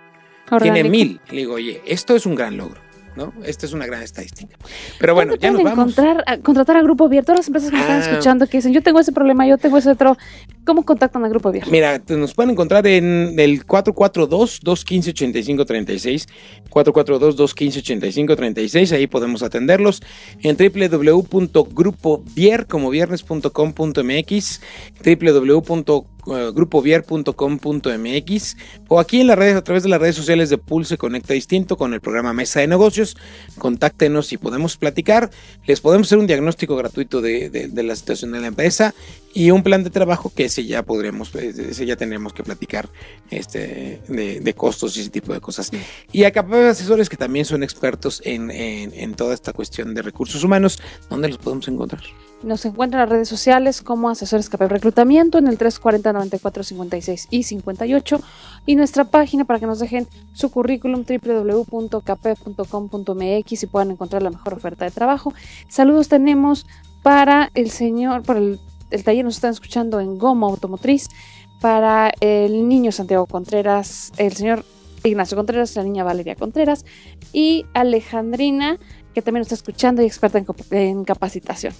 Tiene 0.61 0.85
mil. 0.85 1.21
Le 1.31 1.39
digo, 1.39 1.55
oye, 1.55 1.81
esto 1.87 2.17
es 2.17 2.27
un 2.27 2.35
gran 2.35 2.57
logro. 2.57 2.81
¿No? 3.17 3.33
Esta 3.45 3.67
es 3.67 3.73
una 3.73 3.87
gran 3.87 4.03
estadística. 4.03 4.57
Pero 4.99 5.15
bueno, 5.15 5.35
ya 5.37 5.51
nos 5.51 5.63
vamos. 5.63 5.99
Encontrar, 5.99 6.41
contratar 6.43 6.77
a 6.77 6.83
Grupo 6.83 7.09
Vier, 7.09 7.25
todas 7.25 7.41
las 7.41 7.49
empresas 7.49 7.71
que 7.71 7.77
me 7.77 7.83
están 7.83 8.01
ah. 8.01 8.11
escuchando 8.11 8.47
que 8.47 8.59
dicen, 8.59 8.73
yo 8.73 8.83
tengo 8.83 9.01
ese 9.01 9.11
problema, 9.13 9.47
yo 9.47 9.59
tengo 9.59 9.77
ese 9.79 9.91
otro, 9.91 10.17
¿cómo 10.65 10.85
contactan 10.85 11.25
a 11.25 11.29
Grupo 11.29 11.51
Vier? 11.51 11.67
Mira, 11.71 12.01
nos 12.09 12.35
pueden 12.35 12.51
encontrar 12.51 12.87
en 12.87 13.35
el 13.39 13.67
442-215-8536, 13.67 16.29
442-215-8536, 16.71 18.93
ahí 18.93 19.07
podemos 19.07 19.43
atenderlos, 19.43 20.03
en 20.43 20.57
www.grupovier, 20.57 22.67
como 22.67 22.91
viernes.com.mx, 22.91 24.61
www 25.05 26.20
eh, 26.31 26.53
grupovier.com.mx 26.55 28.57
o 28.89 29.01
aquí 29.01 29.21
en 29.21 29.27
las 29.27 29.39
redes, 29.39 29.57
a 29.57 29.65
través 29.65 29.83
de 29.83 29.89
las 29.89 30.01
redes 30.01 30.17
sociales 30.17 30.51
de 30.51 30.59
Pulse 30.59 30.97
Conecta 30.97 31.35
Distinto 31.35 31.77
con 31.77 31.95
el 31.95 32.01
programa 32.01 32.33
Mesa 32.33 32.61
de 32.61 32.67
Negocios. 32.67 33.17
Contáctenos 33.59 34.33
y 34.33 34.37
podemos 34.37 34.77
platicar. 34.77 35.31
Les 35.67 35.81
podemos 35.81 36.09
hacer 36.09 36.19
un 36.19 36.27
diagnóstico 36.27 36.77
gratuito 36.77 37.21
de, 37.21 37.71
la 37.75 37.97
situación 37.97 38.33
de 38.33 38.41
la 38.41 38.49
empresa 38.49 38.95
y 39.35 39.51
un 39.51 39.63
plan 39.63 39.85
de 39.85 39.91
trabajo 39.91 40.33
que 40.35 40.47
ese 40.47 40.65
ya 40.65 40.83
podremos, 40.83 41.35
ese 41.35 41.87
ya 41.87 41.97
tendremos 41.97 42.33
que 42.33 42.43
platicar 42.43 42.89
este, 43.31 44.01
de, 44.09 44.55
costos 44.55 44.97
y 44.97 45.01
ese 45.01 45.11
tipo 45.11 45.33
de 45.33 45.41
cosas. 45.41 45.71
Y 46.13 46.25
acá 46.25 46.47
asesores 46.69 47.09
que 47.09 47.17
también 47.17 47.45
son 47.45 47.63
expertos 47.63 48.21
en, 48.25 48.51
en 48.51 49.15
toda 49.15 49.35
esta 49.35 49.53
cuestión 49.53 49.95
de 49.95 50.03
recursos 50.03 50.43
humanos, 50.45 50.81
¿dónde 51.09 51.29
los 51.29 51.39
podemos 51.39 51.69
encontrar? 51.69 52.03
Nos 52.43 52.65
encuentran 52.65 53.03
en 53.03 53.07
las 53.07 53.11
redes 53.11 53.29
sociales 53.29 53.83
como 53.83 54.09
Asesores 54.09 54.49
Capel 54.49 54.71
Reclutamiento 54.71 55.37
en 55.37 55.47
el 55.47 55.59
340 55.59 56.15
94 56.15 56.63
56 56.63 57.29
y 57.29 57.43
58 57.43 58.19
y 58.65 58.77
nuestra 58.77 59.05
página 59.05 59.45
para 59.45 59.61
que 59.61 59.67
nos 59.67 59.79
dejen 59.79 60.09
su 60.33 60.51
currículum 60.51 61.05
www.capep.com.mx 61.05 63.63
y 63.63 63.67
puedan 63.67 63.91
encontrar 63.91 64.23
la 64.23 64.31
mejor 64.31 64.55
oferta 64.55 64.87
de 64.87 64.91
trabajo. 64.91 65.35
Saludos 65.69 66.09
tenemos 66.09 66.67
para 67.03 67.51
el 67.55 67.71
señor, 67.71 68.23
por 68.23 68.39
el, 68.39 68.59
taller 69.05 69.27
nos 69.27 69.35
están 69.35 69.53
escuchando 69.53 70.01
en 70.01 70.17
Goma 70.17 70.47
Automotriz, 70.47 71.11
para 71.61 72.11
el 72.21 72.69
niño 72.69 72.91
Santiago 72.91 73.27
Contreras, 73.27 74.15
el 74.17 74.33
señor 74.33 74.65
Ignacio 75.05 75.37
Contreras, 75.37 75.77
la 75.77 75.83
niña 75.83 76.05
Valeria 76.05 76.37
Contreras 76.37 76.87
y 77.35 77.67
Alejandrina, 77.75 78.79
que 79.13 79.21
también 79.21 79.43
está 79.43 79.57
escuchando 79.57 80.01
y 80.01 80.07
experta 80.07 80.43
en 80.71 81.05
capacitación. 81.05 81.75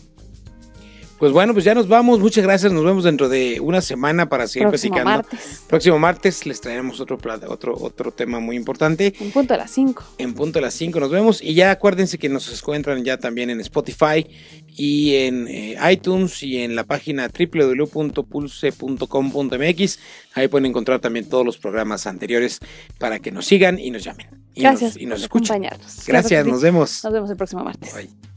Pues 1.21 1.33
bueno, 1.33 1.53
pues 1.53 1.65
ya 1.67 1.75
nos 1.75 1.87
vamos. 1.87 2.19
Muchas 2.19 2.43
gracias. 2.43 2.73
Nos 2.73 2.83
vemos 2.83 3.05
dentro 3.05 3.29
de 3.29 3.61
una 3.61 3.83
semana 3.83 4.31
para 4.31 4.49
seguir 4.49 4.69
Próximo 4.69 4.95
platicando. 4.95 5.29
Martes. 5.29 5.63
Próximo 5.69 5.99
martes 5.99 6.47
les 6.47 6.63
traeremos 6.63 6.99
otro, 6.99 7.19
otro, 7.49 7.77
otro 7.79 8.11
tema 8.11 8.41
muy 8.41 8.57
importante. 8.57 9.13
En 9.21 9.31
punto 9.31 9.53
a 9.53 9.59
las 9.59 9.71
5. 9.71 10.03
En 10.17 10.33
punto 10.33 10.61
a 10.61 10.63
las 10.63 10.73
5 10.73 10.99
nos 10.99 11.11
vemos. 11.11 11.43
Y 11.43 11.53
ya 11.53 11.73
acuérdense 11.73 12.17
que 12.17 12.31
nos 12.31 12.51
encuentran 12.51 13.05
ya 13.05 13.19
también 13.19 13.51
en 13.51 13.61
Spotify 13.61 14.27
y 14.75 15.17
en 15.17 15.47
eh, 15.47 15.77
iTunes 15.93 16.43
y 16.43 16.63
en 16.63 16.75
la 16.75 16.85
página 16.85 17.29
www.pulse.com.mx. 17.29 19.99
Ahí 20.33 20.49
pueden 20.49 20.65
encontrar 20.65 21.01
también 21.01 21.29
todos 21.29 21.45
los 21.45 21.59
programas 21.59 22.07
anteriores 22.07 22.61
para 22.99 23.19
que 23.19 23.31
nos 23.31 23.45
sigan 23.45 23.79
y 23.79 23.91
nos 23.91 24.05
llamen. 24.05 24.27
Y 24.55 24.63
gracias 24.63 24.95
nos, 24.95 25.03
y 25.03 25.05
nos 25.05 25.21
escuchen. 25.21 25.67
Gracias, 26.07 26.47
nos 26.47 26.63
vemos. 26.63 27.05
Nos 27.05 27.13
vemos 27.13 27.29
el 27.29 27.37
próximo 27.37 27.63
martes. 27.63 27.95
Bye. 27.95 28.30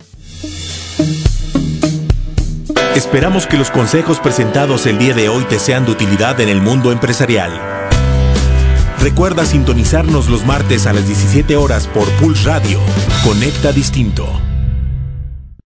Esperamos 2.96 3.48
que 3.48 3.58
los 3.58 3.72
consejos 3.72 4.20
presentados 4.20 4.86
el 4.86 5.00
día 5.00 5.14
de 5.14 5.28
hoy 5.28 5.44
te 5.46 5.58
sean 5.58 5.86
de 5.86 5.92
utilidad 5.92 6.40
en 6.40 6.50
el 6.50 6.62
mundo 6.62 6.92
empresarial. 6.92 7.60
Recuerda 9.00 9.46
sintonizarnos 9.46 10.30
los 10.30 10.46
martes 10.46 10.86
a 10.86 10.94
las 10.94 11.08
17 11.08 11.58
horas 11.58 11.88
por 11.88 12.08
Pulse 12.20 12.46
Radio. 12.46 12.80
Conecta 13.24 13.72
Distinto. 13.72 14.53